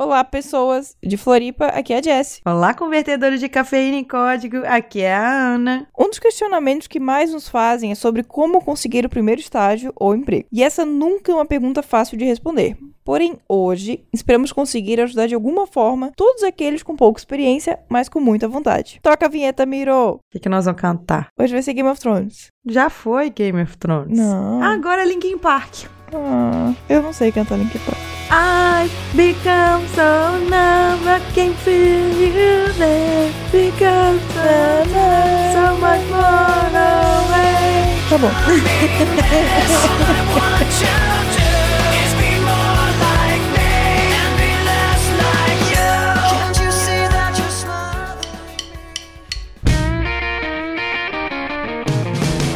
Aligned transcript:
Olá, 0.00 0.22
pessoas 0.22 0.94
de 1.02 1.16
Floripa, 1.16 1.66
aqui 1.66 1.92
é 1.92 1.98
a 1.98 2.00
Jess. 2.00 2.40
Olá, 2.46 2.72
convertedores 2.72 3.40
de 3.40 3.48
cafeína 3.48 3.96
em 3.96 4.04
código, 4.04 4.58
aqui 4.64 5.00
é 5.00 5.12
a 5.12 5.28
Ana. 5.28 5.88
Um 5.98 6.08
dos 6.08 6.20
questionamentos 6.20 6.86
que 6.86 7.00
mais 7.00 7.32
nos 7.32 7.48
fazem 7.48 7.90
é 7.90 7.96
sobre 7.96 8.22
como 8.22 8.64
conseguir 8.64 9.04
o 9.04 9.08
primeiro 9.08 9.40
estágio 9.40 9.92
ou 9.96 10.14
emprego. 10.14 10.46
E 10.52 10.62
essa 10.62 10.84
nunca 10.84 11.32
é 11.32 11.34
uma 11.34 11.44
pergunta 11.44 11.82
fácil 11.82 12.16
de 12.16 12.24
responder. 12.24 12.78
Porém, 13.04 13.38
hoje, 13.48 14.04
esperamos 14.12 14.52
conseguir 14.52 15.00
ajudar 15.00 15.26
de 15.26 15.34
alguma 15.34 15.66
forma 15.66 16.12
todos 16.14 16.44
aqueles 16.44 16.84
com 16.84 16.94
pouca 16.94 17.18
experiência, 17.18 17.80
mas 17.88 18.08
com 18.08 18.20
muita 18.20 18.46
vontade. 18.46 19.00
Toca 19.02 19.26
a 19.26 19.28
vinheta, 19.28 19.66
Miro! 19.66 20.12
O 20.12 20.20
que, 20.30 20.38
que 20.38 20.48
nós 20.48 20.66
vamos 20.66 20.80
cantar? 20.80 21.26
Hoje 21.36 21.52
vai 21.52 21.62
ser 21.62 21.74
Game 21.74 21.88
of 21.88 22.00
Thrones. 22.00 22.52
Já 22.64 22.88
foi 22.88 23.30
Game 23.30 23.60
of 23.60 23.76
Thrones. 23.76 24.16
Não. 24.16 24.62
Agora 24.62 25.02
é 25.02 25.06
Linkin 25.06 25.38
Park. 25.38 25.86
Ah, 26.14 26.72
eu 26.88 27.02
não 27.02 27.12
sei 27.12 27.32
cantar 27.32 27.58
Linkin 27.58 27.80
Park. 27.80 28.07
I 28.30 28.90
become 29.16 29.86
so 29.88 30.38
numb, 30.38 31.08
I 31.08 31.18
can 31.34 31.54
feel 31.54 32.12
you 32.20 32.72
there. 32.74 33.32
Become 33.50 34.20
so 34.20 34.84
numb, 34.92 35.52
so 35.54 35.76
much 35.80 36.04
more 36.10 36.68
away. 36.68 37.96
Tá 38.10 38.18
bom. 38.18 38.30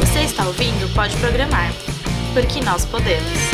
Você 0.01 0.19
está 0.21 0.45
ouvindo 0.45 0.87
Pode 0.93 1.15
Programar, 1.17 1.73
porque 2.33 2.61
nós 2.61 2.85
podemos. 2.85 3.52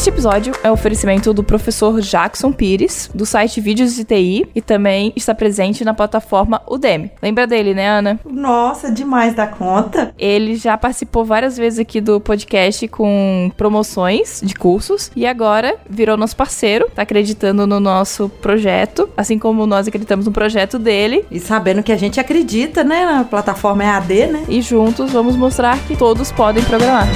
Este 0.00 0.08
episódio 0.08 0.54
é 0.64 0.70
um 0.70 0.72
oferecimento 0.72 1.34
do 1.34 1.44
professor 1.44 2.00
Jackson 2.00 2.52
Pires, 2.52 3.10
do 3.14 3.26
site 3.26 3.60
Vídeos 3.60 3.94
de 3.94 4.02
TI, 4.02 4.48
e 4.54 4.62
também 4.62 5.12
está 5.14 5.34
presente 5.34 5.84
na 5.84 5.92
plataforma 5.92 6.62
Udemy. 6.66 7.10
Lembra 7.20 7.46
dele, 7.46 7.74
né, 7.74 7.86
Ana? 7.86 8.18
Nossa, 8.24 8.90
demais 8.90 9.34
da 9.34 9.46
conta. 9.46 10.14
Ele 10.18 10.56
já 10.56 10.78
participou 10.78 11.22
várias 11.22 11.58
vezes 11.58 11.78
aqui 11.78 12.00
do 12.00 12.18
podcast 12.18 12.88
com 12.88 13.52
promoções 13.58 14.40
de 14.42 14.54
cursos 14.54 15.12
e 15.14 15.26
agora 15.26 15.76
virou 15.86 16.16
nosso 16.16 16.34
parceiro, 16.34 16.88
tá 16.94 17.02
acreditando 17.02 17.66
no 17.66 17.78
nosso 17.78 18.30
projeto, 18.40 19.06
assim 19.18 19.38
como 19.38 19.66
nós 19.66 19.86
acreditamos 19.86 20.24
no 20.24 20.32
projeto 20.32 20.78
dele. 20.78 21.26
E 21.30 21.38
sabendo 21.38 21.82
que 21.82 21.92
a 21.92 21.98
gente 21.98 22.18
acredita, 22.18 22.82
né, 22.82 23.04
na 23.04 23.24
plataforma 23.24 23.84
EAD, 23.84 24.26
né? 24.28 24.44
E 24.48 24.62
juntos 24.62 25.12
vamos 25.12 25.36
mostrar 25.36 25.78
que 25.80 25.94
todos 25.94 26.32
podem 26.32 26.64
programar. 26.64 27.06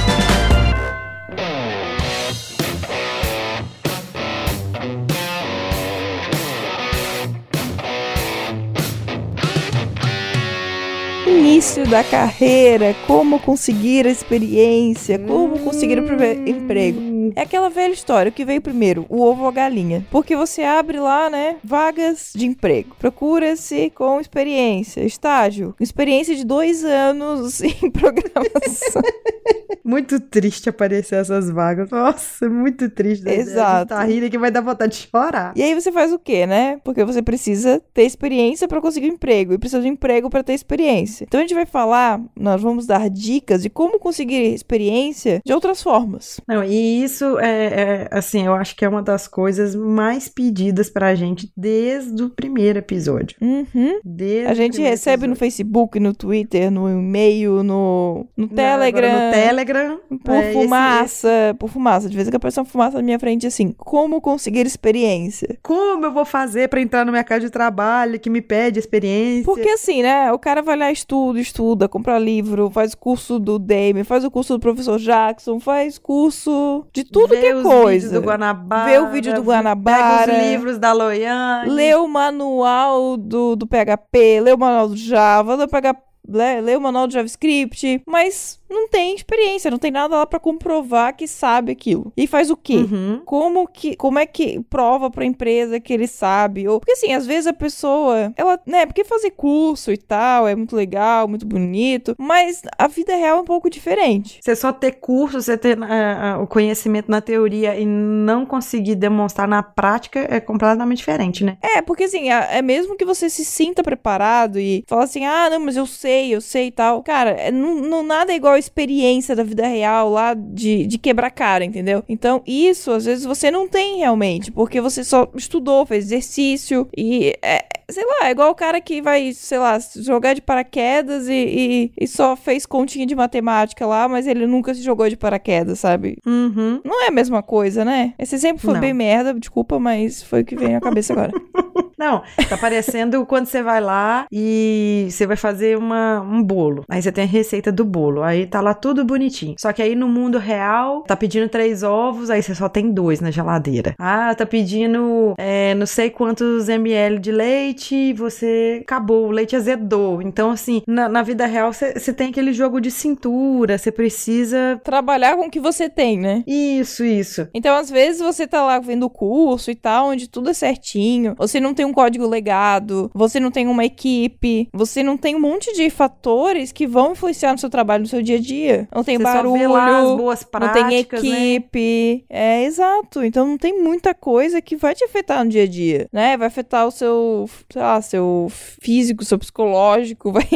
Início 11.45 11.85
da 11.85 12.03
carreira, 12.03 12.95
como 13.05 13.39
conseguir 13.39 14.07
a 14.07 14.09
experiência, 14.09 15.19
como 15.19 15.59
conseguir 15.59 15.99
o 15.99 16.03
primeiro 16.03 16.49
emprego. 16.49 17.14
É 17.35 17.41
aquela 17.41 17.69
velha 17.69 17.93
história, 17.93 18.29
o 18.29 18.33
que 18.33 18.45
veio 18.45 18.61
primeiro, 18.61 19.05
o 19.09 19.21
ovo 19.21 19.43
ou 19.43 19.49
a 19.49 19.51
galinha. 19.51 20.05
Porque 20.11 20.35
você 20.35 20.63
abre 20.63 20.99
lá, 20.99 21.29
né, 21.29 21.57
vagas 21.63 22.31
de 22.35 22.45
emprego. 22.45 22.95
Procura-se 22.99 23.89
com 23.91 24.19
experiência, 24.19 25.01
estágio, 25.01 25.75
experiência 25.79 26.35
de 26.35 26.45
dois 26.45 26.83
anos 26.83 27.61
em 27.63 27.89
programação. 27.91 29.01
muito 29.85 30.19
triste 30.19 30.67
aparecer 30.67 31.15
essas 31.19 31.49
vagas. 31.49 31.89
Nossa, 31.91 32.49
muito 32.49 32.89
triste. 32.89 33.29
Exato. 33.29 33.89
Tá 33.89 34.03
rindo 34.03 34.29
que 34.29 34.37
vai 34.37 34.49
dar 34.49 34.61
vontade 34.61 34.97
de 34.97 35.07
chorar. 35.07 35.53
E 35.55 35.61
aí 35.61 35.75
você 35.75 35.91
faz 35.91 36.11
o 36.11 36.17
quê, 36.17 36.47
né? 36.47 36.79
Porque 36.83 37.03
você 37.03 37.21
precisa 37.21 37.81
ter 37.93 38.03
experiência 38.03 38.67
para 38.67 38.81
conseguir 38.81 39.11
um 39.11 39.13
emprego 39.13 39.53
e 39.53 39.57
precisa 39.59 39.81
de 39.81 39.87
um 39.87 39.93
emprego 39.93 40.29
para 40.29 40.43
ter 40.43 40.53
experiência. 40.53 41.25
Então 41.25 41.39
a 41.39 41.43
gente 41.43 41.53
vai 41.53 41.65
falar, 41.65 42.19
nós 42.35 42.61
vamos 42.61 42.87
dar 42.87 43.09
dicas 43.09 43.61
de 43.61 43.69
como 43.69 43.99
conseguir 43.99 44.53
experiência 44.53 45.41
de 45.45 45.53
outras 45.53 45.83
formas. 45.83 46.41
Não, 46.47 46.63
e 46.63 47.03
isso 47.03 47.14
é, 47.39 47.65
é 47.65 48.07
assim, 48.11 48.45
eu 48.45 48.53
acho 48.53 48.75
que 48.75 48.83
é 48.83 48.89
uma 48.89 49.01
das 49.01 49.27
coisas 49.27 49.75
mais 49.75 50.27
pedidas 50.27 50.89
pra 50.89 51.15
gente 51.15 51.51
desde 51.55 52.23
o 52.23 52.29
primeiro 52.29 52.79
episódio. 52.79 53.37
Uhum. 53.41 53.99
Desde 54.03 54.47
a 54.49 54.53
gente 54.53 54.81
recebe 54.81 55.13
episódio. 55.25 55.29
no 55.29 55.35
Facebook, 55.35 55.99
no 55.99 56.13
Twitter, 56.13 56.69
no 56.71 56.89
e-mail, 56.89 57.63
no, 57.63 58.25
no 58.35 58.47
Não, 58.47 58.55
Telegram. 58.55 59.11
No 59.27 59.31
Telegram. 59.33 59.99
Por 60.23 60.33
é, 60.35 60.51
esse- 60.51 60.53
fumaça, 60.63 61.55
por 61.59 61.69
fumaça. 61.69 62.09
De 62.09 62.15
vez 62.15 62.27
em 62.27 62.31
quando 62.31 62.37
aparece 62.37 62.59
uma 62.59 62.65
fumaça 62.65 62.97
na 62.97 63.03
minha 63.03 63.19
frente 63.19 63.47
assim, 63.47 63.71
como 63.77 64.19
conseguir 64.21 64.65
experiência? 64.65 65.57
Como 65.61 66.05
eu 66.05 66.11
vou 66.11 66.25
fazer 66.25 66.69
pra 66.69 66.81
entrar 66.81 67.05
no 67.05 67.11
mercado 67.11 67.41
de 67.41 67.49
trabalho 67.49 68.19
que 68.19 68.29
me 68.29 68.41
pede 68.41 68.79
experiência? 68.79 69.45
Porque 69.45 69.69
assim, 69.69 70.01
né? 70.01 70.31
O 70.31 70.39
cara 70.39 70.61
vai 70.61 70.75
lá, 70.77 70.91
estuda, 70.91 71.39
estuda, 71.39 71.87
compra 71.87 72.17
livro, 72.19 72.69
faz 72.69 72.95
curso 72.95 73.39
do 73.39 73.57
Dame, 73.59 74.03
faz 74.03 74.23
o 74.23 74.31
curso 74.31 74.53
do 74.53 74.59
professor 74.59 74.97
Jackson, 74.99 75.59
faz 75.59 75.97
curso 75.97 76.85
de 76.93 77.04
tudo 77.11 77.29
Vê 77.29 77.41
que 77.41 77.45
é 77.47 77.53
coisa. 77.61 78.07
vídeos 78.07 78.11
do 78.11 78.21
Guanabara. 78.21 78.85
Vê 78.85 78.99
o 78.99 79.07
vídeo 79.09 79.33
do 79.33 79.41
Guanabara. 79.41 80.25
Pega 80.25 80.37
os 80.37 80.49
livros 80.49 80.77
da 80.77 80.93
Loiane. 80.93 81.69
Lê 81.69 81.95
o 81.95 82.07
manual 82.07 83.17
do, 83.17 83.55
do 83.55 83.67
PHP, 83.67 84.41
lê 84.41 84.53
o 84.53 84.57
manual 84.57 84.89
do 84.89 84.95
Java, 84.97 85.55
lê 85.55 85.63
o, 85.63 85.67
PHP, 85.67 86.01
lê, 86.27 86.61
lê 86.61 86.75
o 86.75 86.81
manual 86.81 87.07
do 87.07 87.13
JavaScript, 87.13 88.01
mas 88.07 88.59
não 88.75 88.87
tem 88.87 89.15
experiência, 89.15 89.71
não 89.71 89.77
tem 89.79 89.91
nada 89.91 90.15
lá 90.17 90.25
pra 90.25 90.39
comprovar 90.39 91.15
que 91.15 91.27
sabe 91.27 91.71
aquilo. 91.71 92.11
E 92.15 92.27
faz 92.27 92.49
o 92.49 92.57
quê? 92.57 92.75
Uhum. 92.77 93.21
Como 93.25 93.67
que, 93.67 93.95
como 93.95 94.19
é 94.19 94.25
que 94.25 94.59
prova 94.69 95.09
pra 95.09 95.25
empresa 95.25 95.79
que 95.79 95.93
ele 95.93 96.07
sabe? 96.07 96.67
Ou, 96.67 96.79
porque 96.79 96.91
assim, 96.93 97.13
às 97.13 97.25
vezes 97.25 97.47
a 97.47 97.53
pessoa, 97.53 98.33
ela, 98.35 98.59
né, 98.65 98.85
porque 98.85 99.03
fazer 99.03 99.31
curso 99.31 99.91
e 99.91 99.97
tal 99.97 100.47
é 100.47 100.55
muito 100.55 100.75
legal, 100.75 101.27
muito 101.27 101.45
bonito, 101.45 102.15
mas 102.17 102.61
a 102.77 102.87
vida 102.87 103.15
real 103.15 103.37
é 103.37 103.41
um 103.41 103.45
pouco 103.45 103.69
diferente. 103.69 104.39
Você 104.43 104.55
só 104.55 104.71
ter 104.71 104.93
curso, 104.93 105.41
você 105.41 105.57
ter 105.57 105.77
ah, 105.81 106.39
o 106.41 106.47
conhecimento 106.47 107.09
na 107.09 107.21
teoria 107.21 107.75
e 107.79 107.85
não 107.85 108.45
conseguir 108.45 108.95
demonstrar 108.95 109.47
na 109.47 109.63
prática 109.63 110.27
é 110.29 110.39
completamente 110.39 110.97
diferente, 110.97 111.43
né? 111.43 111.57
É, 111.61 111.81
porque 111.81 112.03
assim, 112.03 112.29
é 112.29 112.61
mesmo 112.61 112.95
que 112.95 113.05
você 113.05 113.29
se 113.29 113.45
sinta 113.45 113.83
preparado 113.83 114.59
e 114.59 114.83
fala 114.87 115.03
assim, 115.03 115.25
ah, 115.25 115.49
não, 115.49 115.59
mas 115.59 115.75
eu 115.77 115.85
sei, 115.85 116.33
eu 116.35 116.41
sei 116.41 116.67
e 116.67 116.71
tal. 116.71 117.01
Cara, 117.03 117.31
é, 117.31 117.51
não, 117.51 117.75
não- 117.75 118.03
nada 118.03 118.31
é 118.31 118.35
igual 118.35 118.53
a 118.53 118.59
experiência 118.65 119.35
da 119.35 119.43
vida 119.43 119.65
real 119.67 120.09
lá 120.09 120.33
de, 120.33 120.85
de 120.85 120.97
quebrar 120.97 121.29
cara, 121.31 121.63
entendeu? 121.63 122.03
Então, 122.07 122.41
isso, 122.45 122.91
às 122.91 123.05
vezes, 123.05 123.25
você 123.25 123.49
não 123.49 123.67
tem 123.67 123.97
realmente, 123.97 124.51
porque 124.51 124.81
você 124.81 125.03
só 125.03 125.27
estudou, 125.35 125.85
fez 125.85 126.05
exercício 126.05 126.87
e, 126.95 127.35
é, 127.41 127.65
sei 127.89 128.03
lá, 128.05 128.27
é 128.27 128.31
igual 128.31 128.51
o 128.51 128.55
cara 128.55 128.81
que 128.81 129.01
vai, 129.01 129.33
sei 129.33 129.57
lá, 129.59 129.77
jogar 129.97 130.33
de 130.33 130.41
paraquedas 130.41 131.27
e, 131.27 131.33
e, 131.33 131.91
e 131.99 132.07
só 132.07 132.35
fez 132.35 132.65
continha 132.65 133.05
de 133.05 133.15
matemática 133.15 133.85
lá, 133.85 134.07
mas 134.07 134.27
ele 134.27 134.47
nunca 134.47 134.73
se 134.73 134.81
jogou 134.81 135.07
de 135.07 135.17
paraquedas, 135.17 135.79
sabe? 135.79 136.17
Uhum. 136.25 136.81
Não 136.83 137.03
é 137.03 137.07
a 137.07 137.11
mesma 137.11 137.41
coisa, 137.43 137.85
né? 137.85 138.13
Esse 138.17 138.35
exemplo 138.35 138.61
foi 138.61 138.73
Não. 138.73 138.81
bem 138.81 138.93
merda, 138.93 139.33
desculpa, 139.33 139.79
mas 139.79 140.23
foi 140.23 140.41
o 140.41 140.45
que 140.45 140.55
veio 140.55 140.73
na 140.73 140.81
cabeça 140.81 141.13
agora. 141.13 141.31
Não, 141.97 142.21
tá 142.49 142.57
parecendo 142.57 143.25
quando 143.27 143.45
você 143.45 143.61
vai 143.61 143.81
lá 143.81 144.25
e 144.31 145.07
você 145.09 145.25
vai 145.25 145.37
fazer 145.37 145.77
uma, 145.77 146.21
um 146.21 146.43
bolo. 146.43 146.83
Aí 146.89 147.01
você 147.01 147.11
tem 147.11 147.23
a 147.23 147.27
receita 147.27 147.71
do 147.71 147.83
bolo. 147.83 148.23
Aí 148.23 148.45
tá 148.45 148.61
lá 148.61 148.73
tudo 148.73 149.05
bonitinho. 149.05 149.55
Só 149.57 149.71
que 149.73 149.81
aí 149.81 149.95
no 149.95 150.07
mundo 150.07 150.37
real, 150.37 151.03
tá 151.03 151.15
pedindo 151.15 151.49
três 151.49 151.83
ovos, 151.83 152.29
aí 152.29 152.41
você 152.41 152.53
só 152.53 152.69
tem 152.69 152.91
dois 152.91 153.19
na 153.19 153.31
geladeira. 153.31 153.95
Ah, 153.97 154.33
tá 154.35 154.45
pedindo 154.45 155.33
é, 155.37 155.73
não 155.75 155.85
sei 155.85 156.09
quantos 156.09 156.69
ml 156.69 157.19
de 157.19 157.31
leite, 157.31 158.13
você 158.13 158.79
acabou, 158.81 159.27
o 159.27 159.31
leite 159.31 159.55
azedou. 159.55 160.21
Então, 160.21 160.51
assim, 160.51 160.81
na, 160.87 161.07
na 161.09 161.21
vida 161.21 161.45
real, 161.45 161.71
você 161.73 161.93
você 161.93 162.13
tem 162.13 162.29
aquele 162.29 162.53
jogo 162.53 162.79
de 162.79 162.91
cintura, 162.91 163.77
você 163.77 163.91
precisa. 163.91 164.79
Trabalhar 164.83 165.35
com 165.35 165.47
o 165.47 165.49
que 165.49 165.59
você 165.59 165.89
tem, 165.89 166.17
né? 166.17 166.43
Isso, 166.45 167.03
isso. 167.03 167.47
Então, 167.53 167.75
às 167.75 167.89
vezes, 167.89 168.21
você 168.21 168.47
tá 168.47 168.63
lá 168.63 168.79
vendo 168.79 169.05
o 169.05 169.09
curso 169.09 169.71
e 169.71 169.75
tal, 169.75 170.09
onde 170.09 170.29
tudo 170.29 170.49
é 170.49 170.53
certinho, 170.53 171.35
você 171.37 171.59
não 171.59 171.73
tem 171.73 171.84
um 171.85 171.93
código 171.93 172.27
legado, 172.27 173.09
você 173.13 173.39
não 173.39 173.51
tem 173.51 173.67
uma 173.67 173.85
equipe, 173.85 174.67
você 174.73 175.03
não 175.03 175.17
tem 175.17 175.35
um 175.35 175.39
monte 175.39 175.73
de 175.73 175.89
fatores 175.89 176.71
que 176.71 176.85
vão 176.87 177.11
influenciar 177.13 177.51
no 177.53 177.57
seu 177.57 177.69
trabalho, 177.69 178.01
no 178.01 178.07
seu 178.07 178.21
dia 178.21 178.37
a 178.37 178.39
dia. 178.39 178.87
Não 178.93 179.03
tem 179.03 179.17
Você 179.17 179.23
barulho, 179.23 179.51
só 179.51 179.57
vê 179.59 179.67
lá 179.67 179.99
as 179.99 180.17
boas 180.17 180.41
não 180.41 180.49
práticas, 180.49 181.21
tem 181.21 181.29
né? 181.31 181.37
equipe. 181.53 182.25
É, 182.29 182.63
exato. 182.63 183.23
Então, 183.23 183.45
não 183.47 183.57
tem 183.57 183.81
muita 183.81 184.13
coisa 184.13 184.61
que 184.61 184.75
vai 184.75 184.93
te 184.95 185.03
afetar 185.03 185.43
no 185.43 185.49
dia 185.49 185.63
a 185.63 185.67
dia, 185.67 186.07
né? 186.11 186.37
Vai 186.37 186.47
afetar 186.47 186.87
o 186.87 186.91
seu, 186.91 187.49
sei 187.71 187.81
lá, 187.81 188.01
seu 188.01 188.47
físico, 188.81 189.23
seu 189.23 189.37
psicológico, 189.37 190.31
vai, 190.33 190.47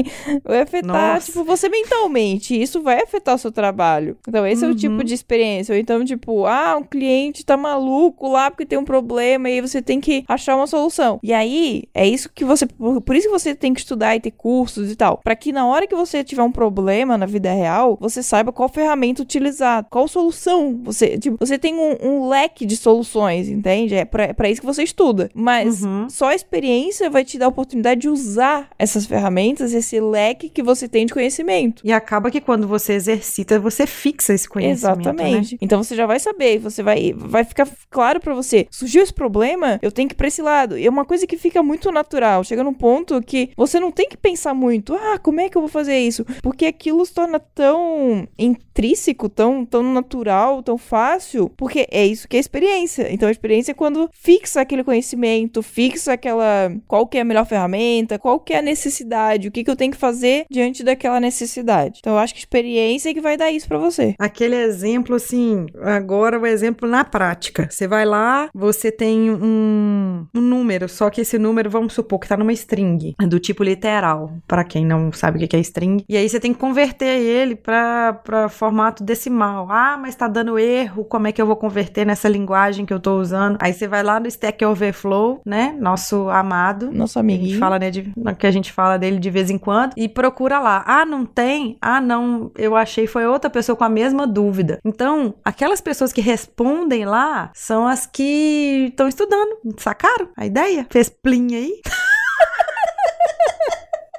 vai 0.44 0.62
afetar, 0.62 1.14
Nossa. 1.16 1.28
tipo, 1.28 1.44
você 1.44 1.70
mentalmente. 1.70 2.60
Isso 2.60 2.82
vai 2.82 3.02
afetar 3.02 3.36
o 3.36 3.38
seu 3.38 3.52
trabalho. 3.52 4.18
Então, 4.28 4.46
esse 4.46 4.64
é 4.64 4.68
o 4.68 4.72
Uhum. 4.72 4.76
tipo 4.76 5.04
de 5.04 5.14
experiência. 5.14 5.74
Ou 5.74 5.80
então, 5.80 6.04
tipo, 6.06 6.46
ah, 6.46 6.78
um 6.80 6.84
cliente 6.84 7.46
tá 7.46 7.58
maluco 7.58 8.28
lá 8.30 8.50
porque 8.52 8.66
tem 8.66 8.78
um 8.78 8.84
problema 8.86 9.50
e 9.50 9.54
aí 9.54 9.62
você 9.62 9.82
tem 9.82 10.00
que 10.00 10.24
achar 10.28 10.56
uma 10.56 10.68
solução. 10.68 11.19
E 11.24 11.34
aí, 11.34 11.84
é 11.94 12.08
isso 12.08 12.30
que 12.34 12.46
você. 12.46 12.66
Por, 12.66 13.16
isso 13.16 13.28
que 13.28 13.34
você 13.34 13.56
tem 13.56 13.74
que 13.74 13.80
estudar 13.80 14.16
e 14.16 14.20
ter 14.20 14.32
cursos 14.32 14.92
e 14.92 14.96
tal. 14.96 15.20
Pra 15.24 15.36
que 15.36 15.52
na 15.52 15.66
hora 15.66 15.88
que 15.88 15.96
você 15.96 16.24
tiver 16.24 16.44
um 16.44 16.52
problema 16.52 17.18
na 17.18 17.26
vida 17.26 17.52
real, 17.52 17.98
você 18.00 18.22
saiba 18.24 18.52
qual 18.52 18.70
ferramenta 18.70 19.22
utilizar, 19.22 19.86
qual 19.90 20.08
solução. 20.08 20.80
Você, 20.84 21.18
tipo, 21.18 21.38
você 21.40 21.58
tem 21.58 21.76
um, 21.76 21.98
um 22.02 22.30
leque 22.30 22.66
de 22.66 22.76
soluções, 22.78 23.48
entende? 23.50 23.96
É 23.96 24.06
pra, 24.06 24.24
é 24.26 24.34
pra 24.34 24.50
isso 24.50 24.62
que 24.62 24.68
você 24.68 24.84
estuda. 24.84 25.30
Mas 25.34 25.84
Uhum. 25.84 26.10
só 26.10 26.28
a 26.30 26.36
experiência 26.36 27.10
vai 27.10 27.24
te 27.24 27.38
dar 27.38 27.46
a 27.46 27.50
oportunidade 27.50 28.02
de 28.02 28.10
usar 28.10 28.70
essas 28.78 29.06
ferramentas, 29.06 29.74
esse 29.74 30.00
leque 30.00 30.50
que 30.50 30.64
você 30.64 30.88
tem 30.88 31.06
de 31.06 31.14
conhecimento. 31.14 31.82
E 31.86 31.92
acaba 31.92 32.32
que 32.32 32.42
quando 32.42 32.68
você 32.68 32.94
exercita, 32.94 33.60
você 33.60 33.86
fixa 33.86 34.34
esse 34.34 34.48
conhecimento. 34.48 34.98
Né? 34.98 35.02
Exatamente. 35.04 35.58
Então 35.62 35.84
você 35.84 35.96
já 35.96 36.06
vai 36.06 36.20
saber, 36.20 36.60
você 36.60 36.82
vai, 36.84 37.14
vai 37.16 37.44
ficar 37.44 37.68
claro 37.90 38.20
pra 38.20 38.34
você. 38.34 38.68
Surgiu 38.70 39.02
esse 39.04 39.14
problema, 39.14 39.80
eu 39.82 39.92
tenho 39.92 40.08
que 40.08 40.14
ir 40.14 40.18
pra 40.18 40.28
esse 40.28 40.42
lado. 40.42 40.78
E 40.78 40.86
é 40.86 40.90
uma 40.90 41.06
coisa 41.10 41.26
que 41.26 41.38
fica 41.38 41.64
muito 41.64 41.92
natural. 41.92 42.44
Chega 42.44 42.64
num 42.64 42.74
ponto 42.74 43.20
que 43.20 43.50
você 43.58 43.80
não 43.80 43.92
tem 43.92 44.08
que 44.08 44.16
pensar 44.16 44.54
muito, 44.54 44.94
ah, 44.94 45.18
como 45.18 45.42
é 45.42 45.50
que 45.50 45.58
eu 45.58 45.62
vou 45.62 45.70
fazer 45.70 45.98
isso? 45.98 46.24
Porque 46.44 46.68
aquilo 46.68 47.04
se 47.04 47.12
torna 47.12 47.40
tão 47.40 48.28
intrínseco, 48.38 49.28
tão, 49.28 49.66
tão 49.66 49.82
natural, 49.82 50.62
tão 50.62 50.78
fácil, 50.78 51.50
porque 51.58 51.88
é 51.90 52.06
isso 52.06 52.28
que 52.28 52.38
é 52.38 52.40
experiência. 52.40 53.12
Então 53.12 53.28
a 53.28 53.32
experiência 53.32 53.72
é 53.72 53.74
quando 53.74 54.08
fixa 54.14 54.62
aquele 54.62 54.84
conhecimento, 54.84 55.64
fixa 55.64 56.14
aquela. 56.14 56.72
qual 56.88 57.08
que 57.08 57.18
é 57.18 57.22
a 57.22 57.26
melhor 57.26 57.46
ferramenta, 57.46 58.20
qual 58.20 58.40
que 58.40 58.54
é 58.54 58.60
a 58.60 58.62
necessidade, 58.62 59.48
o 59.48 59.52
que, 59.52 59.64
que 59.64 59.72
eu 59.72 59.76
tenho 59.76 59.92
que 59.92 59.98
fazer 59.98 60.46
diante 60.50 60.84
daquela 60.84 61.20
necessidade. 61.20 62.00
Então 62.00 62.14
eu 62.14 62.20
acho 62.20 62.36
que 62.36 62.40
experiência 62.40 63.10
é 63.10 63.14
que 63.16 63.22
vai 63.22 63.36
dar 63.36 63.50
isso 63.50 63.68
pra 63.68 63.80
você. 63.80 64.14
Aquele 64.20 64.56
exemplo, 64.56 65.16
assim, 65.16 65.66
agora 65.82 66.40
o 66.40 66.46
exemplo 66.46 66.88
na 66.88 67.04
prática. 67.04 67.68
Você 67.68 67.88
vai 67.88 68.06
lá, 68.06 68.50
você 68.54 68.92
tem 68.92 69.32
um, 69.32 70.28
um 70.36 70.42
número, 70.42 70.88
só 71.00 71.10
que 71.10 71.22
esse 71.22 71.38
número, 71.40 71.70
vamos 71.70 71.94
supor 71.94 72.20
que 72.20 72.28
tá 72.28 72.36
numa 72.36 72.52
string, 72.52 73.16
do 73.28 73.40
tipo 73.40 73.64
literal, 73.64 74.34
pra 74.46 74.66
quem 74.66 74.86
não 74.86 75.14
sabe 75.14 75.42
o 75.44 75.48
que 75.48 75.56
é 75.56 75.60
string. 75.62 76.04
E 76.10 76.18
aí 76.18 76.28
você 76.28 76.42
tem 76.42 76.52
que 76.54 76.60
converter 76.60 77.06
ele 77.22 77.56
pra 77.56 78.50
formato 78.50 79.02
decimal. 79.02 79.66
Ah, 79.72 79.98
mas 79.98 80.14
tá 80.16 80.28
dando 80.28 80.60
erro, 80.60 81.06
como 81.06 81.28
é 81.28 81.32
que 81.32 81.42
eu 81.42 81.46
vou 81.48 81.56
converter 81.56 82.06
nessa 82.06 82.28
linguagem 82.28 82.86
que 82.86 82.94
eu 82.94 83.00
tô 83.00 83.18
usando? 83.18 83.58
Aí 83.62 83.72
você 83.72 83.88
vai 83.88 84.04
lá 84.04 84.20
no 84.20 84.28
Stack 84.28 84.64
Overflow, 84.66 85.42
né, 85.46 85.74
nosso 85.80 86.28
amado, 86.30 86.92
Nosso 86.92 87.18
amiguinho. 87.18 87.58
fala, 87.60 87.80
né, 87.80 87.90
de- 87.90 88.12
que 88.38 88.46
a 88.48 88.52
gente 88.52 88.72
fala 88.74 88.98
dele 88.98 89.20
de 89.20 89.30
vez 89.30 89.50
em 89.50 89.58
quando 89.58 89.94
e 89.96 90.10
procura 90.10 90.60
lá. 90.60 90.84
Ah, 90.86 91.06
não 91.06 91.26
tem? 91.26 91.78
Ah, 91.82 92.02
não, 92.02 92.52
eu 92.58 92.76
achei 92.76 93.08
foi 93.08 93.26
outra 93.26 93.50
pessoa 93.50 93.76
com 93.76 93.86
a 93.86 93.90
mesma 93.90 94.28
dúvida. 94.28 94.80
Então, 94.84 95.34
aquelas 95.46 95.80
pessoas 95.80 96.12
que 96.12 96.20
respondem 96.22 97.06
lá 97.06 97.52
são 97.54 97.88
as 97.88 98.06
que 98.06 98.88
estão 98.90 99.08
estudando. 99.08 99.58
Sacaram 99.78 100.28
a 100.36 100.46
ideia? 100.46 100.86
Fez 100.90 101.10
plim 101.10 101.56
aí? 101.56 101.82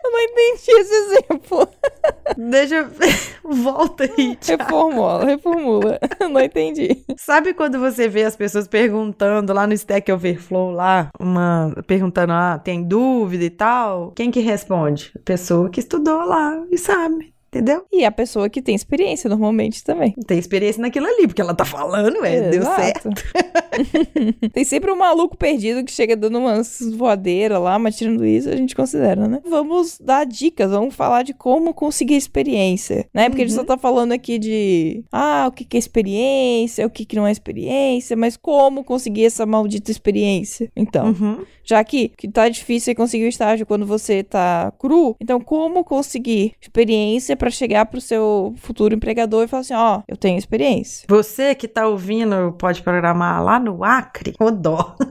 Eu 0.02 0.10
não 0.12 0.20
entendi 0.20 0.70
esse 0.72 0.94
exemplo. 0.94 1.68
Deixa 2.36 2.76
eu... 2.76 2.88
Volta 3.44 4.04
aí, 4.04 4.36
Thiago. 4.36 4.62
Reformula, 4.62 5.24
reformula. 5.24 5.98
Eu 6.18 6.28
não 6.28 6.40
entendi. 6.40 7.04
Sabe 7.16 7.52
quando 7.54 7.78
você 7.78 8.08
vê 8.08 8.24
as 8.24 8.36
pessoas 8.36 8.66
perguntando 8.66 9.52
lá 9.52 9.66
no 9.66 9.72
Stack 9.74 10.10
Overflow, 10.10 10.70
lá, 10.70 11.10
uma 11.18 11.74
perguntando, 11.86 12.32
ah, 12.32 12.60
tem 12.62 12.82
dúvida 12.82 13.44
e 13.44 13.50
tal? 13.50 14.12
Quem 14.12 14.30
que 14.30 14.40
responde? 14.40 15.12
A 15.16 15.22
pessoa 15.24 15.68
que 15.70 15.80
estudou 15.80 16.24
lá 16.24 16.64
e 16.70 16.78
sabe, 16.78 17.32
entendeu? 17.48 17.84
E 17.92 18.04
a 18.04 18.12
pessoa 18.12 18.48
que 18.48 18.62
tem 18.62 18.74
experiência, 18.74 19.28
normalmente, 19.28 19.82
também. 19.84 20.14
Tem 20.26 20.38
experiência 20.38 20.80
naquilo 20.80 21.06
ali, 21.06 21.26
porque 21.26 21.42
ela 21.42 21.54
tá 21.54 21.64
falando, 21.64 22.24
é, 22.24 22.50
deu 22.50 22.62
certo. 22.62 23.10
tem 24.52 24.64
sempre 24.64 24.90
um 24.90 24.96
maluco 24.96 25.36
perdido 25.36 25.84
que 25.84 25.92
chega 25.92 26.16
dando 26.16 26.38
umas 26.38 26.80
voadeiras 26.96 27.60
lá, 27.60 27.78
mas 27.78 27.96
tirando 27.96 28.24
isso, 28.24 28.48
a 28.48 28.56
gente 28.56 28.74
considera, 28.74 29.28
né? 29.28 29.40
Vamos 29.48 29.98
dar 29.98 30.24
dicas, 30.24 30.70
vamos 30.70 30.94
falar 30.94 31.22
de 31.22 31.34
como 31.34 31.74
conseguir 31.74 32.16
experiência, 32.16 33.06
né? 33.12 33.28
Porque 33.28 33.42
a 33.42 33.46
gente 33.46 33.54
só 33.54 33.64
tá 33.64 33.76
falando 33.76 34.12
aqui 34.12 34.38
de, 34.38 35.04
ah, 35.12 35.46
o 35.48 35.52
que 35.52 35.64
que 35.64 35.76
é 35.76 35.80
experiência, 35.80 36.86
o 36.86 36.90
que 36.90 37.04
que 37.04 37.16
não 37.16 37.26
é 37.26 37.32
experiência, 37.32 38.16
mas 38.16 38.36
como 38.36 38.84
conseguir 38.84 39.24
essa 39.24 39.46
maldita 39.46 39.90
experiência. 39.90 40.70
Então, 40.76 41.10
Uhum. 41.10 41.44
Já 41.70 41.84
que, 41.84 42.08
que 42.08 42.28
tá 42.28 42.48
difícil 42.48 42.96
conseguir 42.96 43.26
o 43.26 43.28
estágio 43.28 43.64
quando 43.64 43.86
você 43.86 44.24
tá 44.24 44.72
cru, 44.76 45.14
então 45.20 45.40
como 45.40 45.84
conseguir 45.84 46.54
experiência 46.60 47.36
pra 47.36 47.48
chegar 47.48 47.86
pro 47.86 48.00
seu 48.00 48.52
futuro 48.56 48.94
empregador 48.94 49.44
e 49.44 49.46
falar 49.46 49.60
assim, 49.60 49.74
ó, 49.74 50.02
eu 50.08 50.16
tenho 50.16 50.36
experiência. 50.36 51.06
Você 51.08 51.54
que 51.54 51.68
tá 51.68 51.86
ouvindo 51.86 52.56
pode 52.58 52.82
programar 52.82 53.39
lá 53.42 53.58
no 53.58 53.82
Acre, 53.84 54.34
ô 54.38 54.50
dó. 54.50 54.96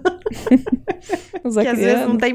Que 1.42 1.68
às 1.68 1.80
vezes 1.80 2.08
não 2.08 2.18
tem, 2.18 2.34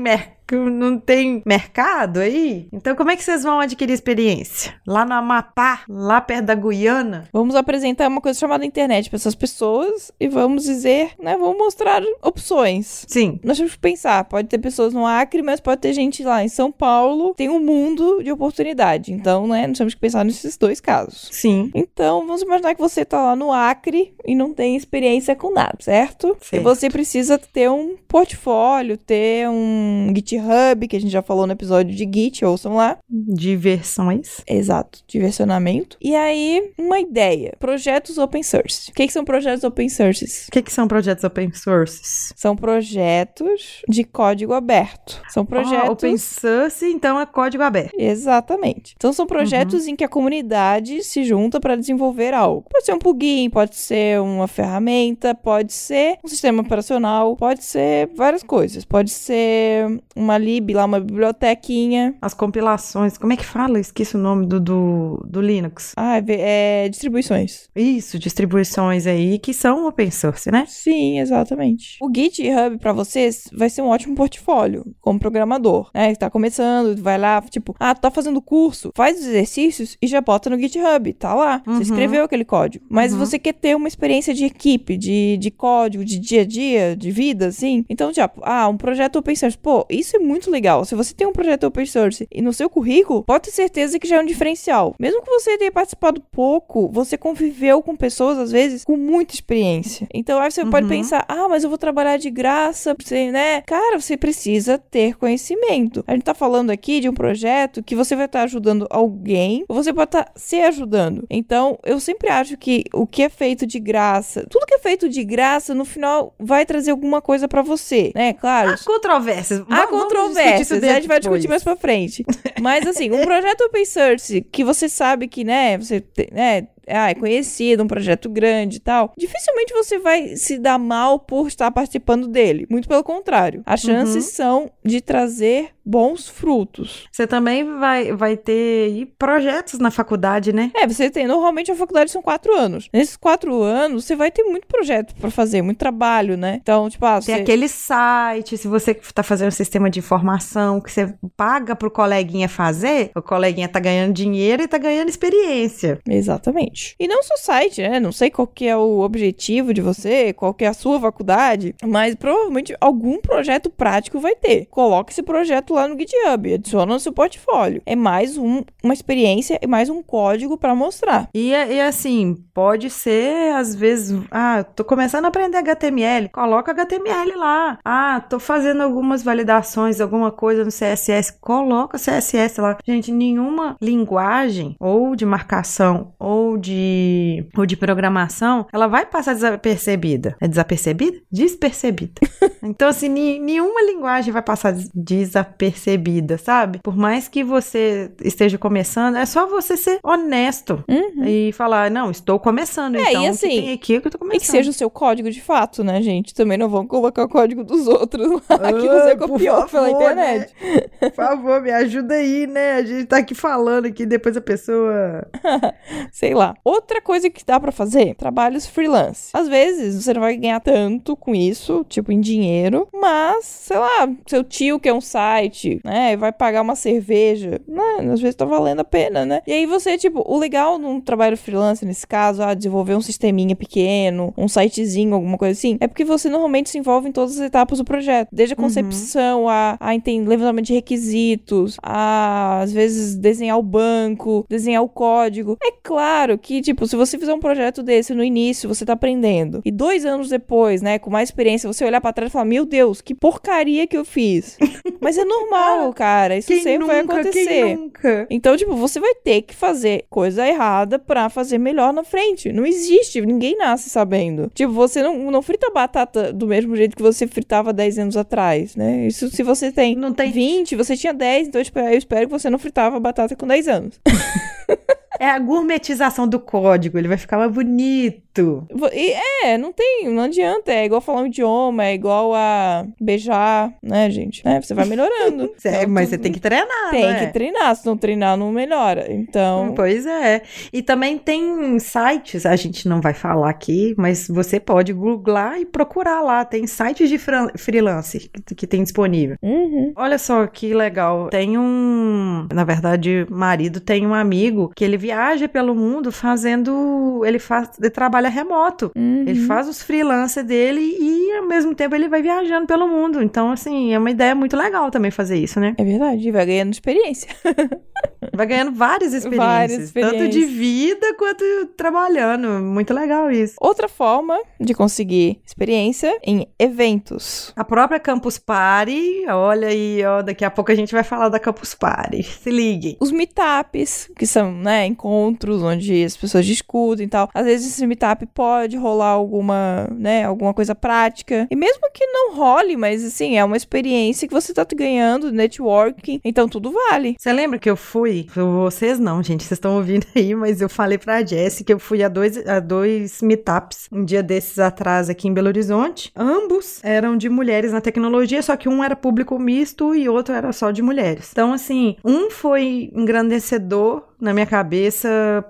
mer 0.51 0.71
não 0.71 0.99
tem 0.99 1.43
mercado 1.47 2.21
aí. 2.21 2.69
Então, 2.73 2.95
como 2.95 3.11
é 3.11 3.17
que 3.17 3.25
vocês 3.25 3.43
vão 3.43 3.61
adquirir 3.61 3.93
experiência? 3.93 4.75
Lá 4.87 5.05
no 5.05 5.15
Amapá, 5.15 5.83
lá 5.89 6.21
perto 6.21 6.47
da 6.47 6.55
Guiana? 6.55 7.29
Vamos 7.33 7.55
apresentar 7.55 8.09
uma 8.09 8.21
coisa 8.21 8.39
chamada 8.39 8.65
internet 8.65 9.09
pra 9.09 9.17
essas 9.17 9.35
pessoas 9.35 10.13
e 10.19 10.29
vamos 10.29 10.65
dizer, 10.65 11.11
né, 11.19 11.37
vamos 11.37 11.57
mostrar 11.59 12.03
opções. 12.23 13.05
Sim. 13.09 13.39
Nós 13.43 13.57
temos 13.57 13.73
que 13.75 13.79
pensar, 13.79 14.25
pode 14.25 14.49
ter 14.49 14.59
pessoas 14.59 14.93
no 14.93 15.07
Acre, 15.07 15.43
mas 15.43 15.61
pode 15.61 15.81
ter 15.81 15.93
gente 15.93 16.23
lá 16.23 16.43
em 16.45 16.49
São 16.49 16.71
Paulo, 16.71 17.35
tem 17.35 17.49
um 17.49 17.61
mundo 17.61 18.23
de 18.23 18.31
oportunidade. 18.33 19.13
Então, 19.13 19.47
né, 19.47 19.67
nós 19.67 19.79
temos 19.79 19.95
que 19.95 20.01
pensar 20.01 20.25
nesses 20.25 20.57
dois 20.57 20.81
casos. 20.81 21.29
Sim. 21.33 21.71
Então, 21.75 22.27
vamos 22.27 22.43
imaginar 22.43 22.75
que 22.75 22.81
você 22.81 23.05
tá 23.05 23.21
lá 23.23 23.37
no 23.37 23.53
Acre 23.53 24.15
e 24.25 24.35
não 24.35 24.53
tem 24.53 24.77
experiência 24.77 25.35
com 25.37 25.53
nada, 25.53 25.77
certo? 25.81 26.37
E 26.41 26.45
Certo. 26.47 26.63
você 26.63 26.89
precisa 26.91 27.39
ter 27.39 27.71
um 27.71 27.97
portfólio, 28.09 28.97
ter 28.97 29.49
um 29.49 30.13
GitHub, 30.15 30.44
que 30.89 30.97
a 30.97 31.01
gente 31.01 31.11
já 31.11 31.23
falou 31.23 31.47
no 31.47 31.53
episódio 31.53 31.95
de 31.95 32.05
Git, 32.05 32.45
ouçam 32.45 32.77
lá. 32.77 32.99
Diversões. 33.09 34.43
Exato, 34.47 35.01
diversionamento. 35.07 35.97
E 36.01 36.15
aí, 36.15 36.73
uma 36.79 37.01
ideia. 37.01 37.55
Projetos 37.59 38.19
open 38.19 38.43
source. 38.43 38.91
O 38.91 38.95
que, 38.95 39.07
que 39.07 39.13
são 39.13 39.25
projetos 39.25 39.65
open 39.65 39.89
source? 39.89 40.47
O 40.49 40.53
que, 40.53 40.63
que 40.63 40.73
são 40.73 40.87
projetos 40.87 41.25
open 41.25 41.53
sources? 41.53 42.33
São 42.37 42.55
projetos 42.57 43.83
de 43.89 44.05
código 44.05 44.53
aberto. 44.53 45.21
São 45.29 45.45
projetos... 45.45 45.89
Ah, 45.89 45.93
open 45.93 46.17
source, 46.17 46.87
então 46.87 47.19
é 47.19 47.27
código 47.27 47.63
aberto. 47.63 47.95
Exatamente. 47.99 48.95
Então 48.97 49.13
são 49.13 49.27
projetos 49.27 49.87
em 49.87 49.97
que 49.97 50.05
a 50.05 50.09
comunidade 50.09 51.03
se 51.03 51.25
junta 51.25 51.61
para 51.61 51.77
desenvolver 51.77 52.35
algo. 52.35 52.67
Pode 52.71 52.85
ser 52.85 52.93
um 52.93 52.99
plugin, 52.99 53.51
pode 53.51 53.77
ser 53.77 54.21
uma 54.21 54.47
ferramenta, 54.47 55.35
pode 55.35 55.73
ser 55.73 56.19
um 56.25 56.29
sistema 56.29 56.63
operacional, 56.63 57.37
pode 57.37 57.65
ser 57.65 58.11
várias 58.15 58.43
coisas. 58.43 58.85
Pode 58.85 59.11
ser 59.11 60.01
uma 60.25 60.39
lib 60.39 60.73
lá, 60.75 60.85
uma 60.85 61.01
bibliotequinha. 61.01 62.15
As 62.21 62.35
compilações, 62.35 63.19
como 63.19 63.33
é 63.33 63.37
que 63.37 63.45
fala? 63.45 63.79
Esqueci 63.79 64.17
o 64.17 64.19
nome 64.19 64.47
do, 64.47 64.61
do, 64.61 65.25
do 65.29 65.41
Linux. 65.41 65.93
Ah, 65.97 66.19
é, 66.19 66.85
é 66.85 66.89
distribuições. 66.89 67.69
Isso, 67.75 68.19
distribuições 68.19 69.07
aí 69.07 69.39
que 69.39 69.53
são 69.53 69.87
open 69.87 70.11
source, 70.11 70.51
né? 70.51 70.65
Sim, 70.69 71.19
exatamente. 71.21 71.99
O 72.01 72.11
GitHub 72.15 72.79
para 72.79 72.93
vocês 72.93 73.49
vai 73.53 73.69
ser 73.69 73.83
um 73.83 73.89
ótimo 73.89 74.15
portfólio 74.15 74.85
como 75.01 75.19
programador, 75.19 75.91
né? 75.95 76.13
Que 76.13 76.19
tá 76.19 76.31
começando, 76.31 76.97
vai 77.01 77.19
lá, 77.19 77.43
tipo, 77.43 77.75
ah, 77.79 77.95
tu 77.95 78.01
tá 78.01 78.11
fazendo 78.11 78.41
curso, 78.41 78.91
faz 78.95 79.19
os 79.19 79.27
exercícios 79.27 79.97
e 80.01 80.07
já 80.07 80.21
bota 80.21 80.49
no 80.51 80.59
GitHub, 80.59 81.13
tá 81.15 81.35
lá. 81.35 81.63
Uhum. 81.67 81.77
Você 81.77 81.83
escreveu 81.83 82.25
aquele 82.25 82.45
código. 82.45 82.85
Mas 82.89 83.13
Uhum. 83.13 83.19
você 83.19 83.39
quer 83.39 83.55
ter 83.55 83.77
uma 83.77 83.89
experiência 83.89 84.35
de 84.35 84.45
equipe, 84.45 84.97
de, 84.97 85.37
de 85.39 85.51
código, 85.51 86.05
de 86.05 86.19
dia 86.19 86.43
a 86.43 86.45
dia, 86.45 86.97
de 86.97 87.11
vida, 87.11 87.47
assim. 87.47 87.85
Então, 87.89 88.13
tipo, 88.13 88.41
ah, 88.43 88.69
um 88.69 88.77
projeto 88.77 89.17
open 89.17 89.35
source. 89.37 89.57
Pô, 89.59 89.87
isso 89.91 90.14
é 90.17 90.19
muito 90.19 90.51
legal. 90.51 90.85
Se 90.85 90.95
você 90.95 91.15
tem 91.15 91.27
um 91.27 91.33
projeto 91.33 91.65
open 91.65 91.87
source 91.87 92.27
e 92.33 92.41
no 92.43 92.53
seu 92.53 92.69
currículo, 92.71 93.23
pode 93.23 93.45
ter 93.45 93.51
certeza 93.51 93.99
que 93.99 94.07
já 94.09 94.17
é 94.17 94.21
um 94.21 94.27
diferencial. 94.27 94.95
Mesmo 94.99 95.23
que 95.23 95.31
você 95.31 95.57
tenha 95.59 95.73
participado 95.73 96.21
pouco, 96.33 96.89
você 96.93 97.17
conviveu 97.17 97.83
com 97.83 97.97
pessoas, 97.97 98.39
às 98.39 98.51
vezes, 98.53 98.85
com 98.85 98.97
muita 98.97 99.35
experiência. 99.35 100.07
Então, 100.13 100.39
aí 100.41 100.51
você 100.51 100.65
pode 100.65 100.85
Uhum. 100.87 100.91
pensar, 100.91 101.25
ah, 101.29 101.49
mas 101.49 101.65
eu 101.65 101.69
vou 101.69 101.79
trabalhar 101.79 102.17
de 102.17 102.31
graça, 102.31 102.95
você, 102.99 103.31
né? 103.31 103.61
Cara, 103.63 104.01
você 104.01 104.17
precisa 104.17 104.79
ter 104.79 105.17
conhecimento. 105.17 106.05
A 106.07 106.13
gente 106.13 106.23
tá 106.25 106.35
falando 106.35 106.71
aqui 106.71 107.01
de 107.01 107.09
um 107.09 107.15
projeto 107.15 107.83
que 107.83 107.95
você 107.97 108.15
vai 108.17 108.27
estar 108.27 108.43
ajudando 108.43 108.87
alguém, 108.91 109.65
ou 109.69 109.77
você 109.77 109.93
pode 109.93 110.09
estar 110.09 110.31
se 110.37 110.61
ajudando. 110.63 111.25
Então, 111.31 111.79
eu 111.85 111.99
sempre 112.01 112.29
acho 112.31 112.57
que 112.57 112.85
o 112.93 113.07
que 113.07 113.23
é 113.23 113.29
feito 113.29 113.67
de 113.67 113.79
graça, 113.81 114.47
tudo 114.49 114.67
que 114.67 114.75
é 114.75 114.79
feito 114.79 115.09
de 115.09 115.25
graça, 115.25 115.75
no 115.75 115.85
final 115.85 116.35
vai 116.39 116.65
trazer 116.67 116.91
alguma 116.91 117.21
coisa 117.21 117.49
pra 117.49 117.63
você, 117.63 118.13
né? 118.15 118.33
Claro. 118.35 118.71
Há 118.71 118.79
controvérsias. 118.85 119.61
Há 119.69 119.87
Vamos- 119.87 120.04
controvérsias, 120.05 120.71
isso 120.71 120.81
né? 120.81 120.93
a 120.93 120.95
gente 120.95 121.09
vai 121.09 121.19
discutir 121.19 121.49
mais 121.49 121.63
pra 121.63 121.77
frente. 121.77 122.25
Mas 122.61 122.87
assim, 122.87 123.11
um 123.11 123.25
projeto 123.25 123.63
open 123.63 123.85
source 123.85 124.41
que 124.41 124.65
você 124.65 124.89
sabe 124.89 125.29
que, 125.29 125.45
né, 125.45 125.79
você 125.79 126.03
né, 126.33 126.67
ah, 126.89 127.11
é 127.11 127.15
conhecido, 127.15 127.83
um 127.83 127.87
projeto 127.87 128.29
grande 128.29 128.77
e 128.77 128.81
tal, 128.81 129.13
dificilmente 129.17 129.73
você 129.73 129.99
vai 129.99 130.37
se 130.37 130.59
dar 130.59 130.79
mal 130.79 131.19
por 131.19 131.49
estar 131.49 131.71
participando 131.71 132.29
dele. 132.29 132.67
Muito 132.71 132.89
pelo 132.89 133.05
contrário. 133.05 133.63
As 133.67 133.81
chances 133.81 134.27
são 134.27 134.71
de 134.85 135.01
trazer 135.01 135.75
bons 135.85 136.29
frutos. 136.29 137.07
Você 137.13 137.27
também 137.27 137.65
vai, 137.79 138.13
vai 138.13 138.37
ter 138.37 138.89
e 138.89 139.05
projetos 139.05 139.79
na 139.79 139.91
faculdade, 139.91 140.53
né? 140.53 140.71
É, 140.75 140.87
você 140.87 141.11
tem. 141.11 141.27
Normalmente 141.27 141.71
a 141.71 141.75
faculdade 141.75 142.11
são 142.11 142.23
quatro 142.23 142.55
anos. 142.55 142.89
Nesses 142.93 143.17
quatro 143.17 143.63
anos, 143.63 144.05
você 144.05 144.17
vai 144.17 144.31
ter 144.31 144.45
muito 144.45 144.67
projeto 144.67 145.15
pra 145.17 145.31
fazer, 145.31 145.61
muito 145.63 145.79
trabalho, 145.79 146.37
né? 146.37 146.59
Então, 146.63 146.89
tipo, 146.89 147.05
ah, 147.05 147.21
Tem 147.21 147.35
você... 147.35 147.43
aquele 147.43 147.69
site, 147.69 148.57
se 148.57 148.67
você 148.67 148.95
tá 148.95 149.23
fazendo 149.23 149.49
um 149.49 149.53
sistema 149.53 149.91
de 149.91 149.99
informação 149.99 150.81
que 150.81 150.91
você 150.91 151.15
paga 151.37 151.77
pro 151.77 151.91
coleguinha 151.91 152.49
fazer, 152.49 153.11
o 153.15 153.21
coleguinha 153.21 153.69
tá 153.69 153.81
ganhando 153.81 154.13
dinheiro 154.15 154.63
e 154.63 154.69
tá 154.69 154.79
ganhando 154.79 155.09
experiência. 155.09 155.99
Exatamente. 156.09 156.74
E 156.99 157.07
não 157.07 157.23
só 157.23 157.37
site, 157.37 157.83
né? 157.83 158.01
Não 158.01 158.13
sei 158.13 158.31
qual 158.31 158.47
que 158.47 158.67
é 158.67 158.77
o 158.77 159.01
objetivo 159.01 159.73
de 159.73 159.81
você, 159.81 160.33
qual 160.33 160.53
que 160.53 160.65
é 160.65 160.69
a 160.69 160.75
sua 160.75 161.01
faculdade, 161.01 161.75
mas 161.85 162.15
provavelmente 162.15 162.75
algum 162.81 163.21
projeto 163.21 163.71
prático 163.71 164.19
vai 164.19 164.35
ter. 164.35 164.67
Coloque 164.67 165.13
esse 165.13 165.23
projeto 165.23 165.75
lá 165.75 165.87
no 165.87 165.99
GitHub, 165.99 166.55
adiciona 166.55 166.93
no 166.95 167.01
seu 167.01 167.13
portfólio. 167.13 167.83
É 167.87 167.95
mais 167.95 168.37
um, 168.37 168.63
uma 168.83 168.95
experiência 168.95 169.59
e 169.63 169.67
mais 169.67 169.89
um 169.89 170.03
código 170.03 170.57
pra 170.57 170.75
mostrar. 170.75 171.29
E, 171.35 171.51
e 171.51 171.81
assim, 171.81 172.37
pode 172.53 172.91
ser, 172.91 173.53
às 173.55 173.75
vezes, 173.75 174.19
ah, 174.31 174.65
tô 174.65 174.85
começando 174.85 175.25
a 175.25 175.29
aprender 175.29 175.59
HTML, 175.59 176.29
coloca 176.29 176.73
HTML 176.73 177.35
lá. 177.37 177.79
Ah, 177.85 178.21
tô 178.21 178.39
fazendo 178.39 178.83
algumas 178.83 179.23
validações, 179.23 180.01
alguma 180.01 180.31
coisa 180.31 180.65
no 180.65 180.71
CSS, 180.71 181.39
coloca 181.41 181.99
CSS 181.99 182.61
lá. 182.61 182.79
Gente, 182.85 183.13
nenhuma 183.13 183.77
linguagem, 183.81 184.77
ou 184.79 185.17
de 185.17 185.27
marcação, 185.27 186.13
ou 186.19 186.57
de, 186.65 187.45
ou 187.57 187.67
de 187.67 187.77
programação, 187.77 188.67
ela 188.73 188.87
vai 188.87 189.05
passar 189.07 189.35
desapercebida. 189.35 190.37
É 190.41 190.49
desapercebida? 190.49 191.19
Despercebida. 191.31 192.21
então, 192.63 192.89
assim, 192.89 193.09
nenhuma 193.09 193.83
linguagem 193.83 194.33
vai 194.33 194.43
passar 194.43 194.73
des- 194.73 194.91
desapercebida, 194.95 196.39
sabe? 196.39 196.81
Por 196.83 196.97
mais 196.97 197.29
que 197.29 197.45
você 197.45 198.11
esteja 198.23 198.59
começando, 198.59 199.17
é 199.17 199.27
só 199.27 199.47
você 199.47 199.77
ser 199.77 199.99
honesto 200.03 200.83
Uhum. 200.89 201.25
e 201.27 201.53
falar, 201.53 201.91
não, 201.91 202.11
estou 202.11 202.39
começando, 202.39 202.97
É, 202.97 203.11
então 203.11 203.23
e 203.23 203.27
assim, 203.29 203.49
que 203.49 203.61
tem 203.63 203.73
aqui 203.73 203.97
é 203.97 204.01
que 204.01 204.07
eu 204.09 204.11
tô 204.13 204.19
começando. 204.19 204.37
E 204.37 204.41
que 204.41 204.47
seja 204.51 204.71
o 204.71 204.73
seu 204.73 204.91
código 204.91 205.31
de 205.31 205.41
fato, 205.41 205.85
né, 205.85 206.01
gente? 206.03 206.35
Também 206.35 206.57
não 206.59 206.69
vão 206.69 206.87
colocar 206.87 207.25
o 207.25 207.29
código 207.29 207.63
dos 207.65 207.87
outros 207.87 208.27
lá 208.49 208.73
que 208.73 208.89
você 208.89 209.11
Ah, 209.11 209.17
copiou 209.17 209.57
pela 209.57 209.69
favor, 209.69 209.89
internet. 209.91 210.55
Por 211.01 211.13
favor, 211.13 211.61
me 211.63 211.71
ajuda 211.71 212.15
aí, 212.15 212.47
né? 212.47 212.73
A 212.77 212.83
gente 212.85 213.07
tá 213.07 213.19
aqui 213.19 213.35
falando 213.35 213.87
aqui, 213.87 214.07
depois 214.07 214.37
a 214.37 214.41
pessoa... 214.41 215.27
Sei 216.13 216.35
lá. 216.35 216.54
Outra 216.65 217.01
coisa 217.01 217.31
que 217.31 217.45
dá 217.45 217.59
pra 217.59 217.73
fazer, 217.73 218.15
trabalhos 218.15 218.67
freelance. 218.67 219.31
Às 219.33 219.49
vezes 219.49 220.03
você 220.03 220.13
não 220.15 220.21
vai 220.21 220.37
ganhar 220.37 220.61
tanto 220.61 221.17
com 221.17 221.35
isso, 221.35 221.85
tipo 221.89 222.13
em 222.13 222.21
dinheiro, 222.21 222.89
mas, 222.93 223.45
sei 223.45 223.79
lá, 223.79 224.09
seu 224.27 224.45
tio 224.45 224.79
quer 224.79 224.93
um 224.93 225.01
site, 225.01 225.81
né, 225.85 226.17
vai 226.17 226.33
pagar 226.33 226.63
uma 226.63 226.75
cerveja, 226.77 227.61
né, 227.67 228.11
às 228.13 228.21
vezes 228.21 228.35
tá 228.35 228.45
valendo 228.45 228.81
a 228.81 228.85
pena, 228.85 229.25
né? 229.25 229.43
E 229.47 229.53
aí 229.53 229.67
você, 229.67 229.97
tipo, 229.99 230.23
o 230.27 230.39
legal 230.39 230.79
num 230.79 231.01
trabalho 231.01 231.37
freelance 231.37 231.85
nesse 231.85 232.07
caso, 232.07 232.43
ah, 232.43 232.55
desenvolver 232.55 232.95
um 232.95 233.01
sisteminha 233.01 233.55
pequeno, 233.57 234.33
um 234.37 234.49
sitezinho, 234.49 235.15
alguma 235.15 235.39
coisa 235.39 235.53
assim, 235.53 235.77
é 235.81 235.87
porque 235.87 236.05
você 236.05 236.29
normalmente 236.29 236.71
se 236.71 236.79
envolve 236.79 237.09
em 237.09 237.13
todas 237.13 237.39
as 237.39 237.47
etapas 237.47 237.79
do 237.79 237.85
projeto, 237.85 238.29
desde 238.33 238.55
a 238.55 238.57
concepção, 238.57 239.49
a, 239.49 239.77
a 239.81 239.95
enten- 239.95 240.25
levantamento 240.25 240.67
de 240.67 240.75
requisitos, 240.75 241.77
a 241.83 242.61
às 242.63 242.73
vezes 242.73 243.15
desenhar 243.17 243.59
o 243.59 243.63
banco, 243.63 244.45
desenhar 244.49 244.83
o 244.83 244.89
código. 244.89 245.57
É 245.63 245.71
claro 245.83 246.39
que, 246.45 246.61
tipo, 246.61 246.87
se 246.87 246.95
você 246.95 247.19
fizer 247.19 247.33
um 247.33 247.41
projeto 247.41 247.83
desse 247.83 248.13
no 248.13 248.23
início, 248.23 248.69
você 248.69 248.85
tá 248.85 248.93
aprendendo. 248.93 249.63
E 249.65 249.71
dois 249.71 250.05
anos 250.05 250.29
depois, 250.29 250.83
né, 250.83 250.99
com 250.99 251.09
mais 251.09 251.31
experiência, 251.31 251.67
você 251.67 251.83
olhar 251.87 252.03
pra 252.03 252.13
trás 252.13 252.31
e 252.31 252.33
falar: 252.33 252.45
Meu 252.45 252.67
Deus, 252.67 253.01
que 253.01 253.15
porcaria 253.15 253.87
que 253.87 253.97
eu 253.97 254.05
fiz. 254.05 254.59
Mas 255.01 255.17
é 255.17 255.25
normal, 255.25 255.91
cara. 255.95 256.37
Isso 256.37 256.49
Quem 256.49 256.63
sempre 256.63 256.87
vai 256.87 257.01
nunca, 257.01 257.15
acontecer. 257.15 257.47
Quem 257.47 257.77
nunca? 257.77 258.27
Então, 258.29 258.55
tipo, 258.59 258.77
você 258.77 259.01
vai 259.01 259.15
ter 259.15 259.41
que 259.41 259.55
fazer 259.55 260.05
coisa 260.11 260.47
errada 260.47 260.99
pra 260.99 261.31
fazer 261.31 261.57
melhor 261.57 261.95
na 261.95 262.05
frente. 262.05 262.53
Não 262.53 262.67
existe, 262.67 263.23
ninguém 263.23 263.57
nasce 263.57 263.89
sabendo. 263.89 264.51
Tipo, 264.55 264.73
você 264.73 265.03
não, 265.03 265.31
não 265.31 265.41
frita 265.41 265.71
batata 265.71 266.31
do 266.31 266.47
mesmo 266.47 266.77
jeito 266.77 266.95
que 266.95 267.03
você 267.03 267.27
fritava 267.27 267.73
10 267.73 267.99
anos 268.01 268.17
atrás, 268.19 268.77
né? 268.77 269.07
Isso 269.07 269.31
se 269.31 269.43
você 269.43 269.73
tem 269.73 269.97
Não 269.97 270.13
tem... 270.13 270.31
20, 270.31 270.77
você 270.77 270.95
tinha 270.95 271.15
10, 271.15 271.49
então 271.49 271.63
tipo, 271.63 271.79
eu 271.79 271.97
espero 271.97 272.27
que 272.27 272.33
você 272.33 272.51
não 272.51 272.59
fritava 272.59 273.01
batata 273.01 273.35
com 273.35 273.47
10 273.47 273.69
anos. 273.69 274.01
É 275.19 275.31
a 275.31 275.39
gourmetização 275.39 276.29
do 276.29 276.41
código, 276.41 276.99
ele 276.99 277.09
vai 277.09 277.17
ficar 277.17 277.39
mais 277.39 277.53
bonito. 277.53 278.24
Vo- 278.43 278.91
E 278.93 279.13
é, 279.45 279.57
não 279.59 279.73
tem, 279.73 280.09
não 280.11 280.23
adianta. 280.25 280.73
É 280.73 280.85
igual 280.85 281.01
falar 281.01 281.23
um 281.23 281.27
idioma, 281.27 281.85
é 281.85 281.95
igual 281.95 282.35
a 282.35 282.87
beijar, 283.01 283.73
né, 283.83 284.11
gente? 284.11 284.45
Né? 284.45 284.61
Você 284.61 284.75
vai 284.75 284.85
melhorando. 284.87 285.53
É, 285.65 285.79
Então, 285.83 285.91
mas 285.91 286.09
tu- 286.09 286.11
você 286.11 286.19
tem 286.19 286.33
que 286.33 286.41
treinar, 286.41 286.91
Tem 286.91 287.07
né? 287.07 287.27
que 287.27 287.33
treinar, 287.33 287.75
se 287.77 287.87
não 287.87 287.97
treinar, 287.97 288.37
não 288.37 288.51
melhora. 288.53 289.07
Então. 289.13 289.73
Pois 289.75 290.05
é. 290.07 290.43
E 290.73 290.83
também 290.83 291.17
tem 291.19 291.79
sites, 291.79 292.45
a 292.47 292.57
gente 292.57 292.89
não 292.89 293.01
vai 293.01 293.15
falar 293.15 293.49
aqui, 293.51 293.95
mas 293.97 294.29
você 294.29 294.59
pode 294.61 294.93
googlar 294.93 295.59
e 295.61 295.65
procurar 295.65 296.21
lá. 296.21 296.45
Tem 296.45 296.67
sites 296.67 297.09
de 297.09 297.19
freelance 297.19 298.31
que, 298.47 298.55
que 298.55 298.67
tem 298.67 298.83
disponível. 298.83 299.37
Uhum. 299.43 299.93
Olha 299.97 300.19
só 300.19 300.47
que 300.47 300.75
legal. 300.75 301.29
Tem 301.29 301.57
um. 301.59 302.47
Na 302.53 302.65
verdade, 302.65 303.27
marido 303.31 303.81
tem 303.81 304.07
um 304.07 304.15
amigo 304.15 304.73
que 304.75 304.85
ele 304.85 304.97
viaja 304.97 305.49
pelo 305.49 305.75
mundo 305.75 306.11
fazendo. 306.13 307.23
Ele 307.25 307.39
faz. 307.39 307.71
Ele 307.79 307.91
trabalha 307.91 308.24
remoto. 308.29 308.91
Uhum. 308.97 309.25
Ele 309.27 309.41
faz 309.47 309.69
os 309.69 309.83
freelancers 309.83 310.47
dele 310.47 310.81
e 310.81 311.33
ao 311.37 311.47
mesmo 311.47 311.75
tempo 311.75 311.95
ele 311.95 312.09
vai 312.09 312.23
viajando 312.23 312.67
pelo 312.67 312.89
mundo. 312.89 313.23
Então, 313.23 313.51
assim, 313.51 313.93
é 313.93 313.99
uma 313.99 314.11
ideia 314.11 314.35
muito 314.35 314.57
legal 314.57 314.91
também 314.91 315.11
fazer 315.11 315.37
isso, 315.37 315.61
né? 315.61 315.75
É 315.79 315.85
verdade, 315.85 316.31
vai 316.31 316.47
ganhando 316.47 316.73
experiência. 316.73 317.29
Vai 318.33 318.47
ganhando 318.47 318.73
várias 318.73 319.13
experiências, 319.13 319.93
Várias 319.93 319.93
tanto 319.93 320.29
de 320.29 320.41
experiências. 320.41 320.59
vida 320.59 321.15
quanto 321.15 321.45
trabalhando. 321.77 322.49
Muito 322.63 322.93
legal 322.93 323.31
isso. 323.31 323.55
Outra 323.61 323.89
forma 323.89 324.41
de 324.59 324.75
conseguir 324.75 325.41
experiência 325.47 326.19
em 326.25 326.49
eventos. 326.59 327.53
A 327.55 327.65
própria 327.65 328.01
Campus 328.01 328.39
Party, 328.39 329.25
olha 329.29 329.69
aí, 329.69 330.05
ó, 330.05 330.23
daqui 330.23 330.45
a 330.45 330.51
pouco 330.51 330.73
a 330.73 330.75
gente 330.75 330.93
vai 330.93 331.05
falar 331.05 331.29
da 331.29 331.39
Campus 331.39 331.75
Party. 331.75 332.23
Se 332.23 332.51
liguem. 332.51 332.97
Os 333.01 333.13
meetups, 333.13 334.11
que 334.17 334.27
são, 334.27 334.53
né, 334.53 334.87
encontros 334.87 335.63
onde 335.63 336.05
as 336.05 336.17
pessoas 336.17 336.47
discutem 336.47 337.07
e 337.07 337.09
tal. 337.09 337.29
Às 337.33 337.45
vezes 337.45 337.73
esse 337.73 337.87
pode 338.27 338.77
rolar 338.77 339.09
alguma, 339.09 339.89
né, 339.91 340.25
alguma 340.25 340.55
coisa 340.55 340.75
prática. 340.75 341.47
E 341.51 341.57
mesmo 341.57 341.91
que 341.93 342.07
não 342.07 342.35
role, 342.35 342.77
mas 342.77 343.05
assim, 343.05 343.37
é 343.37 343.45
uma 343.45 343.57
experiência 343.57 344.27
que 344.27 344.35
você 344.35 344.53
tá 344.53 344.67
ganhando, 344.75 345.31
networking, 345.31 346.21
então 346.25 346.49
tudo 346.49 346.73
vale. 346.73 347.17
Você 347.19 347.33
lembra 347.33 347.59
que 347.59 347.71
eu 347.71 347.77
fui? 347.77 348.27
Vocês 348.35 348.99
não, 348.99 349.23
gente, 349.23 349.45
vocês 349.45 349.53
estão 349.59 349.77
ouvindo 349.77 350.07
aí, 350.17 350.35
mas 350.35 350.61
eu 350.61 350.69
falei 350.69 350.99
pra 350.99 351.25
Jessie 351.25 351.65
que 351.65 351.73
eu 351.73 351.79
fui 351.79 352.03
a 352.03 352.09
dois, 352.09 352.47
a 352.47 352.61
dois 352.61 353.21
meetups 353.23 353.89
um 353.93 354.05
dia 354.05 354.23
desses 354.23 354.59
atrás 354.59 355.09
aqui 355.09 355.29
em 355.29 355.35
Belo 355.35 355.49
Horizonte. 355.49 356.13
Ambos 356.17 356.81
eram 356.83 357.17
de 357.17 357.29
mulheres 357.29 357.73
na 357.73 357.81
tecnologia, 357.81 358.43
só 358.43 358.57
que 358.57 358.69
um 358.69 358.83
era 358.83 358.97
público 358.97 359.39
misto 359.39 359.95
e 359.95 360.09
outro 360.09 360.35
era 360.35 360.53
só 360.53 360.71
de 360.71 360.83
mulheres. 360.83 361.31
Então, 361.33 361.53
assim, 361.53 361.97
um 362.05 362.31
foi 362.31 362.91
engrandecedor 362.95 364.03
na 364.25 364.33
minha 364.35 364.47
cabeça 364.47 365.09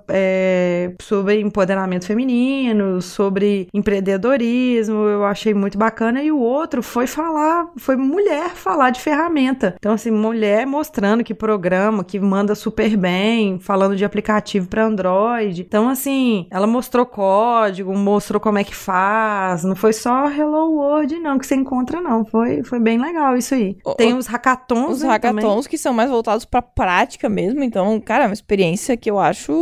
é, 0.08 0.92
sobre 1.00 1.40
empoderamento 1.40 2.06
feminino, 2.06 3.00
sobre 3.00 3.68
empreendedorismo, 3.72 4.96
eu 5.04 5.24
achei 5.24 5.54
muito 5.54 5.78
bacana. 5.78 6.22
E 6.22 6.30
o 6.30 6.38
outro 6.38 6.82
foi 6.82 7.06
falar, 7.06 7.68
foi 7.76 7.96
mulher 7.96 8.50
falar 8.50 8.90
de 8.90 9.00
ferramenta. 9.00 9.74
Então, 9.78 9.92
assim, 9.92 10.10
mulher 10.10 10.66
mostrando 10.66 11.24
que 11.24 11.34
programa, 11.34 12.04
que 12.04 12.18
manda 12.20 12.54
super 12.54 12.96
bem, 12.96 13.58
falando 13.58 13.96
de 13.96 14.04
aplicativo 14.04 14.68
para 14.68 14.84
Android. 14.84 15.62
Então, 15.62 15.88
assim, 15.88 16.46
ela 16.50 16.66
mostrou 16.66 17.06
código, 17.06 17.96
mostrou 17.96 18.40
como 18.40 18.58
é 18.58 18.64
que 18.64 18.74
faz. 18.74 19.64
Não 19.64 19.76
foi 19.76 19.92
só 19.92 20.28
Hello 20.30 20.72
World, 20.72 21.18
não, 21.20 21.38
que 21.38 21.46
você 21.46 21.54
encontra, 21.54 22.00
não. 22.00 22.24
Foi, 22.24 22.62
foi 22.64 22.78
bem 22.80 22.98
legal 23.00 23.36
isso 23.36 23.54
aí. 23.54 23.76
O- 23.84 23.94
Tem 23.94 24.14
os 24.14 24.26
hackathons, 24.26 24.94
Os 24.96 25.02
né, 25.02 25.18
também. 25.18 25.44
hackathons 25.44 25.66
que 25.66 25.78
são 25.78 25.92
mais 25.92 26.10
voltados 26.10 26.44
pra 26.44 26.62
prática 26.62 27.28
mesmo, 27.28 27.62
então, 27.62 28.00
cara, 28.00 28.24
é 28.24 28.26
uma 28.26 28.32
experiência 28.32 28.63
que 28.96 29.10
eu 29.10 29.18
acho 29.18 29.52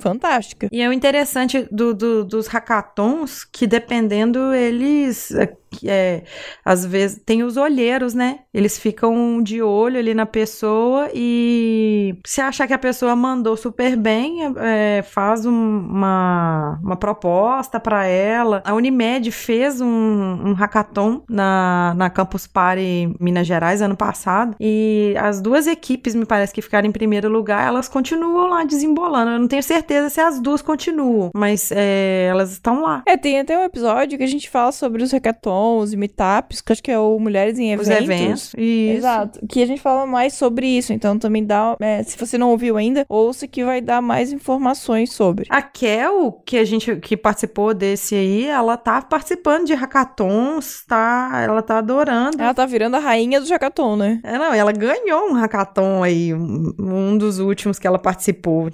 fantástica. 0.00 0.68
E 0.72 0.80
é 0.80 0.88
o 0.88 0.92
interessante 0.92 1.66
do, 1.70 1.94
do- 1.94 2.24
dos 2.24 2.46
hackathons 2.48 3.44
que, 3.44 3.66
dependendo, 3.66 4.52
eles. 4.54 5.30
é, 5.32 5.52
é, 5.86 6.22
às 6.64 6.84
vezes 6.84 7.22
tem 7.24 7.42
os 7.42 7.56
olheiros, 7.56 8.12
né? 8.12 8.40
Eles 8.52 8.78
ficam 8.78 9.42
de 9.42 9.62
olho 9.62 9.98
ali 9.98 10.12
na 10.12 10.26
pessoa 10.26 11.08
e 11.14 12.14
se 12.26 12.42
achar 12.42 12.66
que 12.66 12.74
a 12.74 12.78
pessoa 12.78 13.16
mandou 13.16 13.56
super 13.56 13.96
bem, 13.96 14.44
é, 14.44 14.98
é, 14.98 15.02
faz 15.02 15.46
um- 15.46 15.52
uma, 15.52 16.78
uma 16.82 16.96
proposta 16.96 17.80
para 17.80 18.06
ela. 18.06 18.62
A 18.66 18.74
Unimed 18.74 19.30
fez 19.32 19.80
um, 19.80 19.86
um 19.88 20.52
hackathon 20.52 21.22
na, 21.28 21.94
na 21.96 22.10
Campus 22.10 22.46
Party 22.46 23.14
Minas 23.18 23.46
Gerais 23.46 23.80
ano 23.80 23.96
passado 23.96 24.54
e 24.60 25.14
as 25.18 25.40
duas 25.40 25.66
equipes, 25.66 26.14
me 26.14 26.26
parece 26.26 26.52
que 26.52 26.60
ficaram 26.62 26.86
em 26.88 26.92
primeiro 26.92 27.28
lugar, 27.30 27.66
elas 27.66 27.88
continuam 27.88 28.31
continuam 28.32 28.48
lá 28.48 28.64
desembolando. 28.64 29.30
Eu 29.30 29.38
não 29.38 29.48
tenho 29.48 29.62
certeza 29.62 30.08
se 30.08 30.20
as 30.20 30.40
duas 30.40 30.62
continuam, 30.62 31.30
mas 31.34 31.70
é, 31.70 32.26
elas 32.30 32.52
estão 32.52 32.80
lá. 32.82 33.02
É, 33.06 33.16
tem 33.16 33.38
até 33.38 33.58
um 33.58 33.64
episódio 33.64 34.16
que 34.16 34.24
a 34.24 34.28
gente 34.28 34.48
fala 34.48 34.72
sobre 34.72 35.02
os 35.02 35.12
hackathons 35.12 35.92
e 35.92 35.96
meetups, 35.96 36.60
que 36.60 36.72
acho 36.72 36.82
que 36.82 36.90
é 36.90 36.98
o 36.98 37.18
Mulheres 37.18 37.58
em 37.58 37.72
Eventos. 37.72 37.88
Os 37.88 38.02
eventos. 38.02 38.54
Isso. 38.56 38.96
Exato. 38.98 39.46
Que 39.46 39.62
a 39.62 39.66
gente 39.66 39.80
fala 39.80 40.06
mais 40.06 40.32
sobre 40.34 40.66
isso. 40.66 40.92
Então 40.92 41.18
também 41.18 41.44
dá. 41.44 41.76
é, 41.80 42.02
se 42.02 42.16
você 42.16 42.38
não 42.38 42.50
ouviu 42.50 42.76
ainda, 42.76 43.04
ouça 43.08 43.46
que 43.46 43.64
vai 43.64 43.80
dar 43.80 44.00
mais 44.00 44.32
informações 44.32 45.12
sobre. 45.12 45.46
A 45.50 45.60
Kel, 45.60 46.42
que 46.46 46.56
a 46.56 46.64
gente 46.64 46.96
que 46.96 47.16
participou 47.16 47.74
desse 47.74 48.14
aí, 48.14 48.46
ela 48.46 48.76
tá 48.76 49.02
participando 49.02 49.66
de 49.66 49.74
hackathons, 49.74 50.84
tá? 50.86 51.30
Ela 51.44 51.62
tá 51.62 51.78
adorando. 51.78 52.40
Ela 52.40 52.54
tá 52.54 52.64
virando 52.64 52.96
a 52.96 53.00
rainha 53.00 53.40
do 53.40 53.48
hackathon, 53.48 53.96
né? 53.96 54.20
É, 54.22 54.38
não, 54.38 54.54
ela 54.54 54.72
ganhou 54.72 55.28
um 55.28 55.32
hackathon 55.34 56.02
aí, 56.02 56.32
um, 56.32 56.72
um 56.78 57.18
dos 57.18 57.38
últimos 57.38 57.78
que 57.78 57.86
ela 57.86 57.98
participou. 57.98 58.11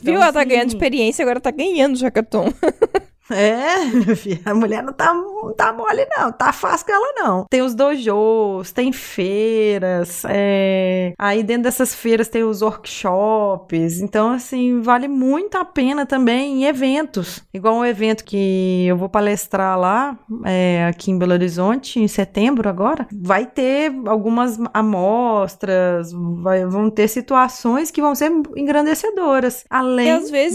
Então, 0.00 0.14
Viu? 0.14 0.22
Ela 0.22 0.32
tá 0.32 0.40
assim, 0.40 0.48
ganhando 0.48 0.68
experiência, 0.68 1.22
agora 1.22 1.40
tá 1.40 1.50
ganhando 1.50 1.96
o 1.96 2.02
hackathon. 2.02 2.52
É, 3.30 4.14
filha, 4.16 4.40
a 4.44 4.54
mulher 4.54 4.82
não 4.82 4.92
tá, 4.92 5.12
não 5.12 5.52
tá 5.54 5.72
mole, 5.72 6.06
não. 6.16 6.32
Tá 6.32 6.52
fácil 6.52 6.86
com 6.86 6.92
ela, 6.92 7.12
não. 7.16 7.44
Tem 7.48 7.62
os 7.62 7.74
dojos, 7.74 8.72
tem 8.72 8.92
feiras. 8.92 10.22
é, 10.28 11.12
Aí 11.18 11.42
dentro 11.42 11.64
dessas 11.64 11.94
feiras 11.94 12.28
tem 12.28 12.42
os 12.44 12.62
workshops. 12.62 14.00
Então, 14.00 14.30
assim, 14.32 14.80
vale 14.80 15.08
muito 15.08 15.56
a 15.56 15.64
pena 15.64 16.06
também 16.06 16.62
em 16.62 16.64
eventos. 16.64 17.42
Igual 17.52 17.74
um 17.76 17.84
evento 17.84 18.24
que 18.24 18.86
eu 18.86 18.96
vou 18.96 19.08
palestrar 19.08 19.78
lá, 19.78 20.18
é, 20.44 20.86
aqui 20.88 21.10
em 21.10 21.18
Belo 21.18 21.32
Horizonte, 21.32 22.00
em 22.00 22.08
setembro 22.08 22.68
agora. 22.68 23.06
Vai 23.12 23.46
ter 23.46 23.92
algumas 24.06 24.58
amostras, 24.72 26.12
vai- 26.42 26.64
vão 26.66 26.90
ter 26.90 27.08
situações 27.08 27.90
que 27.90 28.00
vão 28.00 28.14
ser 28.14 28.30
engrandecedoras. 28.56 29.64
Além 29.68 30.06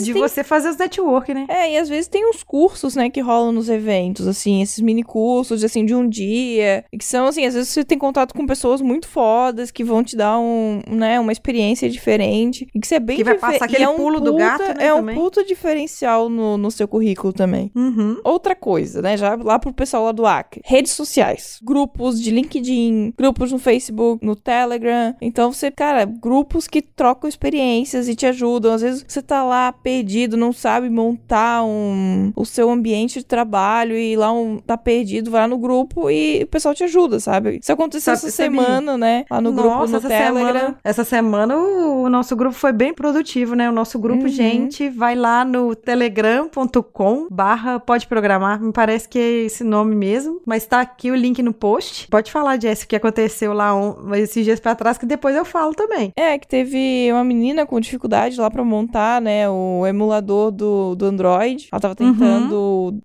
de 0.04 0.14
tem- 0.14 0.22
você 0.22 0.44
fazer 0.44 0.70
os 0.70 0.78
network, 0.78 1.34
né? 1.34 1.46
É, 1.50 1.74
e 1.74 1.78
às 1.78 1.90
vezes 1.90 2.08
tem 2.08 2.28
uns 2.30 2.44
cursos, 2.44 2.63
né, 2.96 3.10
que 3.10 3.22
rolam 3.22 3.52
nos 3.52 3.70
eventos, 3.70 4.28
assim, 4.28 4.62
esses 4.62 4.80
mini 4.80 5.04
cursos, 5.04 5.64
assim, 5.64 5.86
de 5.86 5.94
um 5.96 6.08
dia, 6.08 6.84
e 6.92 6.98
que 6.98 7.06
são, 7.06 7.28
assim, 7.28 7.46
às 7.46 7.54
vezes 7.54 7.70
você 7.70 7.84
tem 7.84 7.98
contato 7.98 8.34
com 8.34 8.46
pessoas 8.46 8.82
muito 8.82 9.08
fodas, 9.08 9.72
que 9.72 9.84
vão 9.84 10.04
te 10.04 10.16
dar 10.16 10.38
um, 10.40 10.82
né, 10.88 11.20
uma 11.20 11.32
experiência 11.32 11.90
diferente, 11.90 12.68
e 12.74 12.80
que 12.80 12.88
você 12.88 12.96
é 12.96 13.00
bem 13.00 13.18
Que 13.18 13.24
vai 13.24 13.38
passar 13.38 13.66
aquele 13.66 13.84
é 13.84 13.90
um 13.90 13.96
pulo 13.96 14.20
do 14.20 14.32
puta- 14.32 14.44
gato, 14.44 14.78
né, 14.78 14.86
É 14.88 14.94
um 14.94 14.98
também. 14.98 15.16
puta 15.16 15.44
diferencial 15.44 16.30
no, 16.30 16.58
no 16.58 16.72
seu 16.72 16.88
currículo 16.88 17.34
também. 17.34 17.72
Uhum. 17.76 18.18
Outra 18.24 18.56
coisa, 18.56 19.02
né? 19.02 19.18
Já 19.18 19.36
lá 19.36 19.58
pro 19.60 19.74
pessoal 19.74 20.06
lá 20.06 20.12
do 20.12 20.26
Acre. 20.26 20.62
Redes 20.66 20.92
sociais. 20.94 21.60
Grupos 21.64 22.22
de 22.22 22.32
LinkedIn, 22.32 23.14
grupos 23.18 23.52
no 23.52 23.60
Facebook, 23.60 24.26
no 24.26 24.36
Telegram. 24.36 25.16
Então 25.22 25.52
você, 25.52 25.70
cara, 25.72 26.06
grupos 26.06 26.68
que 26.68 26.82
trocam 26.82 27.28
experiências 27.28 28.08
e 28.08 28.16
te 28.16 28.26
ajudam. 28.26 28.74
Às 28.74 28.82
vezes 28.82 29.06
você 29.08 29.22
tá 29.22 29.44
lá 29.44 29.72
perdido, 29.72 30.38
não 30.38 30.52
sabe 30.54 30.90
montar 30.90 31.64
um, 31.64 32.32
o 32.36 32.46
seu 32.54 32.70
ambiente 32.70 33.20
de 33.20 33.26
trabalho 33.26 33.98
e 33.98 34.16
lá 34.16 34.32
um, 34.32 34.58
tá 34.60 34.78
perdido, 34.78 35.32
vai 35.32 35.42
lá 35.42 35.48
no 35.48 35.58
grupo 35.58 36.10
e 36.10 36.44
o 36.44 36.48
pessoal 36.48 36.74
te 36.76 36.84
ajuda, 36.84 37.20
sabe? 37.20 37.60
Isso 37.62 37.72
aconteceu 37.72 38.16
Sabe- 38.16 38.28
essa 38.28 38.36
semana, 38.36 38.98
né? 38.98 39.26
Lá 39.30 39.42
no 39.42 39.52
grupo 39.52 39.70
Nossa, 39.70 39.92
no 39.94 39.98
essa 39.98 40.08
Telegram. 40.08 40.54
Semana, 40.54 40.78
essa 40.84 41.04
semana 41.04 41.58
o, 41.58 42.04
o 42.04 42.10
nosso 42.10 42.36
grupo 42.36 42.56
foi 42.56 42.72
bem 42.72 42.94
produtivo, 42.94 43.56
né? 43.56 43.70
O 43.70 43.74
nosso 43.74 43.98
grupo, 44.00 44.24
Uhum. 44.24 44.28
gente, 44.30 44.90
vai 44.90 45.16
lá 45.16 45.44
no 45.44 45.76
telegram.com 45.76 47.28
barra 47.30 47.80
pode 47.80 48.08
programar, 48.08 48.62
me 48.62 48.72
parece 48.72 49.08
que 49.08 49.18
é 49.20 49.32
esse 49.46 49.64
nome 49.64 49.96
mesmo, 49.96 50.42
mas 50.46 50.66
tá 50.66 50.82
aqui 50.82 51.12
o 51.12 51.16
link 51.16 51.42
no 51.42 51.54
post. 51.54 52.08
Pode 52.10 52.32
falar, 52.32 52.60
Jess, 52.62 52.84
o 52.84 52.88
que 52.88 52.96
aconteceu 52.96 53.54
lá 53.54 53.74
on- 53.76 54.14
esses 54.16 54.44
dias 54.46 54.60
pra 54.60 54.76
trás, 54.76 54.98
que 54.98 55.06
depois 55.06 55.36
eu 55.36 55.46
falo 55.46 55.74
também. 55.74 56.12
É, 56.16 56.38
que 56.38 56.48
teve 56.48 57.10
uma 57.12 57.24
menina 57.24 57.66
com 57.66 57.80
dificuldade 57.80 58.40
lá 58.40 58.50
pra 58.50 58.64
montar, 58.64 59.22
né, 59.22 59.50
o 59.50 59.86
emulador 59.88 60.52
do, 60.52 60.96
do 60.96 61.06
Android. 61.06 61.68
Ela 61.72 61.80
tava 61.82 61.96
tentando 61.96 62.43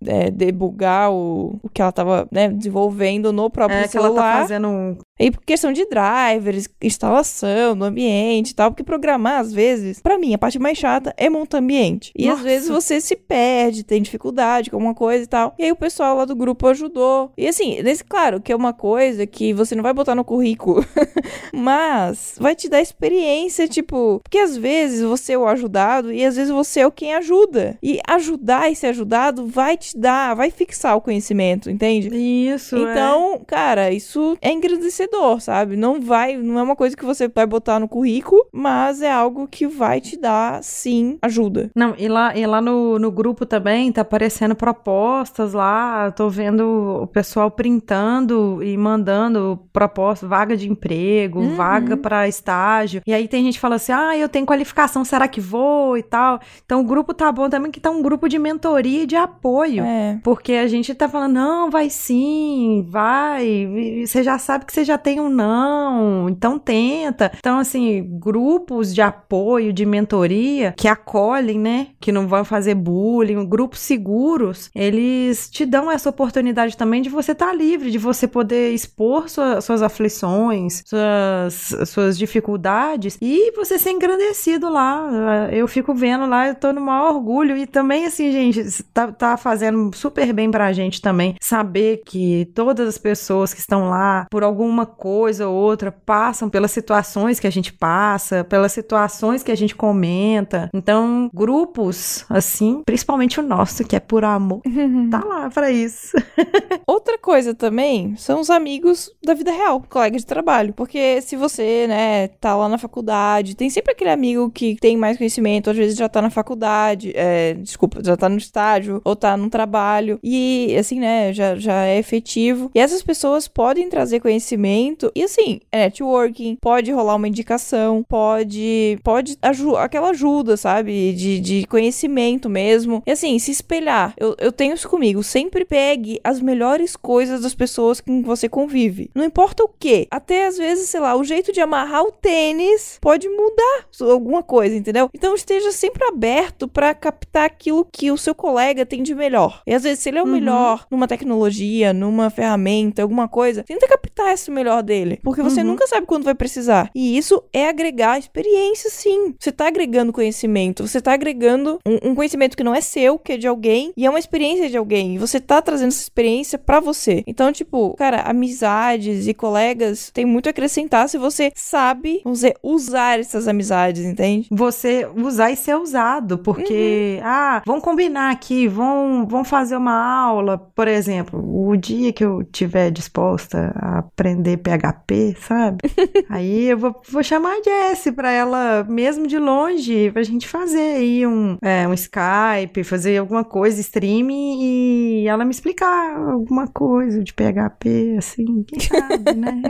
é, 0.07 0.31
debugar 0.31 1.11
o, 1.13 1.59
o 1.63 1.69
que 1.69 1.81
ela 1.83 1.93
tava, 1.93 2.29
né, 2.31 2.49
desenvolvendo 2.49 3.33
no 3.33 3.51
próprio 3.51 3.79
É 3.79 3.89
que 3.89 3.97
ela 3.97 4.07
celular. 4.09 4.33
tá 4.35 4.41
fazendo 4.43 4.99
E 5.19 5.31
por 5.31 5.43
questão 5.43 5.73
de 5.73 5.85
drivers, 5.87 6.69
instalação 6.83 7.77
do 7.77 7.85
ambiente 7.85 8.51
e 8.51 8.55
tal, 8.55 8.71
porque 8.71 8.83
programar, 8.83 9.41
às 9.41 9.53
vezes, 9.53 10.01
pra 10.01 10.19
mim, 10.19 10.35
a 10.35 10.39
parte 10.39 10.59
mais 10.59 10.79
chata 10.79 11.15
é 11.17 11.29
montar 11.29 11.59
ambiente. 11.59 12.13
E 12.17 12.29
às 12.29 12.39
Nossa. 12.39 12.43
vezes 12.43 12.69
você 12.69 13.01
se 13.01 13.17
perde, 13.17 13.83
tem 13.83 14.01
dificuldade 14.01 14.71
com 14.71 14.77
alguma 14.77 14.95
coisa 14.95 15.25
e 15.25 15.27
tal. 15.27 15.55
E 15.59 15.65
aí 15.65 15.73
o 15.73 15.77
pessoal 15.77 16.17
lá 16.17 16.25
do 16.25 16.37
grupo 16.37 16.67
ajudou. 16.69 17.33
E 17.37 17.47
assim, 17.47 17.83
nesse, 17.83 18.05
claro, 18.05 18.41
que 18.41 18.53
é 18.53 18.57
uma 18.57 18.73
coisa 18.73 19.27
que 19.27 19.53
você 19.53 19.75
não 19.75 19.83
vai 19.83 19.93
botar 19.93 20.15
no 20.15 20.25
currículo, 20.25 20.85
mas 21.53 22.37
vai 22.39 22.55
te 22.55 22.69
dar 22.69 22.81
experiência, 22.81 23.67
tipo, 23.67 24.21
porque 24.23 24.39
às 24.39 24.57
vezes 24.57 25.03
você 25.03 25.33
é 25.33 25.39
o 25.39 25.47
ajudado 25.47 26.13
e 26.13 26.25
às 26.25 26.37
vezes 26.37 26.53
você 26.53 26.81
é 26.81 26.87
o 26.87 26.93
quem 26.93 27.15
ajuda. 27.15 27.77
E 27.83 27.99
ajudar 28.07 28.71
e 28.71 28.77
ser 28.77 28.89
ajudado 28.89 29.47
vai 29.47 29.77
te 29.77 29.97
dar, 29.97 30.35
vai 30.35 30.51
fixar 30.51 30.97
o 30.97 31.01
conhecimento, 31.01 31.71
entende? 31.71 32.09
Isso, 32.15 32.77
é. 32.77 32.93
Então, 32.93 33.41
cara, 33.47 33.91
isso 33.91 34.37
é 34.41 34.51
engrandecedor, 34.51 35.08
sabe? 35.41 35.77
Não 35.77 36.01
vai, 36.01 36.37
não 36.37 36.59
é 36.59 36.63
uma 36.63 36.77
coisa 36.77 36.97
que 36.97 37.05
você 37.05 37.29
vai 37.29 37.47
botar 37.47 37.79
no 37.79 37.89
currículo, 37.89 38.47
mas 38.53 39.03
é 39.03 39.11
algo 39.11 39.47
que 39.49 39.67
vai 39.67 40.01
te 40.01 40.17
dar, 40.17 40.63
sim, 40.63 41.19
ajuda. 41.23 41.71
Não, 41.75 41.95
e 41.99 42.09
lá, 42.09 42.37
e 42.37 42.47
lá 42.47 42.61
no, 42.61 42.99
no 42.99 43.11
grupo 43.11 43.45
também 43.47 43.91
tá 43.93 44.03
aparecendo 44.03 44.55
propostas 44.55 45.53
lá. 45.53 46.11
Tô 46.13 46.29
vendo 46.29 47.01
o 47.03 47.07
pessoal 47.07 47.51
printando 47.51 48.63
e 48.63 48.77
mandando 48.77 49.59
propostas, 49.73 50.29
vaga 50.29 50.57
de 50.57 50.69
emprego, 50.71 51.41
Uhum. 51.41 51.55
vaga 51.57 51.97
pra 51.97 52.29
estágio. 52.29 53.03
E 53.07 53.13
aí 53.15 53.27
tem 53.29 53.45
gente 53.45 53.55
que 53.55 53.61
fala 53.61 53.77
assim: 53.77 53.93
ah, 53.93 54.17
eu 54.17 54.29
tenho 54.29 54.45
qualificação, 54.47 55.05
será 55.05 55.27
que 55.29 55.41
vou 55.41 55.97
e 55.97 56.03
tal. 56.03 56.41
Então 56.65 56.81
o 56.81 56.85
grupo 56.85 57.15
tá 57.15 57.31
bom 57.33 57.49
também, 57.49 57.71
que 57.71 57.81
tá 57.81 57.91
um 57.91 58.03
grupo 58.03 58.29
de 58.29 58.39
mentoria 58.39 59.03
e 59.03 59.07
de 59.07 59.17
apoio. 59.17 59.85
É. 59.85 60.19
Porque 60.23 60.53
a 60.55 60.67
gente 60.67 60.95
tá 60.95 61.09
falando, 61.09 61.33
não, 61.35 61.71
vai 61.71 61.89
sim, 61.91 62.85
vai. 62.89 64.03
Você 64.07 64.23
já 64.23 64.39
sabe 64.39 64.65
que 64.67 64.73
você 64.73 64.85
já 64.85 64.98
tem 64.99 65.21
um 65.21 65.29
não, 65.29 66.29
então 66.29 66.59
tenta. 66.59 67.31
Então, 67.39 67.59
assim, 67.59 68.05
grupos 68.19 68.95
de 68.95 69.01
apoio, 69.01 69.73
de 69.73 69.87
mentoria, 69.87 70.75
que 70.77 70.89
acolhem, 70.89 71.59
né? 71.59 71.89
Que 72.01 72.13
não 72.13 72.27
vão 72.27 72.45
fazer 72.45 72.75
bullying, 72.75 73.47
grupos 73.49 73.81
seguros, 73.81 74.71
eles 74.75 75.49
te 75.51 75.65
dão 75.65 75.91
essa 75.91 76.11
oportunidade 76.11 76.77
também 76.77 77.01
de 77.03 77.09
você 77.09 77.33
estar 77.33 77.53
livre, 77.55 77.91
de 77.91 77.99
você 77.99 78.27
poder 78.27 78.73
expor 78.73 79.29
sua- 79.29 79.61
suas 79.61 79.83
aflições, 79.83 80.83
suas, 80.87 81.89
suas 81.89 82.19
dificuldades 82.19 83.19
e 83.21 83.53
você 83.53 83.79
ser 83.79 83.91
engrandecido 83.91 84.69
lá. 84.69 85.49
Eu 85.53 85.67
fico 85.69 85.95
vendo 85.95 86.27
lá, 86.27 86.49
eu 86.49 86.55
tô 86.55 86.73
no 86.73 86.81
maior 86.81 87.15
orgulho. 87.15 87.57
E 87.57 87.67
também, 87.67 88.07
assim, 88.07 88.31
gente, 88.33 88.83
tá, 88.93 89.11
tá 89.13 89.37
fazendo 89.37 89.91
super 89.95 90.33
bem 90.33 90.51
pra 90.51 90.73
gente 90.73 91.01
também 91.01 91.35
saber 91.41 92.03
que 92.07 92.51
todas 92.55 92.89
as 92.89 92.99
pessoas 92.99 93.53
que 93.55 93.61
estão 93.61 93.89
lá, 93.91 94.27
por 94.31 94.43
alguma 94.43 94.87
coisa 94.89 95.49
ou 95.49 95.55
outra, 95.55 95.93
passam 95.93 96.49
pelas 96.49 96.71
situações 96.71 97.39
que 97.39 97.47
a 97.47 97.51
gente 97.51 97.73
passa, 97.73 98.45
pelas 98.45 98.73
situações 98.73 99.43
que 99.43 99.53
a 99.53 99.57
gente 99.57 99.75
comenta. 99.75 100.71
Então, 100.75 101.31
grupos, 101.33 102.25
assim, 102.29 102.83
principalmente 102.85 103.39
o 103.39 103.43
nosso, 103.43 103.85
que 103.85 103.95
é 103.95 104.01
por 104.01 104.25
amor, 104.25 104.63
tá 105.11 105.25
lá 105.25 105.51
pra 105.51 105.71
isso. 105.71 106.17
Outra 106.87 107.19
coisa 107.19 107.55
também 107.55 108.17
são 108.17 108.41
os 108.41 108.51
amigos 108.51 109.11
da 109.25 109.35
vida 109.35 109.51
real, 109.51 109.83
colegas 109.89 110.23
de 110.23 110.27
trabalho. 110.27 110.73
Porque 110.73 111.21
se 111.21 111.37
você, 111.37 111.87
né, 111.87 112.29
tá 112.41 112.57
lá 112.57 112.69
na 112.69 112.79
faculdade, 112.79 113.55
tem 113.55 113.69
sempre 113.71 113.93
aquele 113.93 114.11
amigo 114.11 114.51
que 114.51 114.77
tem 114.77 114.97
mais 114.97 115.19
conhecimento, 115.19 115.71
às 115.71 115.77
vezes 115.77 115.97
já 115.97 116.09
tá 116.09 116.23
na 116.23 116.31
faculdade, 116.31 117.13
é, 117.15 117.55
desculpa, 117.55 118.01
já 118.03 118.17
tá 118.17 118.29
no 118.29 118.39
estágio, 118.39 119.01
ou 119.05 119.15
tá 119.15 119.37
no 119.37 119.51
trabalho, 119.51 120.19
e 120.23 120.75
assim, 120.79 121.01
né, 121.01 121.33
já, 121.33 121.57
já 121.57 121.85
é 121.85 121.99
efetivo. 121.99 122.71
E 122.75 122.81
essas 122.81 123.03
pessoas 123.03 123.47
podem 123.47 123.89
trazer 123.89 124.21
conhecimento, 124.21 124.78
e 125.15 125.23
assim, 125.23 125.61
é 125.73 125.79
networking, 125.81 126.57
pode 126.61 126.91
rolar 126.93 127.15
uma 127.17 127.29
indicação, 127.29 128.05
pode, 128.09 128.99
pode 129.03 129.37
aju 129.43 129.77
aquela 129.77 130.11
ajuda, 130.11 130.57
sabe, 130.57 131.13
de, 131.13 131.41
de 131.41 131.67
conhecimento 131.67 132.49
mesmo. 132.49 133.03
E 133.07 133.11
assim, 133.11 133.39
se 133.39 133.51
espelhar. 133.51 134.15
Eu, 134.17 134.35
eu 134.39 134.53
tenho 134.53 134.75
isso 134.75 134.89
comigo, 134.89 135.23
sempre 135.23 135.65
pegue 135.65 136.21
as 136.23 136.41
melhores 136.41 136.97
coisas 136.97 137.41
das 137.43 137.55
pessoas 137.55 138.01
com 138.01 138.21
que 138.23 138.27
você 138.27 138.49
convive. 138.49 139.11
Não 139.15 139.25
importa 139.25 139.65
o 139.65 139.69
que. 139.69 140.07
Até 140.11 140.47
às 140.47 140.57
vezes, 140.59 140.89
sei 140.89 141.01
lá, 141.01 141.17
o 141.17 141.25
jeito 141.25 141.53
de 141.53 141.61
amarrar 141.61 142.03
o 142.03 142.13
tênis 142.13 142.99
pode 143.01 143.29
mudar 143.29 143.87
alguma 144.01 144.43
coisa, 144.43 144.77
entendeu? 144.77 145.09
Então 145.15 145.35
esteja 145.35 145.73
sempre 145.73 146.05
aberto 146.07 146.69
pra 146.69 146.95
captar 146.95 147.47
aquilo 147.47 147.87
que 147.91 148.11
o 148.11 148.17
seu 148.19 148.35
colega 148.35 148.85
tem 148.87 149.03
de 149.03 149.15
melhor. 149.15 149.63
E 149.67 149.75
às 149.75 149.83
vezes, 149.83 150.01
se 150.01 150.09
ele 150.09 150.19
é 150.19 150.23
o 150.23 150.27
Uhum. 150.27 150.33
melhor 150.33 150.87
numa 150.91 151.09
tecnologia, 151.09 151.93
numa 151.93 152.29
ferramenta, 152.31 153.03
alguma 153.03 153.27
coisa, 153.29 153.63
tenta 153.65 153.89
captar 153.89 154.33
esse 154.33 154.51
melhor 154.59 154.83
dele. 154.83 155.19
Porque 155.23 155.43
você 155.43 155.61
Uhum. 155.61 155.69
nunca 155.69 155.87
sabe 155.87 156.07
quando 156.07 156.25
vai 156.25 156.35
precisar. 156.35 156.91
E 156.95 157.17
isso 157.17 157.43
é 157.53 157.69
agregar 157.69 158.19
experiência, 158.19 158.91
sim. 158.91 159.35
Você 159.39 159.53
tá 159.53 159.67
agregando 159.69 160.13
conhecimento. 160.13 160.87
Você 160.87 161.01
tá 161.01 161.13
agregando 161.13 161.79
um, 161.87 162.11
um 162.11 162.15
conhecimento 162.15 162.57
que 162.57 162.65
não 162.65 162.75
é 162.75 162.81
seu, 162.81 163.19
que 163.19 163.33
é 163.33 163.37
de 163.37 163.47
alguém. 163.47 163.93
E 163.97 164.05
é 164.07 164.11
uma 164.11 164.19
experiência 164.19 164.69
de 164.69 164.77
alguém. 164.77 165.15
E 165.15 165.19
você 165.19 165.41
tá 165.41 165.61
trazendo 165.63 165.89
essa 165.89 166.03
experiência 166.03 166.59
pra 166.59 166.81
você. 166.81 167.23
Então, 167.27 167.53
tipo, 167.53 167.95
cara, 167.97 168.23
amizades 168.23 169.27
e 169.29 169.35
colegas 169.35 170.11
tem 170.13 170.25
muito 170.25 170.47
a 170.49 170.51
acrescentar 170.51 171.09
se 171.09 171.19
você 171.19 171.53
sabe, 171.55 172.21
vamos 172.25 172.41
dizer, 172.41 172.57
usar 172.63 173.19
essas 173.21 173.47
amizades, 173.49 174.05
entende? 174.05 174.49
Você 174.51 175.07
usar 175.17 175.51
e 175.51 175.57
ser 175.57 175.77
usado, 175.77 176.39
porque, 176.39 177.21
ah, 177.23 177.63
vamos 177.67 177.83
combinar 177.85 178.31
aqui, 178.31 178.67
vão, 178.67 179.27
vão 179.27 179.45
fazer 179.45 179.77
uma 179.77 179.95
aula, 179.95 180.59
por 180.75 180.89
exemplo, 180.89 181.39
o 181.69 181.77
dia 181.77 182.13
que 182.13 182.25
eu 182.25 182.43
tiver 182.45 182.91
disposta 182.91 183.73
a 183.77 183.99
aprender 183.99 184.48
PHP, 184.57 185.37
sabe? 185.41 185.79
aí 186.29 186.71
eu 186.71 186.79
vou, 186.79 187.01
vou 187.09 187.23
chamar 187.23 187.57
a 187.57 187.63
Jessie 187.63 188.13
pra 188.13 188.31
ela, 188.31 188.85
mesmo 188.89 189.27
de 189.27 189.39
longe, 189.39 190.11
pra 190.13 190.23
gente 190.23 190.49
fazer 190.49 190.97
aí 190.97 191.27
um, 191.27 191.59
é, 191.63 191.87
um 191.87 191.95
Skype, 191.95 192.85
fazer 192.85 193.19
alguma 193.19 193.45
coisa, 193.45 193.81
stream, 193.81 194.31
e 194.31 195.27
ela 195.27 195.45
me 195.45 195.51
explicar 195.51 196.17
alguma 196.17 196.67
coisa 196.67 197.23
de 197.23 197.33
PHP, 197.33 198.17
assim, 198.19 198.63
quem 198.65 198.81
sabe, 198.81 199.35
né? 199.35 199.63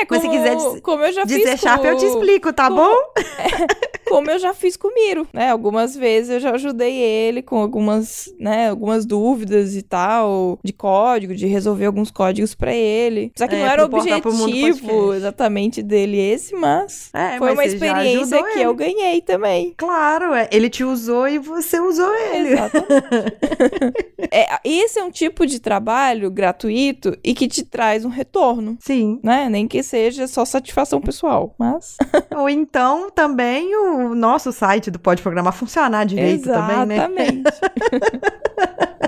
É, 0.00 0.06
Mas 0.08 0.22
se 0.22 0.28
quiser 0.28 0.56
diz- 0.56 0.80
como 0.80 1.02
eu 1.04 1.12
já 1.12 1.24
De 1.24 1.34
fiz 1.34 1.50
C 1.50 1.56
Sharp 1.56 1.82
com- 1.82 1.88
eu 1.88 1.96
te 1.96 2.04
explico, 2.06 2.52
tá 2.52 2.68
como- 2.68 2.76
bom? 2.82 2.96
como 4.08 4.30
eu 4.30 4.38
já 4.38 4.54
fiz 4.54 4.76
com 4.76 4.88
o 4.88 4.94
Miro, 4.94 5.26
né? 5.32 5.50
Algumas 5.50 5.94
vezes 5.96 6.30
eu 6.30 6.40
já 6.40 6.52
ajudei 6.52 6.94
ele 6.96 7.42
com 7.42 7.56
algumas, 7.60 8.32
né, 8.38 8.70
algumas 8.70 9.04
dúvidas 9.04 9.76
e 9.76 9.82
tal, 9.82 10.58
de 10.64 10.72
código, 10.72 11.34
de 11.34 11.46
resolver 11.46 11.86
alguns 11.86 12.10
códigos 12.10 12.54
pra 12.54 12.72
ele. 12.72 13.32
Só 13.36 13.46
que 13.46 13.54
É, 13.54 13.58
não 13.58 13.66
era 13.66 13.82
o 13.82 13.86
objetivo 13.86 15.12
exatamente 15.14 15.82
dele 15.82 16.18
esse, 16.18 16.54
mas 16.54 17.10
É, 17.12 17.36
foi 17.38 17.48
mas 17.48 17.58
uma 17.58 17.64
experiência 17.64 18.42
que 18.42 18.50
ele. 18.58 18.62
eu 18.62 18.74
ganhei 18.74 19.20
também. 19.20 19.74
Claro, 19.76 20.32
é. 20.34 20.48
ele 20.52 20.70
te 20.70 20.84
usou 20.84 21.28
e 21.28 21.38
você 21.38 21.78
usou 21.80 22.14
ele. 22.32 22.52
Exatamente. 22.52 22.88
é, 24.30 24.58
esse 24.64 24.98
é 24.98 25.04
um 25.04 25.10
tipo 25.10 25.46
de 25.46 25.60
trabalho 25.60 26.30
gratuito 26.30 27.16
e 27.22 27.34
que 27.34 27.46
te 27.48 27.62
traz 27.64 28.04
um 28.04 28.08
retorno. 28.08 28.76
Sim. 28.80 29.20
Né? 29.22 29.48
Nem 29.48 29.66
que 29.68 29.82
seja 29.88 30.26
só 30.26 30.44
satisfação 30.44 31.00
pessoal, 31.00 31.54
mas 31.58 31.96
Ou 32.36 32.48
então 32.48 33.10
também 33.10 33.74
o 33.74 34.14
nosso 34.14 34.52
site 34.52 34.90
do 34.90 34.98
Pode 34.98 35.22
Programar 35.22 35.52
funcionar 35.52 36.04
direito 36.04 36.44
também, 36.44 36.86
né? 36.86 36.94
exatamente. 36.96 37.42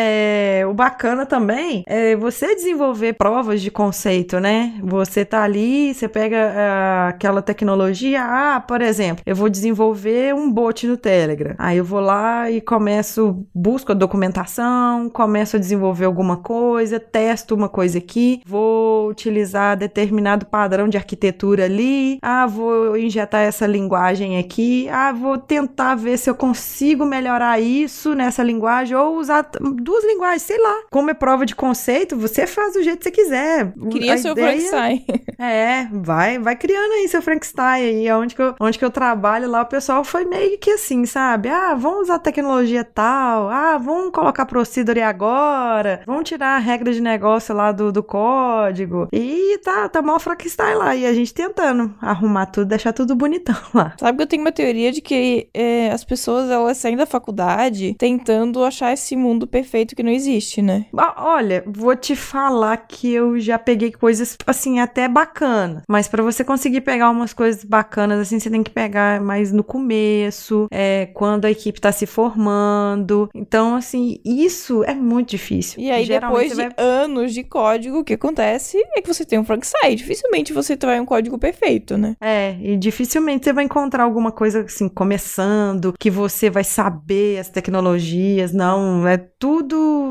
É, 0.00 0.64
o 0.64 0.72
bacana 0.72 1.26
também 1.26 1.82
é 1.84 2.14
você 2.14 2.54
desenvolver 2.54 3.14
provas 3.14 3.60
de 3.60 3.68
conceito, 3.68 4.38
né? 4.38 4.78
Você 4.80 5.24
tá 5.24 5.42
ali, 5.42 5.92
você 5.92 6.06
pega 6.06 6.52
ah, 6.56 7.08
aquela 7.08 7.42
tecnologia, 7.42 8.22
ah, 8.22 8.60
por 8.60 8.80
exemplo, 8.80 9.24
eu 9.26 9.34
vou 9.34 9.48
desenvolver 9.48 10.32
um 10.36 10.52
bot 10.52 10.86
no 10.86 10.96
Telegram. 10.96 11.56
Aí 11.58 11.78
eu 11.78 11.84
vou 11.84 11.98
lá 11.98 12.48
e 12.48 12.60
começo, 12.60 13.44
busco 13.52 13.90
a 13.90 13.94
documentação, 13.94 15.10
começo 15.10 15.56
a 15.56 15.58
desenvolver 15.58 16.04
alguma 16.04 16.36
coisa, 16.36 17.00
testo 17.00 17.52
uma 17.52 17.68
coisa 17.68 17.98
aqui, 17.98 18.40
vou 18.46 19.08
utilizar 19.08 19.76
determinado 19.76 20.46
padrão 20.46 20.88
de 20.88 20.96
arquitetura 20.96 21.64
ali, 21.64 22.20
ah, 22.22 22.46
vou 22.46 22.96
injetar 22.96 23.40
essa 23.40 23.66
linguagem 23.66 24.38
aqui, 24.38 24.88
ah, 24.90 25.12
vou 25.12 25.36
tentar 25.38 25.96
ver 25.96 26.18
se 26.18 26.30
eu 26.30 26.36
consigo 26.36 27.04
melhorar 27.04 27.58
isso 27.60 28.14
nessa 28.14 28.44
linguagem 28.44 28.96
ou 28.96 29.16
usar 29.18 29.42
duas 29.88 30.04
linguagens, 30.04 30.42
sei 30.42 30.58
lá. 30.62 30.82
Como 30.90 31.10
é 31.10 31.14
prova 31.14 31.46
de 31.46 31.54
conceito, 31.56 32.14
você 32.16 32.46
faz 32.46 32.74
do 32.74 32.82
jeito 32.82 32.98
que 32.98 33.04
você 33.04 33.10
quiser. 33.10 33.72
Cria 33.90 34.14
A 34.14 34.18
seu 34.18 34.32
ideia- 34.32 34.48
Frankenstein. 34.48 35.04
é, 35.38 35.88
vai, 35.90 36.38
vai 36.38 36.56
criando 36.56 36.92
aí 36.92 37.08
seu 37.08 37.22
Frankenstein 37.22 37.82
aí, 37.84 38.12
onde 38.12 38.34
que, 38.34 38.42
eu, 38.42 38.54
onde 38.60 38.78
que 38.78 38.84
eu 38.84 38.90
trabalho 38.90 39.48
lá, 39.48 39.62
o 39.62 39.66
pessoal 39.66 40.04
foi 40.04 40.24
meio 40.26 40.58
que 40.58 40.70
assim, 40.72 41.06
sabe? 41.06 41.48
Ah, 41.48 41.74
vamos 41.74 42.02
usar 42.02 42.18
tecnologia 42.18 42.84
tal, 42.84 43.48
ah, 43.48 43.78
vamos 43.78 44.10
colocar 44.12 44.44
procedure 44.44 45.00
agora, 45.00 46.02
vamos 46.06 46.28
tirar 46.28 46.56
a 46.56 46.58
regra 46.58 46.92
de 46.92 47.00
negócio 47.00 47.54
lá 47.54 47.72
do, 47.72 47.90
do 47.90 48.02
código. 48.02 49.08
E 49.12 49.58
tá, 49.64 49.88
tá 49.88 50.02
mal 50.02 50.20
Frankenstein 50.20 50.74
lá, 50.74 50.94
e 50.94 51.06
a 51.06 51.14
gente 51.14 51.32
tentando 51.32 51.94
arrumar 52.00 52.46
tudo, 52.46 52.66
deixar 52.66 52.92
tudo 52.92 53.14
bonitão 53.16 53.56
lá. 53.72 53.94
Sabe 53.98 54.16
que 54.18 54.22
eu 54.22 54.26
tenho 54.26 54.42
uma 54.42 54.52
teoria 54.52 54.92
de 54.92 55.00
que 55.00 55.48
é, 55.54 55.90
as 55.90 56.04
pessoas 56.04 56.50
elas 56.50 56.76
saem 56.76 56.96
da 56.96 57.06
faculdade 57.06 57.94
tentando 57.98 58.62
achar 58.64 58.92
esse 58.92 59.16
mundo 59.16 59.46
perfeito 59.46 59.77
que 59.94 60.02
não 60.02 60.10
existe, 60.12 60.60
né? 60.62 60.86
Olha, 61.16 61.62
vou 61.66 61.94
te 61.96 62.14
falar 62.16 62.76
que 62.76 63.12
eu 63.12 63.38
já 63.40 63.58
peguei 63.58 63.92
coisas 63.92 64.36
assim 64.46 64.80
até 64.80 65.08
bacanas, 65.08 65.82
mas 65.88 66.08
pra 66.08 66.22
você 66.22 66.44
conseguir 66.44 66.80
pegar 66.82 67.10
umas 67.10 67.32
coisas 67.32 67.64
bacanas 67.64 68.20
assim, 68.20 68.38
você 68.38 68.50
tem 68.50 68.62
que 68.62 68.70
pegar 68.70 69.20
mais 69.20 69.52
no 69.52 69.62
começo, 69.64 70.66
é, 70.70 71.06
quando 71.14 71.44
a 71.44 71.50
equipe 71.50 71.80
tá 71.80 71.92
se 71.92 72.06
formando. 72.06 73.28
Então, 73.34 73.74
assim, 73.76 74.18
isso 74.24 74.82
é 74.84 74.94
muito 74.94 75.30
difícil. 75.30 75.80
E 75.80 75.90
aí, 75.90 76.04
Geralmente 76.04 76.48
depois 76.50 76.70
de 76.70 76.74
vai- 76.76 76.84
anos 76.84 77.34
de 77.34 77.42
código, 77.44 77.98
o 77.98 78.04
que 78.04 78.14
acontece 78.14 78.78
é 78.96 79.00
que 79.02 79.08
você 79.12 79.24
tem 79.24 79.38
um 79.38 79.44
Frankenstein. 79.44 79.96
Dificilmente 79.96 80.52
você 80.52 80.76
vai 80.76 81.00
um 81.00 81.06
código 81.06 81.38
perfeito, 81.38 81.96
né? 81.96 82.16
É, 82.20 82.56
e 82.60 82.76
dificilmente 82.76 83.44
você 83.44 83.52
vai 83.52 83.64
encontrar 83.64 84.04
alguma 84.04 84.32
coisa 84.32 84.62
assim, 84.62 84.88
começando, 84.88 85.94
que 85.98 86.10
você 86.10 86.48
vai 86.50 86.64
saber 86.64 87.38
as 87.38 87.48
tecnologias, 87.48 88.52
não, 88.52 89.06
é 89.06 89.16
tudo 89.16 89.57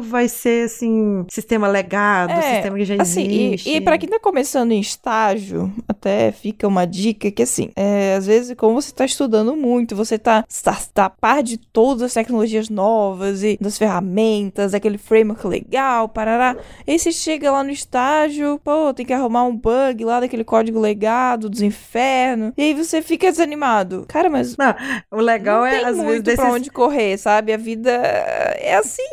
vai 0.01 0.27
ser 0.27 0.65
assim, 0.65 1.25
sistema 1.29 1.67
legado, 1.67 2.31
É, 2.31 2.55
sistema 2.55 2.77
que 2.77 2.85
já 2.85 2.95
Assim, 3.01 3.23
existe. 3.27 3.69
e, 3.69 3.75
e 3.77 3.81
para 3.81 3.97
quem 3.97 4.09
tá 4.09 4.19
começando 4.19 4.71
em 4.71 4.79
estágio, 4.79 5.71
até 5.87 6.31
fica 6.31 6.67
uma 6.67 6.85
dica 6.85 7.29
que, 7.31 7.43
assim, 7.43 7.69
é, 7.75 8.15
às 8.15 8.25
vezes, 8.25 8.55
como 8.57 8.79
você 8.81 8.91
tá 8.91 9.05
estudando 9.05 9.55
muito, 9.55 9.95
você 9.95 10.17
tá, 10.17 10.43
tá, 10.63 10.77
tá 10.93 11.05
a 11.05 11.09
par 11.09 11.41
de 11.43 11.57
todas 11.57 12.03
as 12.03 12.13
tecnologias 12.13 12.69
novas 12.69 13.43
e 13.43 13.57
das 13.59 13.77
ferramentas, 13.77 14.73
aquele 14.73 14.97
framework 14.97 15.45
legal, 15.47 16.07
parará. 16.09 16.55
E 16.85 16.91
aí 16.91 16.99
você 16.99 17.11
chega 17.11 17.51
lá 17.51 17.63
no 17.63 17.71
estágio, 17.71 18.59
pô, 18.63 18.93
tem 18.93 19.05
que 19.05 19.13
arrumar 19.13 19.43
um 19.43 19.55
bug 19.55 20.03
lá 20.05 20.19
daquele 20.19 20.43
código 20.43 20.79
legado 20.79 21.49
dos 21.49 21.61
infernos. 21.61 22.53
E 22.57 22.61
aí 22.61 22.73
você 22.73 23.01
fica 23.01 23.29
desanimado. 23.31 24.05
Cara, 24.07 24.29
mas 24.29 24.55
Não, 24.57 24.73
o 25.11 25.21
legal 25.21 25.59
não 25.59 25.65
é, 25.65 25.71
tem 25.71 25.79
às 25.85 25.95
vezes, 25.95 26.03
muito 26.03 26.23
desses, 26.23 26.39
pra 26.39 26.51
onde 26.53 26.69
correr, 26.69 27.17
sabe? 27.17 27.53
A 27.53 27.57
vida 27.57 27.91
é 27.91 28.75
assim. 28.75 29.03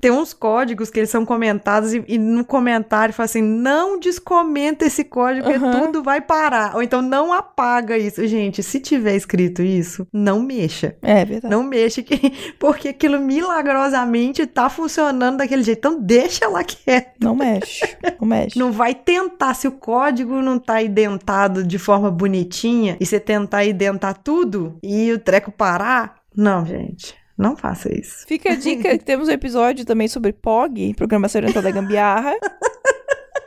Tem 0.00 0.10
uns 0.10 0.32
códigos 0.32 0.90
que 0.90 1.00
eles 1.00 1.10
são 1.10 1.24
comentados 1.24 1.92
e, 1.92 2.04
e 2.06 2.18
no 2.18 2.44
comentário 2.44 3.14
fala 3.14 3.24
assim, 3.24 3.42
não 3.42 3.98
descomenta 3.98 4.84
esse 4.84 5.04
código, 5.04 5.44
porque 5.44 5.64
Aham. 5.64 5.86
tudo 5.86 6.02
vai 6.02 6.20
parar. 6.20 6.74
Ou 6.76 6.82
então, 6.82 7.02
não 7.02 7.32
apaga 7.32 7.96
isso. 7.98 8.26
Gente, 8.26 8.62
se 8.62 8.80
tiver 8.80 9.16
escrito 9.16 9.62
isso, 9.62 10.06
não 10.12 10.40
mexa. 10.40 10.96
É 11.02 11.24
verdade. 11.24 11.54
Não 11.54 11.62
mexa, 11.62 12.02
que, 12.02 12.32
porque 12.58 12.88
aquilo 12.88 13.18
milagrosamente 13.20 14.46
tá 14.46 14.68
funcionando 14.68 15.38
daquele 15.38 15.62
jeito. 15.62 15.78
Então, 15.78 16.00
deixa 16.00 16.48
lá 16.48 16.62
quieto. 16.62 17.16
Não 17.20 17.34
mexe. 17.34 17.96
Não 18.20 18.28
mexe. 18.28 18.58
Não 18.58 18.72
vai 18.72 18.94
tentar, 18.94 19.54
se 19.54 19.66
o 19.66 19.72
código 19.72 20.40
não 20.40 20.58
tá 20.58 20.82
identado 20.82 21.64
de 21.64 21.78
forma 21.78 22.10
bonitinha 22.10 22.96
e 23.00 23.06
você 23.06 23.18
tentar 23.18 23.64
identar 23.64 24.16
tudo 24.18 24.78
e 24.82 25.12
o 25.12 25.18
treco 25.18 25.50
parar, 25.50 26.18
não, 26.36 26.64
gente, 26.64 27.14
não 27.38 27.56
faça 27.56 27.88
isso. 27.96 28.26
Fica 28.26 28.52
a 28.52 28.56
dica 28.56 28.98
que 28.98 29.04
temos 29.06 29.28
um 29.28 29.32
episódio 29.32 29.84
também 29.84 30.08
sobre 30.08 30.32
POG, 30.32 30.94
Programação 30.94 31.40
Orientada 31.40 31.68
à 31.68 31.70
Gambiarra, 31.70 32.34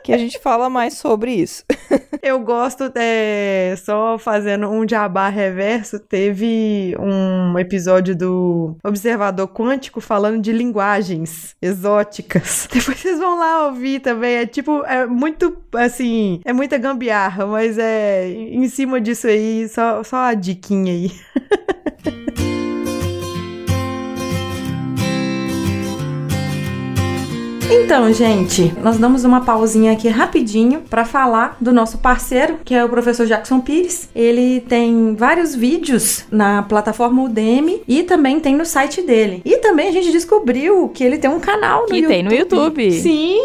que 0.02 0.12
a 0.12 0.18
gente 0.18 0.38
fala 0.38 0.70
mais 0.70 0.94
sobre 0.94 1.32
isso. 1.32 1.64
Eu 2.22 2.38
gosto, 2.40 2.90
é, 2.94 3.74
só 3.76 4.16
fazendo 4.16 4.68
um 4.68 4.88
jabá 4.88 5.28
reverso, 5.28 5.98
teve 5.98 6.94
um 6.98 7.58
episódio 7.58 8.16
do 8.16 8.76
Observador 8.84 9.48
Quântico 9.48 10.00
falando 10.00 10.40
de 10.40 10.52
linguagens 10.52 11.56
exóticas. 11.60 12.68
Depois 12.72 12.98
vocês 12.98 13.18
vão 13.18 13.38
lá 13.38 13.66
ouvir 13.66 14.00
também, 14.00 14.36
é 14.36 14.46
tipo, 14.46 14.84
é 14.84 15.04
muito, 15.04 15.56
assim, 15.74 16.40
é 16.44 16.52
muita 16.52 16.78
gambiarra, 16.78 17.44
mas 17.44 17.76
é 17.76 18.28
em 18.28 18.68
cima 18.68 19.00
disso 19.00 19.26
aí, 19.26 19.68
só, 19.68 20.02
só 20.04 20.16
a 20.16 20.34
diquinha 20.34 20.92
aí. 20.92 21.10
Então, 27.74 28.12
gente, 28.12 28.72
nós 28.82 28.98
damos 28.98 29.24
uma 29.24 29.40
pausinha 29.40 29.92
aqui 29.92 30.08
rapidinho 30.08 30.80
para 30.90 31.04
falar 31.04 31.56
do 31.60 31.72
nosso 31.72 31.98
parceiro, 31.98 32.58
que 32.64 32.74
é 32.74 32.84
o 32.84 32.88
professor 32.88 33.26
Jackson 33.26 33.60
Pires. 33.60 34.08
Ele 34.14 34.60
tem 34.60 35.14
vários 35.14 35.54
vídeos 35.54 36.24
na 36.30 36.62
plataforma 36.62 37.22
Udemy 37.22 37.82
e 37.88 38.02
também 38.02 38.38
tem 38.40 38.54
no 38.54 38.66
site 38.66 39.00
dele. 39.02 39.40
E 39.44 39.56
também 39.58 39.88
a 39.88 39.92
gente 39.92 40.12
descobriu 40.12 40.88
que 40.90 41.02
ele 41.02 41.16
tem 41.18 41.30
um 41.30 41.40
canal 41.40 41.82
no 41.82 41.86
Que 41.88 41.96
YouTube. 41.96 42.08
tem 42.12 42.22
no 42.22 42.32
YouTube. 42.34 42.90
Sim, 42.92 43.40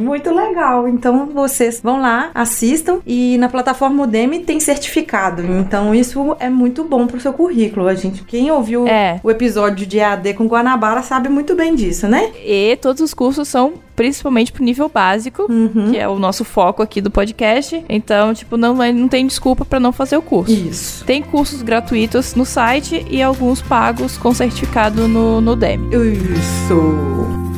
muito 0.00 0.32
legal. 0.34 0.88
Então 0.88 1.26
vocês 1.26 1.80
vão 1.82 2.00
lá, 2.00 2.30
assistam 2.34 3.00
e 3.06 3.36
na 3.38 3.48
plataforma 3.48 4.04
Udemy 4.04 4.40
tem 4.40 4.58
certificado. 4.58 5.42
Então 5.42 5.94
isso 5.94 6.34
é 6.40 6.48
muito 6.48 6.82
bom 6.84 7.06
pro 7.06 7.20
seu 7.20 7.32
currículo. 7.32 7.86
A 7.88 7.94
gente, 7.94 8.24
quem 8.24 8.50
ouviu 8.50 8.86
É. 8.88 9.20
o 9.22 9.30
episódio 9.30 9.86
de 9.86 10.00
AD 10.00 10.34
com 10.34 10.46
Guanabara 10.46 11.02
sabe 11.02 11.28
muito 11.28 11.54
bem 11.54 11.74
disso, 11.74 12.08
né? 12.08 12.30
E 12.44 12.76
todos 12.80 13.02
os 13.02 13.12
cursos 13.14 13.49
são 13.50 13.74
principalmente 13.94 14.50
pro 14.52 14.64
nível 14.64 14.88
básico, 14.88 15.42
Uhum. 15.50 15.90
que 15.90 15.98
é 15.98 16.08
o 16.08 16.18
nosso 16.18 16.44
foco 16.44 16.82
aqui 16.82 17.00
do 17.00 17.10
podcast. 17.10 17.84
Então, 17.88 18.32
tipo, 18.32 18.56
não, 18.56 18.74
não 18.74 19.08
tem 19.08 19.26
desculpa 19.26 19.64
pra 19.64 19.78
não 19.78 19.92
fazer 19.92 20.16
o 20.16 20.22
curso. 20.22 20.52
Isso. 20.52 21.04
Tem 21.04 21.20
cursos 21.20 21.60
gratuitos 21.62 22.34
no 22.34 22.44
site 22.46 23.04
e 23.10 23.20
alguns 23.22 23.60
pagos 23.60 24.16
com 24.16 24.32
certificado 24.32 25.06
no, 25.06 25.40
no 25.40 25.52
Udemy. 25.52 25.88
Isso. 25.94 27.49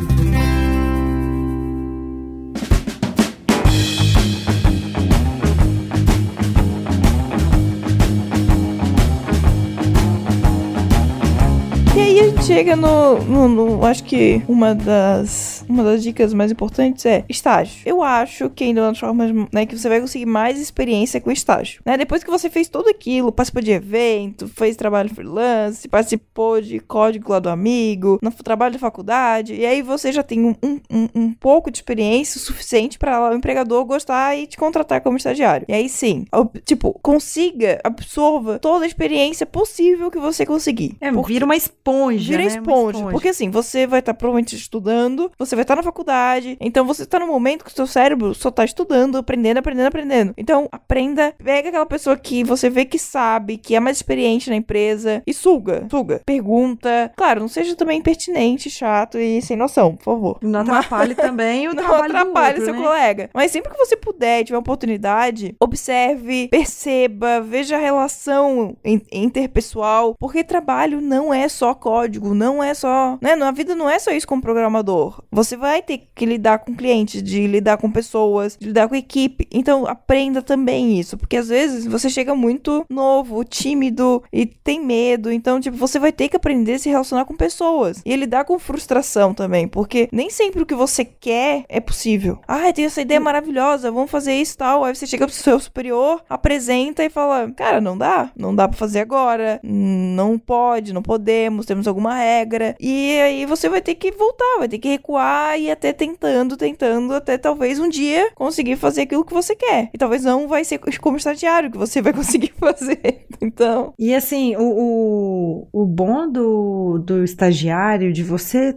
Chega 12.43 12.75
no, 12.75 13.19
no- 13.23 13.49
no- 13.49 13.85
Acho 13.87 14.03
que 14.05 14.43
uma 14.49 14.75
das, 14.75 15.65
uma 15.69 15.83
das 15.85 16.03
dicas 16.03 16.35
mais 16.35 16.51
importantes 16.51 17.05
é 17.07 17.25
estágio. 17.29 17.83
Eu 17.87 18.03
acho 18.03 18.51
que 18.51 18.65
ainda 18.65 18.81
uma 18.83 18.89
das 18.91 18.99
formas, 18.99 19.31
né, 19.53 19.65
que 19.65 19.77
você 19.79 19.89
vai 19.89 20.01
conseguir 20.01 20.27
mais 20.27 20.59
experiência 20.61 21.21
com 21.21 21.31
estágio. 21.31 21.81
Né? 21.87 21.97
Depois 21.97 22.25
que 22.25 22.31
você 22.31 22.51
fez 22.51 22.69
tudo 22.69 22.89
aquilo, 22.89 23.31
participou 23.33 23.63
de 23.63 23.71
evento, 23.71 24.49
fez 24.49 24.77
trabalho 24.77 25.09
freelance, 25.15 25.89
participou 25.89 26.61
de 26.61 26.81
código 26.81 27.31
lá 27.33 27.39
do 27.39 27.49
amigo, 27.49 28.19
no 28.23 28.31
trabalho 28.33 28.73
da 28.73 28.79
faculdade, 28.79 29.55
e 29.55 29.65
aí 29.65 29.81
você 29.83 30.11
já 30.13 30.23
tem 30.23 30.45
um, 30.45 30.55
um, 30.63 31.09
um- 31.15 31.33
pouco 31.33 31.71
de 31.71 31.79
experiência 31.79 32.41
suficiente 32.41 32.99
para 32.99 33.31
o 33.31 33.35
empregador 33.35 33.85
gostar 33.85 34.37
e 34.37 34.47
te 34.47 34.57
contratar 34.57 35.01
como 35.01 35.17
estagiário. 35.17 35.65
E 35.69 35.73
aí 35.73 35.89
sim, 35.89 36.25
tipo, 36.65 36.99
consiga, 37.03 37.81
absorva 37.85 38.59
toda 38.59 38.85
a 38.85 38.89
experiência 38.89 39.47
possível 39.47 40.11
que 40.11 40.19
você 40.19 40.45
conseguir. 40.45 40.97
É, 41.01 41.11
Porque- 41.11 41.33
vira 41.33 41.45
uma 41.45 41.57
esponja, 41.57 42.32
Vira 42.37 42.45
né? 42.45 42.51
Uma 42.51 42.59
esponja, 42.61 43.11
Porque 43.11 43.29
assim, 43.29 43.51
você 43.51 43.87
vai 43.87 44.01
estar 44.01 44.15
provavelmente 44.15 44.57
estudando, 44.57 45.31
você 45.39 45.55
vai 45.55 45.63
estar 45.63 45.77
na 45.77 45.83
faculdade, 45.83 46.57
então 46.61 46.85
você 46.85 47.05
tá 47.07 47.19
no 47.19 47.27
momento 47.27 47.65
que 47.65 47.71
o 47.71 47.75
seu 47.75 47.87
cérebro 47.87 48.35
só 48.35 48.51
tá 48.51 48.65
estudando, 48.65 49.17
aprendendo, 49.19 49.59
aprendendo, 49.59 49.87
aprendendo. 49.89 50.35
Então, 50.37 50.69
aprenda, 50.73 51.35
pega 51.43 51.69
aquela 51.69 51.87
pessoa 51.87 52.17
que 52.17 52.43
você 52.45 52.69
vê 52.71 52.85
que 52.85 52.99
sabe, 52.99 53.57
que 53.57 53.75
é 53.75 53.81
mais 53.81 53.99
experiente 53.99 54.51
na 54.51 54.57
empresa 54.57 55.23
e 55.27 55.33
suga, 55.35 55.87
suga. 55.91 56.21
Pergunta. 56.25 57.13
Claro, 57.17 57.41
não 57.41 57.49
seja 57.49 57.75
também 57.77 57.99
impertinente, 57.99 58.69
chato 58.71 59.19
e 59.19 59.41
sem 59.43 59.57
noção, 59.57 59.97
por 59.97 60.05
favor. 60.05 60.39
Não 60.43 60.61
atrapalhe 60.61 61.15
também 61.15 61.69
o 61.69 61.75
Não 61.75 61.83
trabalho 61.83 62.05
atrapalhe 62.17 62.55
do 62.57 62.61
outro, 62.61 62.65
seu 62.65 62.75
né? 62.75 62.81
colega. 62.89 63.31
Mas 63.35 63.51
sempre 63.51 63.71
que 63.73 63.79
você 63.79 63.97
puder 63.97 64.45
tiver 64.45 64.59
oportunidade, 64.59 65.55
observe, 65.61 66.49
perceba, 66.49 67.41
veja 67.41 67.77
a 67.77 67.81
relação 67.81 68.77
in- 68.85 69.01
interpessoal, 69.11 70.15
porque 70.19 70.45
trabalho 70.45 71.01
não 71.01 71.33
é 71.33 71.49
só 71.49 71.75
código, 71.75 72.22
não 72.23 72.63
é 72.63 72.75
só, 72.75 73.19
né, 73.21 73.37
na 73.37 73.51
vida 73.51 73.75
não 73.75 73.89
é 73.89 73.99
só 73.99 74.11
isso 74.11 74.27
como 74.27 74.43
programador. 74.43 75.23
Você 75.31 75.57
vai 75.57 75.83
ter 75.83 76.09
que 76.15 76.27
lidar 76.27 76.59
com 76.59 76.75
clientes, 76.75 77.23
de 77.23 77.47
lidar 77.47 77.77
com 77.77 77.91
pessoas, 77.91 78.57
de 78.59 78.67
lidar 78.69 78.89
com 78.89 78.95
equipe. 78.95 79.49
Então 79.51 79.87
aprenda 79.87 80.43
também 80.43 80.99
isso, 80.99 81.17
porque 81.17 81.37
às 81.37 81.49
vezes 81.49 81.87
você 81.87 82.09
chega 82.09 82.35
muito 82.35 82.85
novo, 82.89 83.45
tímido 83.45 84.23
e 84.33 84.47
tem 84.47 84.85
medo, 84.85 85.31
então 85.31 85.61
tipo, 85.61 85.77
você 85.77 85.99
vai 85.99 86.13
ter 86.13 86.29
que 86.29 86.37
aprender 86.37 86.75
a 86.75 86.79
se 86.79 86.89
relacionar 86.89 87.25
com 87.25 87.37
pessoas 87.37 88.03
e 88.05 88.17
lidar 88.17 88.45
com 88.45 88.59
frustração 88.59 89.35
também, 89.35 89.67
porque 89.67 90.09
nem 90.13 90.31
sempre 90.31 90.63
o 90.63 90.67
que 90.67 90.75
você 90.75 91.05
quer 91.05 91.65
é 91.69 91.81
possível. 91.81 92.39
Ah, 92.47 92.73
tenho 92.73 92.87
essa 92.87 93.01
ideia 93.01 93.21
maravilhosa, 93.21 93.91
vamos 93.91 94.11
fazer 94.11 94.35
isso 94.35 94.55
e 94.55 94.57
tal. 94.57 94.85
Aí 94.85 94.95
você 94.95 95.07
chega 95.07 95.27
pro 95.27 95.35
seu 95.35 95.59
superior, 95.59 96.23
apresenta 96.29 97.05
e 97.05 97.11
fala: 97.11 97.51
Cara, 97.53 97.81
não 97.81 97.97
dá, 97.97 98.31
não 98.37 98.55
dá 98.55 98.69
pra 98.69 98.77
fazer 98.77 99.01
agora, 99.01 99.61
não 99.63 100.39
pode, 100.39 100.93
não 100.93 101.03
podemos, 101.03 101.67
temos 101.67 101.87
alguma 101.87 102.12
regra. 102.15 102.77
E 102.81 103.19
aí 103.21 103.47
você 103.47 103.69
vai 103.69 103.81
ter 103.81 103.95
que 103.95 104.11
voltar, 104.13 104.59
vai 104.59 104.69
ter 104.69 104.79
que 104.79 104.89
recuar 104.89 105.59
e 105.59 105.71
até 105.71 105.93
tentando, 105.93 106.57
tentando, 106.57 107.15
até 107.15 107.39
talvez 107.39 107.79
um 107.79 107.89
dia 107.89 108.31
conseguir 108.35 108.77
fazer 108.77 109.03
aquilo 109.03 109.25
que 109.25 109.33
você 109.33 109.55
quer. 109.55 109.91
E 109.93 109.99
talvez 109.99 110.25
não 110.25 110.49
vai 110.49 110.65
ser 110.65 110.79
como 111.01 111.17
estagiário 111.17 111.71
que 111.71 111.79
você 111.79 112.01
vai 112.03 112.13
conseguir 112.13 112.53
fazer. 112.59 113.27
Então. 113.41 113.93
E 113.99 114.15
assim, 114.15 114.57
o, 114.57 115.69
o, 115.73 115.83
o 115.83 115.87
bom 115.87 116.31
do, 116.31 116.99
do 116.99 117.25
estagiário, 117.25 118.13
de 118.13 118.23
você, 118.23 118.77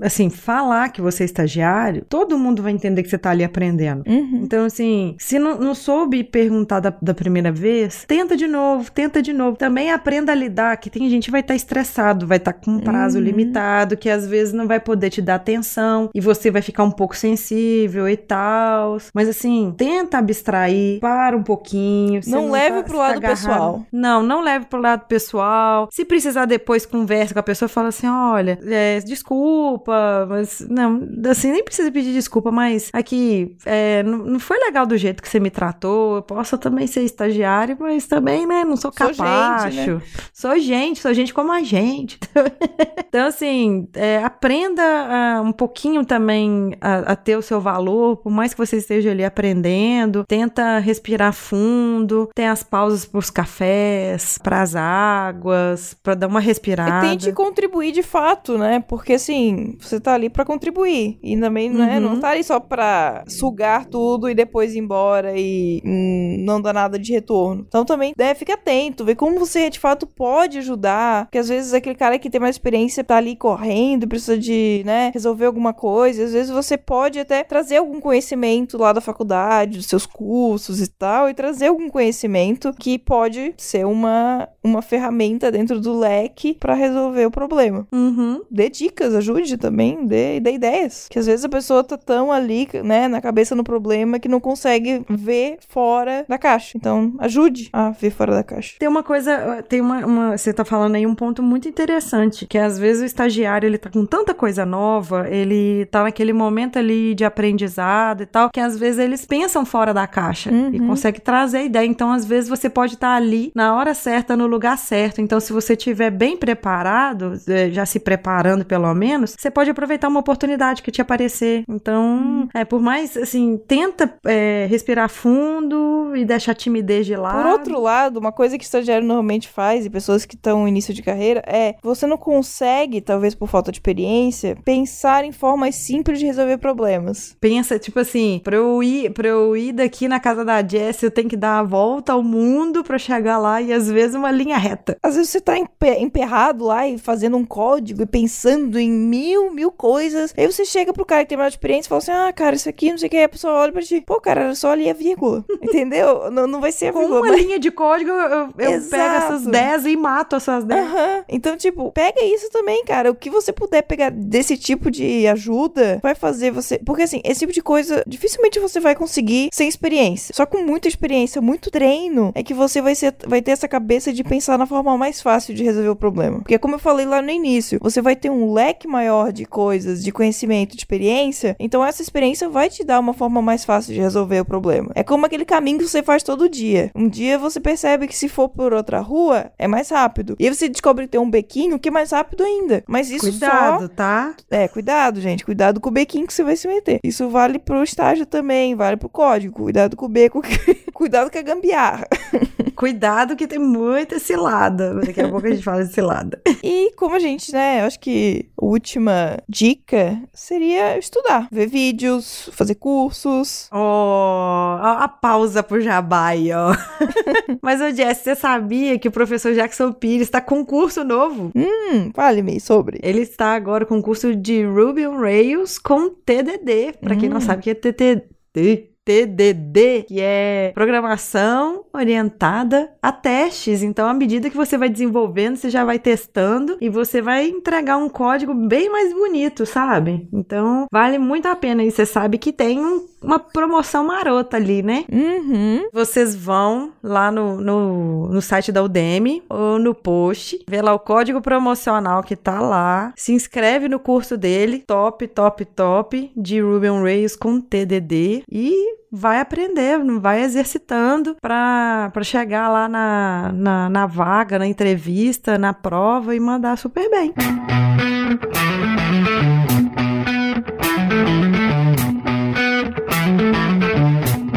assim, 0.00 0.30
falar 0.30 0.90
que 0.90 1.00
você 1.00 1.22
é 1.22 1.26
estagiário, 1.26 2.04
todo 2.08 2.38
mundo 2.38 2.62
vai 2.62 2.72
entender 2.72 3.02
que 3.02 3.08
você 3.08 3.18
tá 3.18 3.30
ali 3.30 3.44
aprendendo. 3.44 4.02
uhum. 4.06 4.40
Então, 4.42 4.64
assim, 4.64 5.16
se 5.18 5.38
não, 5.38 5.58
não 5.58 5.74
soube 5.74 6.22
perguntar 6.24 6.80
da, 6.80 6.94
da 7.00 7.14
primeira 7.14 7.50
vez, 7.50 8.04
tenta 8.06 8.36
de 8.36 8.46
novo, 8.46 8.90
tenta 8.90 9.22
de 9.22 9.32
novo. 9.32 9.56
Também 9.56 9.90
aprenda 9.90 10.32
a 10.32 10.34
lidar, 10.34 10.76
que 10.76 10.90
tem 10.90 11.08
gente 11.08 11.26
que 11.26 11.30
vai 11.30 11.40
estar 11.40 11.54
estressado, 11.54 12.26
vai 12.26 12.38
estar 12.38 12.52
com 12.64 12.72
um 12.72 12.80
prazo 12.80 13.18
Uhum. 13.18 13.24
limitado, 13.24 13.96
que 13.96 14.08
às 14.10 14.26
vezes 14.26 14.52
não 14.52 14.66
vai 14.66 14.80
poder 14.80 15.10
te 15.10 15.20
dar 15.22 15.36
atenção 15.36 16.10
e 16.14 16.20
você 16.20 16.50
vai 16.50 16.62
ficar 16.62 16.82
um 16.84 16.90
pouco 16.90 17.16
sensível 17.16 18.08
e 18.08 18.16
tal. 18.16 18.98
Mas 19.14 19.28
assim, 19.28 19.74
tenta 19.76 20.18
abstrair, 20.18 21.00
para 21.00 21.36
um 21.36 21.42
pouquinho. 21.42 22.22
você 22.22 22.30
Não 22.30 22.50
leve 22.50 22.78
tá- 22.78 22.82
pro 22.84 22.92
tá 22.94 22.98
lado 22.98 23.16
agarrado. 23.18 23.36
pessoal. 23.36 23.86
Não, 23.92 24.22
não 24.22 24.40
leve 24.42 24.66
pro 24.66 24.80
lado 24.80 25.06
pessoal. 25.06 25.88
Se 25.92 26.04
precisar 26.04 26.44
depois 26.46 26.84
conversa 26.86 27.32
com 27.34 27.40
a 27.40 27.42
pessoa, 27.42 27.68
fala 27.68 27.88
assim, 27.88 28.06
olha, 28.08 28.58
é, 28.64 29.00
desculpa, 29.00 30.26
mas 30.28 30.64
não, 30.68 31.00
assim, 31.30 31.50
nem 31.52 31.62
precisa 31.64 31.90
pedir 31.90 32.12
desculpa, 32.12 32.50
mas 32.50 32.90
aqui, 32.92 33.56
é, 33.64 34.02
não, 34.02 34.18
não 34.18 34.38
foi 34.40 34.58
legal 34.58 34.86
do 34.86 34.96
jeito 34.96 35.22
que 35.22 35.28
você 35.28 35.40
me 35.40 35.50
tratou, 35.50 36.16
eu 36.16 36.22
posso 36.22 36.56
também 36.58 36.86
ser 36.86 37.02
estagiário, 37.02 37.76
mas 37.78 38.06
também, 38.06 38.46
né, 38.46 38.64
não 38.64 38.76
sou 38.76 38.92
Sou 38.96 39.08
capacho. 39.08 39.70
gente, 39.70 39.90
né? 39.90 40.02
Sou 40.32 40.58
gente, 40.58 41.00
sou 41.00 41.12
gente 41.14 41.34
como 41.34 41.52
a 41.52 41.62
gente. 41.62 42.18
então, 43.08 43.26
assim, 43.26 43.88
é, 43.94 44.18
aprenda 44.22 44.82
ah, 44.82 45.42
um 45.42 45.52
pouquinho 45.52 46.04
também 46.04 46.72
a, 46.80 47.12
a 47.12 47.16
ter 47.16 47.36
o 47.36 47.42
seu 47.42 47.60
valor, 47.60 48.16
por 48.18 48.30
mais 48.30 48.52
que 48.52 48.58
você 48.58 48.76
esteja 48.76 49.10
ali 49.10 49.24
aprendendo, 49.24 50.24
tenta 50.26 50.78
respirar 50.78 51.32
fundo, 51.32 52.28
tem 52.34 52.46
as 52.48 52.62
pausas 52.62 53.04
pros 53.04 53.30
cafés, 53.30 54.38
pras 54.42 54.74
águas, 54.76 55.94
pra 56.02 56.14
dar 56.14 56.26
uma 56.26 56.40
E 56.40 56.44
respirada. 56.44 57.06
tente 57.08 57.32
contribuir 57.32 57.92
de 57.92 58.02
fato, 58.02 58.56
né? 58.58 58.80
Porque 58.86 59.14
assim, 59.14 59.76
você 59.80 59.98
tá 60.00 60.14
ali 60.14 60.28
pra 60.28 60.44
contribuir. 60.44 61.18
E 61.22 61.38
também, 61.38 61.70
né, 61.70 61.94
Uhum. 61.96 62.00
não 62.00 62.20
tá 62.20 62.30
ali 62.30 62.44
só 62.44 62.60
pra 62.60 63.24
sugar 63.28 63.86
tudo 63.86 64.28
e 64.28 64.34
depois 64.34 64.74
ir 64.74 64.78
embora 64.78 65.32
e 65.36 65.80
hum, 65.84 66.36
não 66.44 66.60
dar 66.60 66.72
nada 66.72 66.98
de 66.98 67.12
retorno. 67.12 67.64
Então 67.66 67.84
também, 67.84 68.12
né, 68.16 68.34
fica 68.34 68.54
atento, 68.54 69.04
vê 69.04 69.14
como 69.14 69.38
você 69.38 69.68
de 69.70 69.78
fato 69.78 70.06
pode 70.06 70.58
ajudar. 70.58 71.26
Porque 71.26 71.38
às 71.38 71.48
vezes 71.48 71.72
aquele 71.74 71.94
cara 71.94 72.18
que 72.18 72.30
tem 72.36 72.40
mais 72.40 72.56
experiência 72.56 73.02
tá 73.02 73.16
ali 73.16 73.34
correndo 73.34 74.06
precisa 74.06 74.36
de, 74.36 74.82
né, 74.84 75.10
resolver 75.14 75.46
alguma 75.46 75.72
coisa. 75.72 76.24
Às 76.24 76.32
vezes 76.32 76.50
você 76.50 76.76
pode 76.76 77.18
até 77.18 77.42
trazer 77.42 77.78
algum 77.78 77.98
conhecimento 78.00 78.76
lá 78.76 78.92
da 78.92 79.00
faculdade, 79.00 79.78
dos 79.78 79.86
seus 79.86 80.04
cursos 80.04 80.80
e 80.82 80.86
tal, 80.86 81.30
e 81.30 81.34
trazer 81.34 81.68
algum 81.68 81.88
conhecimento 81.88 82.74
que 82.78 82.98
pode 82.98 83.54
ser 83.56 83.86
uma, 83.86 84.48
uma 84.62 84.82
ferramenta 84.82 85.50
dentro 85.50 85.80
do 85.80 85.98
leque 85.98 86.54
pra 86.60 86.74
resolver 86.74 87.24
o 87.26 87.30
problema. 87.30 87.86
Uhum. 87.92 88.42
Dê 88.50 88.68
dicas, 88.68 89.14
ajude 89.14 89.56
também, 89.56 90.04
dê, 90.06 90.38
dê 90.38 90.52
ideias. 90.52 91.06
Que 91.08 91.18
às 91.18 91.26
vezes 91.26 91.44
a 91.44 91.48
pessoa 91.48 91.82
tá 91.82 91.96
tão 91.96 92.30
ali, 92.30 92.68
né, 92.84 93.08
na 93.08 93.20
cabeça 93.22 93.54
no 93.54 93.64
problema 93.64 94.18
que 94.18 94.28
não 94.28 94.40
consegue 94.40 95.04
ver 95.08 95.58
fora 95.68 96.24
da 96.28 96.36
caixa. 96.36 96.76
Então, 96.76 97.14
ajude 97.18 97.70
a 97.72 97.90
ver 97.90 98.10
fora 98.10 98.34
da 98.34 98.42
caixa. 98.42 98.76
Tem 98.78 98.88
uma 98.88 99.02
coisa, 99.02 99.62
tem 99.68 99.80
uma, 99.80 100.04
uma- 100.04 100.36
Você 100.36 100.52
tá 100.52 100.64
falando 100.64 100.96
aí 100.96 101.06
um 101.06 101.14
ponto 101.14 101.42
muito 101.42 101.68
interessante, 101.68 102.25
que 102.30 102.58
às 102.58 102.78
vezes 102.78 103.02
o 103.02 103.04
estagiário, 103.06 103.66
ele 103.66 103.78
tá 103.78 103.90
com 103.90 104.04
tanta 104.04 104.34
coisa 104.34 104.64
nova, 104.66 105.28
ele 105.28 105.86
tá 105.86 106.02
naquele 106.02 106.32
momento 106.32 106.78
ali 106.78 107.14
de 107.14 107.24
aprendizado 107.24 108.22
e 108.22 108.26
tal, 108.26 108.50
que 108.50 108.60
às 108.60 108.78
vezes 108.78 108.98
eles 108.98 109.24
pensam 109.24 109.64
fora 109.64 109.92
da 109.94 110.06
caixa 110.06 110.50
e 110.50 110.80
Uhum. 110.80 110.88
conseguem 110.88 111.20
trazer 111.20 111.64
ideia. 111.64 111.86
Então, 111.86 112.10
às 112.12 112.24
vezes, 112.24 112.48
você 112.48 112.68
pode 112.68 112.94
estar 112.94 113.14
ali 113.14 113.50
na 113.54 113.74
hora 113.76 113.94
certa, 113.94 114.36
no 114.36 114.46
lugar 114.46 114.76
certo. 114.78 115.20
Então, 115.20 115.38
se 115.40 115.52
você 115.52 115.72
estiver 115.74 116.10
bem 116.10 116.36
preparado, 116.36 117.32
eh, 117.48 117.70
já 117.70 117.86
se 117.86 117.98
preparando 118.00 118.64
pelo 118.64 118.92
menos, 118.94 119.34
você 119.38 119.50
pode 119.50 119.70
aproveitar 119.70 120.08
uma 120.08 120.20
oportunidade 120.20 120.82
que 120.82 120.90
te 120.90 121.00
aparecer. 121.00 121.64
Então, 121.68 122.48
é, 122.54 122.64
por 122.64 122.80
mais, 122.80 123.16
assim, 123.16 123.58
tenta 123.66 124.12
é, 124.26 124.66
respirar 124.68 125.08
fundo 125.08 126.12
e 126.16 126.24
deixar 126.24 126.52
a 126.52 126.54
timidez 126.54 127.06
de 127.06 127.16
lado. 127.16 127.36
Por 127.42 127.46
outro 127.46 127.80
lado, 127.80 128.18
uma 128.18 128.32
coisa 128.32 128.56
que 128.58 128.64
estagiário 128.64 129.06
normalmente 129.06 129.48
faz, 129.48 129.86
e 129.86 129.90
pessoas 129.90 130.24
que 130.24 130.34
estão 130.34 130.62
no 130.62 130.68
início 130.68 130.92
de 130.94 131.02
carreira, 131.02 131.42
é 131.46 131.76
você 131.82 132.06
não 132.06 132.15
consegue, 132.16 133.00
talvez 133.00 133.34
por 133.34 133.48
falta 133.48 133.70
de 133.70 133.78
experiência, 133.78 134.56
pensar 134.64 135.24
em 135.24 135.32
formas 135.32 135.74
simples 135.74 136.18
de 136.18 136.26
resolver 136.26 136.58
problemas. 136.58 137.36
Pensa, 137.40 137.78
tipo 137.78 137.98
assim, 138.00 138.40
pra 138.42 138.56
eu 138.56 138.82
ir, 138.82 139.10
pra 139.12 139.28
eu 139.28 139.56
ir 139.56 139.72
daqui 139.72 140.08
na 140.08 140.18
casa 140.20 140.44
da 140.44 140.66
Jess, 140.66 141.02
eu 141.02 141.10
tenho 141.10 141.28
que 141.28 141.36
dar 141.36 141.58
a 141.58 141.62
volta 141.62 142.12
ao 142.12 142.22
mundo 142.22 142.82
pra 142.84 142.98
chegar 142.98 143.38
lá 143.38 143.60
e 143.60 143.72
às 143.72 143.90
vezes 143.90 144.14
uma 144.16 144.30
linha 144.30 144.56
reta. 144.56 144.96
Às 145.02 145.16
vezes 145.16 145.30
você 145.30 145.40
tá 145.40 145.58
empe- 145.58 145.98
emperrado 145.98 146.64
lá 146.64 146.86
e 146.86 146.98
fazendo 146.98 147.36
um 147.36 147.44
código 147.44 148.02
e 148.02 148.06
pensando 148.06 148.78
em 148.78 148.90
mil, 148.90 149.52
mil 149.52 149.70
coisas. 149.70 150.32
Aí 150.36 150.46
você 150.50 150.64
chega 150.64 150.92
pro 150.92 151.04
cara 151.04 151.22
que 151.24 151.28
tem 151.30 151.38
mais 151.38 151.52
experiência 151.52 151.88
e 151.88 151.90
fala 151.90 151.98
assim: 151.98 152.10
Ah, 152.12 152.32
cara, 152.32 152.56
isso 152.56 152.68
aqui, 152.68 152.90
não 152.90 152.98
sei 152.98 153.08
o 153.08 153.10
que. 153.10 153.16
A 153.18 153.28
pessoa 153.28 153.54
olha 153.54 153.72
pra 153.72 153.82
ti: 153.82 154.00
Pô, 154.00 154.20
cara, 154.20 154.42
era 154.42 154.54
só 154.54 154.70
ali 154.72 154.88
a 154.88 154.94
vírgula. 154.94 155.44
Entendeu? 155.62 156.30
Não, 156.30 156.46
não 156.46 156.60
vai 156.60 156.72
ser 156.72 156.86
a 156.88 156.92
Com 156.92 157.00
vírgula. 157.00 157.20
uma 157.20 157.28
mas- 157.30 157.40
linha 157.42 157.58
de 157.58 157.70
código, 157.70 158.10
eu, 158.10 158.28
eu 158.30 158.48
pego 158.52 158.72
essas 158.92 159.46
10 159.46 159.86
e 159.86 159.96
mato 159.96 160.36
essas 160.36 160.64
10. 160.64 160.86
Aham. 160.86 161.24
Então, 161.28 161.56
tipo, 161.56 161.92
pega 161.96 162.22
isso 162.22 162.50
também, 162.50 162.84
cara. 162.84 163.10
O 163.10 163.14
que 163.14 163.30
você 163.30 163.54
puder 163.54 163.80
pegar 163.80 164.10
desse 164.10 164.54
tipo 164.58 164.90
de 164.90 165.26
ajuda 165.26 165.98
vai 166.02 166.14
fazer 166.14 166.50
você. 166.50 166.78
Porque, 166.84 167.00
assim, 167.00 167.22
esse 167.24 167.40
tipo 167.40 167.54
de 167.54 167.62
coisa 167.62 168.04
dificilmente 168.06 168.60
você 168.60 168.78
vai 168.78 168.94
conseguir 168.94 169.48
sem 169.50 169.66
experiência. 169.66 170.34
Só 170.34 170.44
com 170.44 170.58
muita 170.58 170.88
experiência, 170.88 171.40
muito 171.40 171.70
treino, 171.70 172.32
é 172.34 172.42
que 172.42 172.52
você 172.52 172.82
vai, 172.82 172.94
ser, 172.94 173.14
vai 173.26 173.40
ter 173.40 173.52
essa 173.52 173.66
cabeça 173.66 174.12
de 174.12 174.22
pensar 174.22 174.58
na 174.58 174.66
forma 174.66 174.98
mais 174.98 175.22
fácil 175.22 175.54
de 175.54 175.64
resolver 175.64 175.88
o 175.88 175.96
problema. 175.96 176.40
Porque, 176.40 176.58
como 176.58 176.74
eu 176.74 176.78
falei 176.78 177.06
lá 177.06 177.22
no 177.22 177.30
início, 177.30 177.78
você 177.80 178.02
vai 178.02 178.14
ter 178.14 178.28
um 178.28 178.52
leque 178.52 178.86
maior 178.86 179.32
de 179.32 179.46
coisas, 179.46 180.04
de 180.04 180.12
conhecimento, 180.12 180.72
de 180.72 180.82
experiência. 180.82 181.56
Então, 181.58 181.82
essa 181.82 182.02
experiência 182.02 182.46
vai 182.50 182.68
te 182.68 182.84
dar 182.84 183.00
uma 183.00 183.14
forma 183.14 183.40
mais 183.40 183.64
fácil 183.64 183.94
de 183.94 184.00
resolver 184.02 184.40
o 184.40 184.44
problema. 184.44 184.92
É 184.94 185.02
como 185.02 185.24
aquele 185.24 185.46
caminho 185.46 185.78
que 185.78 185.88
você 185.88 186.02
faz 186.02 186.22
todo 186.22 186.46
dia. 186.46 186.90
Um 186.94 187.08
dia 187.08 187.38
você 187.38 187.58
percebe 187.58 188.06
que 188.06 188.14
se 188.14 188.28
for 188.28 188.50
por 188.50 188.74
outra 188.74 189.00
rua, 189.00 189.50
é 189.58 189.66
mais 189.66 189.88
rápido. 189.88 190.36
E 190.38 190.46
aí 190.46 190.54
você 190.54 190.68
descobre 190.68 191.06
que 191.06 191.12
tem 191.12 191.20
um 191.20 191.30
bequinho 191.30 191.78
que 191.86 191.88
é 191.88 191.92
mais 191.92 192.10
rápido 192.10 192.42
ainda. 192.42 192.82
Mas 192.88 193.10
isso 193.10 193.30
Cuidado, 193.30 193.88
tá? 193.88 194.34
só... 194.36 194.44
É, 194.50 194.66
cuidado, 194.66 195.20
gente. 195.20 195.44
Cuidado 195.44 195.80
com 195.80 195.88
o 195.88 195.92
bequinho 195.92 196.26
que 196.26 196.34
você 196.34 196.42
vai 196.42 196.56
se 196.56 196.66
meter. 196.66 196.98
Isso 197.04 197.28
vale 197.28 197.60
pro 197.60 197.84
estágio 197.84 198.26
também, 198.26 198.74
vale 198.74 198.96
pro 198.96 199.08
código. 199.08 199.54
Cuidado 199.54 199.96
com 199.96 200.06
o 200.06 200.08
beco. 200.08 200.42
cuidado 200.92 201.30
com 201.30 201.38
a 201.38 201.42
gambiarra. 201.42 202.08
Cuidado 202.76 203.34
que 203.34 203.46
tem 203.46 203.58
muita 203.58 204.18
cilada. 204.18 204.94
Daqui 204.94 205.20
a 205.20 205.28
pouco 205.28 205.46
a 205.46 205.50
gente 205.50 205.62
fala 205.62 205.84
de 205.84 205.92
cilada. 205.92 206.40
E 206.62 206.92
como 206.96 207.14
a 207.14 207.18
gente, 207.20 207.52
né, 207.52 207.80
eu 207.82 207.84
acho 207.86 208.00
que 208.00 208.48
a 208.60 208.64
última 208.64 209.38
dica 209.48 210.20
seria 210.34 210.98
estudar. 210.98 211.46
Ver 211.52 211.68
vídeos, 211.68 212.50
fazer 212.52 212.74
cursos. 212.74 213.68
Ó, 213.72 214.76
a, 214.80 215.04
a 215.04 215.08
pausa 215.08 215.62
pro 215.62 215.80
jabá 215.80 216.26
aí, 216.28 216.50
ó. 216.52 216.74
Mas, 217.62 217.80
ô 217.80 217.90
Jess, 217.94 218.18
você 218.18 218.34
sabia 218.34 218.98
que 218.98 219.06
o 219.08 219.12
professor 219.12 219.54
Jackson 219.54 219.92
Pires 219.92 220.22
está 220.26 220.40
com 220.40 220.58
um 220.60 220.64
curso 220.64 221.04
novo? 221.04 221.52
Hum, 221.54 222.10
fale-me 222.14 222.58
sobre. 222.58 222.98
Ele 223.02 223.20
está 223.20 223.54
agora 223.54 223.86
com 223.86 223.96
um 223.98 224.02
curso 224.02 224.34
de 224.34 224.64
Ruby 224.64 225.06
on 225.06 225.18
Rails 225.20 225.78
com 225.78 226.10
TDD. 226.10 226.94
Pra 227.00 227.14
quem 227.14 227.28
não 227.28 227.36
Hum. 227.38 227.40
sabe 227.40 227.60
o 227.60 227.62
que 227.62 227.70
é 227.70 227.74
TDD. 227.74 228.90
TDD, 229.06 230.02
que 230.08 230.20
é 230.20 230.72
programação 230.74 231.84
orientada 231.94 232.90
a 233.00 233.12
testes. 233.12 233.82
Então, 233.82 234.08
à 234.08 234.12
medida 234.12 234.50
que 234.50 234.56
você 234.56 234.76
vai 234.76 234.88
desenvolvendo, 234.88 235.54
você 235.56 235.70
já 235.70 235.84
vai 235.84 235.98
testando 235.98 236.76
e 236.80 236.88
você 236.88 237.22
vai 237.22 237.46
entregar 237.48 237.96
um 237.98 238.08
código 238.08 238.52
bem 238.52 238.90
mais 238.90 239.12
bonito, 239.14 239.64
sabe? 239.64 240.28
Então, 240.32 240.86
vale 240.92 241.18
muito 241.18 241.46
a 241.46 241.54
pena. 241.54 241.84
E 241.84 241.90
você 241.90 242.04
sabe 242.04 242.36
que 242.36 242.52
tem 242.52 242.80
um- 242.84 243.06
uma 243.22 243.38
promoção 243.38 244.04
marota 244.04 244.56
ali, 244.56 244.82
né? 244.82 245.04
Uhum. 245.10 245.88
Vocês 245.92 246.34
vão 246.34 246.92
lá 247.02 247.30
no, 247.30 247.60
no, 247.60 248.28
no 248.28 248.42
site 248.42 248.72
da 248.72 248.82
Udemy 248.82 249.42
ou 249.48 249.78
no 249.78 249.94
post, 249.94 250.64
vê 250.68 250.82
lá 250.82 250.92
o 250.92 250.98
código 250.98 251.40
promocional 251.40 252.22
que 252.22 252.34
tá 252.36 252.60
lá, 252.60 253.12
se 253.16 253.32
inscreve 253.32 253.88
no 253.88 253.98
curso 254.00 254.36
dele, 254.36 254.82
top, 254.86 255.26
top, 255.28 255.64
top, 255.64 256.30
de 256.36 256.60
Ruby 256.60 256.88
on 256.90 257.02
Rails 257.02 257.36
com 257.36 257.60
TDD 257.60 258.42
e 258.50 258.95
vai 259.10 259.40
aprendendo, 259.40 260.20
vai 260.20 260.42
exercitando 260.42 261.36
pra 261.40 262.10
pra 262.12 262.24
chegar 262.24 262.68
lá 262.68 262.88
na, 262.88 263.52
na, 263.54 263.88
na 263.88 264.06
vaga, 264.06 264.58
na 264.58 264.66
entrevista, 264.66 265.58
na 265.58 265.72
prova 265.72 266.34
e 266.34 266.40
mandar 266.40 266.76
super 266.76 267.10
bem. 267.10 267.32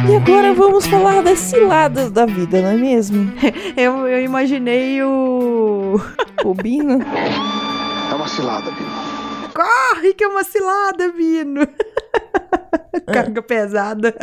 E 0.10 0.16
agora 0.16 0.54
vamos 0.54 0.88
falar 0.88 1.22
das 1.22 1.38
ciladas 1.38 2.10
da 2.12 2.26
vida, 2.26 2.62
não 2.62 2.70
é 2.70 2.78
mesmo? 2.78 3.32
Eu, 3.78 4.08
eu 4.08 4.24
imaginei 4.24 5.02
o. 5.04 6.02
Bobina. 6.44 7.00
É 8.12 8.16
uma 8.16 8.28
cilada, 8.28 8.72
Bino. 8.72 9.09
Corre 9.60 10.14
que 10.14 10.24
é 10.24 10.28
uma 10.30 10.46
cilada, 10.46 11.12
Bino! 11.12 11.68
Carga 13.12 13.42
pesada. 13.42 14.16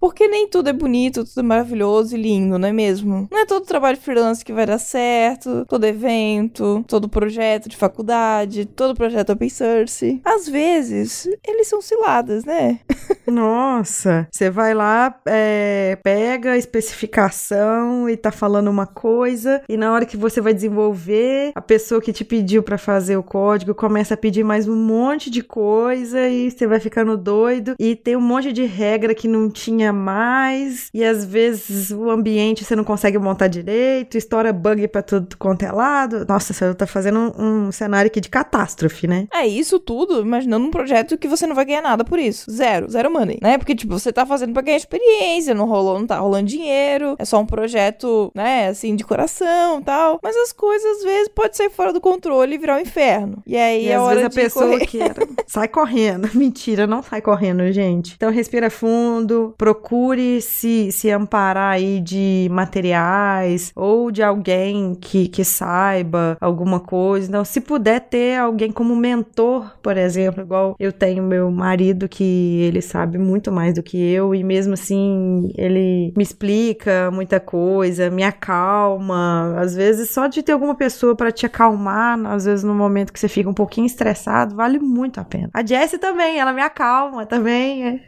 Porque 0.00 0.26
nem 0.26 0.48
tudo 0.48 0.70
é 0.70 0.72
bonito, 0.72 1.24
tudo 1.24 1.38
é 1.38 1.42
maravilhoso 1.42 2.16
e 2.16 2.20
lindo, 2.20 2.58
não 2.58 2.66
é 2.66 2.72
mesmo? 2.72 3.28
Não 3.30 3.38
é 3.38 3.46
todo 3.46 3.64
trabalho 3.64 3.96
freelance 3.96 4.44
que 4.44 4.52
vai 4.52 4.66
dar 4.66 4.78
certo, 4.78 5.64
todo 5.66 5.84
evento, 5.84 6.82
todo 6.88 7.08
projeto 7.08 7.68
de 7.68 7.76
faculdade, 7.76 8.64
todo 8.64 8.96
projeto 8.96 9.30
open 9.30 9.48
source. 9.48 10.20
Às 10.24 10.48
vezes, 10.48 11.28
eles 11.46 11.68
são 11.68 11.80
ciladas, 11.80 12.44
né? 12.44 12.80
Nossa, 13.30 14.28
você 14.30 14.50
vai 14.50 14.74
lá, 14.74 15.14
é, 15.26 15.96
pega 16.02 16.52
a 16.52 16.58
especificação 16.58 18.08
e 18.08 18.16
tá 18.16 18.30
falando 18.30 18.68
uma 18.68 18.86
coisa, 18.86 19.62
e 19.68 19.76
na 19.76 19.92
hora 19.92 20.04
que 20.04 20.16
você 20.16 20.40
vai 20.40 20.52
desenvolver, 20.52 21.52
a 21.54 21.60
pessoa 21.60 22.00
que 22.00 22.12
te 22.12 22.24
pediu 22.24 22.62
pra 22.62 22.76
fazer 22.76 23.16
o 23.16 23.22
código 23.22 23.74
começa 23.74 24.14
a 24.14 24.16
pedir 24.16 24.44
mais 24.44 24.66
um 24.66 24.76
monte 24.76 25.30
de 25.30 25.42
coisa 25.42 26.28
e 26.28 26.50
você 26.50 26.66
vai 26.66 26.80
ficando 26.80 27.16
doido, 27.16 27.74
e 27.78 27.94
tem 27.94 28.16
um 28.16 28.20
monte 28.20 28.52
de 28.52 28.64
regra 28.64 29.14
que 29.14 29.28
não 29.28 29.48
tinha 29.48 29.92
mais, 29.92 30.88
e 30.92 31.04
às 31.04 31.24
vezes 31.24 31.90
o 31.90 32.10
ambiente 32.10 32.64
você 32.64 32.74
não 32.74 32.84
consegue 32.84 33.18
montar 33.18 33.48
direito, 33.48 34.16
estoura 34.16 34.52
bug 34.52 34.88
pra 34.88 35.02
tudo 35.02 35.36
quanto 35.38 35.62
é 35.62 35.70
lado. 35.72 36.26
Nossa, 36.28 36.52
você 36.52 36.74
tá 36.74 36.86
fazendo 36.86 37.18
um, 37.18 37.66
um 37.66 37.72
cenário 37.72 38.08
aqui 38.08 38.20
de 38.20 38.28
catástrofe, 38.28 39.06
né? 39.06 39.26
É 39.32 39.46
isso 39.46 39.78
tudo, 39.78 40.20
imaginando 40.20 40.66
um 40.66 40.70
projeto 40.70 41.16
que 41.16 41.28
você 41.28 41.46
não 41.46 41.54
vai 41.54 41.64
ganhar 41.64 41.82
nada 41.82 42.04
por 42.04 42.18
isso. 42.18 42.50
Zero, 42.50 42.88
zero 42.90 43.10
money, 43.10 43.19
né? 43.24 43.58
Porque, 43.58 43.74
tipo, 43.74 43.98
você 43.98 44.12
tá 44.12 44.24
fazendo 44.26 44.52
pra 44.52 44.62
ganhar 44.62 44.76
experiência, 44.76 45.54
não 45.54 45.66
rolou, 45.66 45.98
não 45.98 46.06
tá 46.06 46.18
rolando 46.18 46.46
dinheiro, 46.48 47.16
é 47.18 47.24
só 47.24 47.38
um 47.40 47.46
projeto, 47.46 48.30
né, 48.34 48.68
assim, 48.68 48.94
de 48.96 49.04
coração 49.04 49.80
e 49.80 49.84
tal. 49.84 50.18
Mas 50.22 50.36
as 50.36 50.52
coisas, 50.52 50.98
às 50.98 51.02
vezes, 51.04 51.28
pode 51.28 51.56
sair 51.56 51.70
fora 51.70 51.92
do 51.92 52.00
controle 52.00 52.54
e 52.54 52.58
virar 52.58 52.76
um 52.76 52.80
inferno. 52.80 53.42
E 53.46 53.56
aí 53.56 53.86
E 53.86 53.88
é 53.88 53.94
às 53.96 54.02
hora 54.02 54.14
vezes 54.16 54.26
a 54.26 54.30
pessoa 54.42 54.70
correr. 54.72 54.86
quer. 54.86 55.14
Sai 55.46 55.68
correndo. 55.68 56.28
Mentira, 56.34 56.86
não 56.86 57.02
sai 57.02 57.20
correndo, 57.20 57.70
gente. 57.72 58.14
Então 58.16 58.30
respira 58.30 58.70
fundo, 58.70 59.54
procure 59.58 60.40
se, 60.40 60.90
se 60.92 61.10
amparar 61.10 61.72
aí 61.74 62.00
de 62.00 62.48
materiais 62.50 63.72
ou 63.74 64.10
de 64.10 64.22
alguém 64.22 64.94
que, 64.94 65.28
que 65.28 65.44
saiba 65.44 66.36
alguma 66.40 66.80
coisa. 66.80 67.28
Então, 67.28 67.44
se 67.44 67.60
puder 67.60 68.00
ter 68.00 68.38
alguém 68.38 68.70
como 68.70 68.94
mentor, 68.96 69.76
por 69.82 69.96
exemplo, 69.96 70.42
igual 70.42 70.74
eu 70.78 70.92
tenho 70.92 71.22
meu 71.22 71.50
marido 71.50 72.08
que 72.08 72.60
ele 72.62 72.80
sabe 72.80 72.99
muito 73.06 73.50
mais 73.52 73.74
do 73.74 73.82
que 73.82 73.96
eu 74.12 74.34
e 74.34 74.42
mesmo 74.44 74.74
assim 74.74 75.50
ele 75.56 76.12
me 76.16 76.22
explica 76.22 77.10
muita 77.12 77.38
coisa, 77.40 78.10
me 78.10 78.22
acalma. 78.22 79.54
Às 79.58 79.74
vezes 79.74 80.10
só 80.10 80.26
de 80.26 80.42
ter 80.42 80.52
alguma 80.52 80.74
pessoa 80.74 81.14
pra 81.14 81.30
te 81.32 81.46
acalmar, 81.46 82.18
às 82.26 82.44
vezes 82.44 82.64
no 82.64 82.74
momento 82.74 83.12
que 83.12 83.20
você 83.20 83.28
fica 83.28 83.48
um 83.48 83.54
pouquinho 83.54 83.86
estressado, 83.86 84.54
vale 84.56 84.78
muito 84.78 85.20
a 85.20 85.24
pena. 85.24 85.50
A 85.52 85.64
Jessie 85.64 85.98
também, 85.98 86.38
ela 86.38 86.52
me 86.52 86.62
acalma 86.62 87.26
também. 87.26 88.00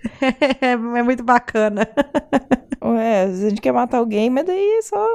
É, 0.61 0.72
é 0.72 1.02
muito 1.02 1.22
bacana. 1.22 1.87
É, 2.98 3.26
vezes 3.28 3.44
a 3.44 3.48
gente 3.50 3.61
quer 3.61 3.72
matar 3.72 3.98
alguém, 3.98 4.28
mas 4.28 4.44
daí 4.44 4.78
é 4.78 4.83
só. 4.83 5.07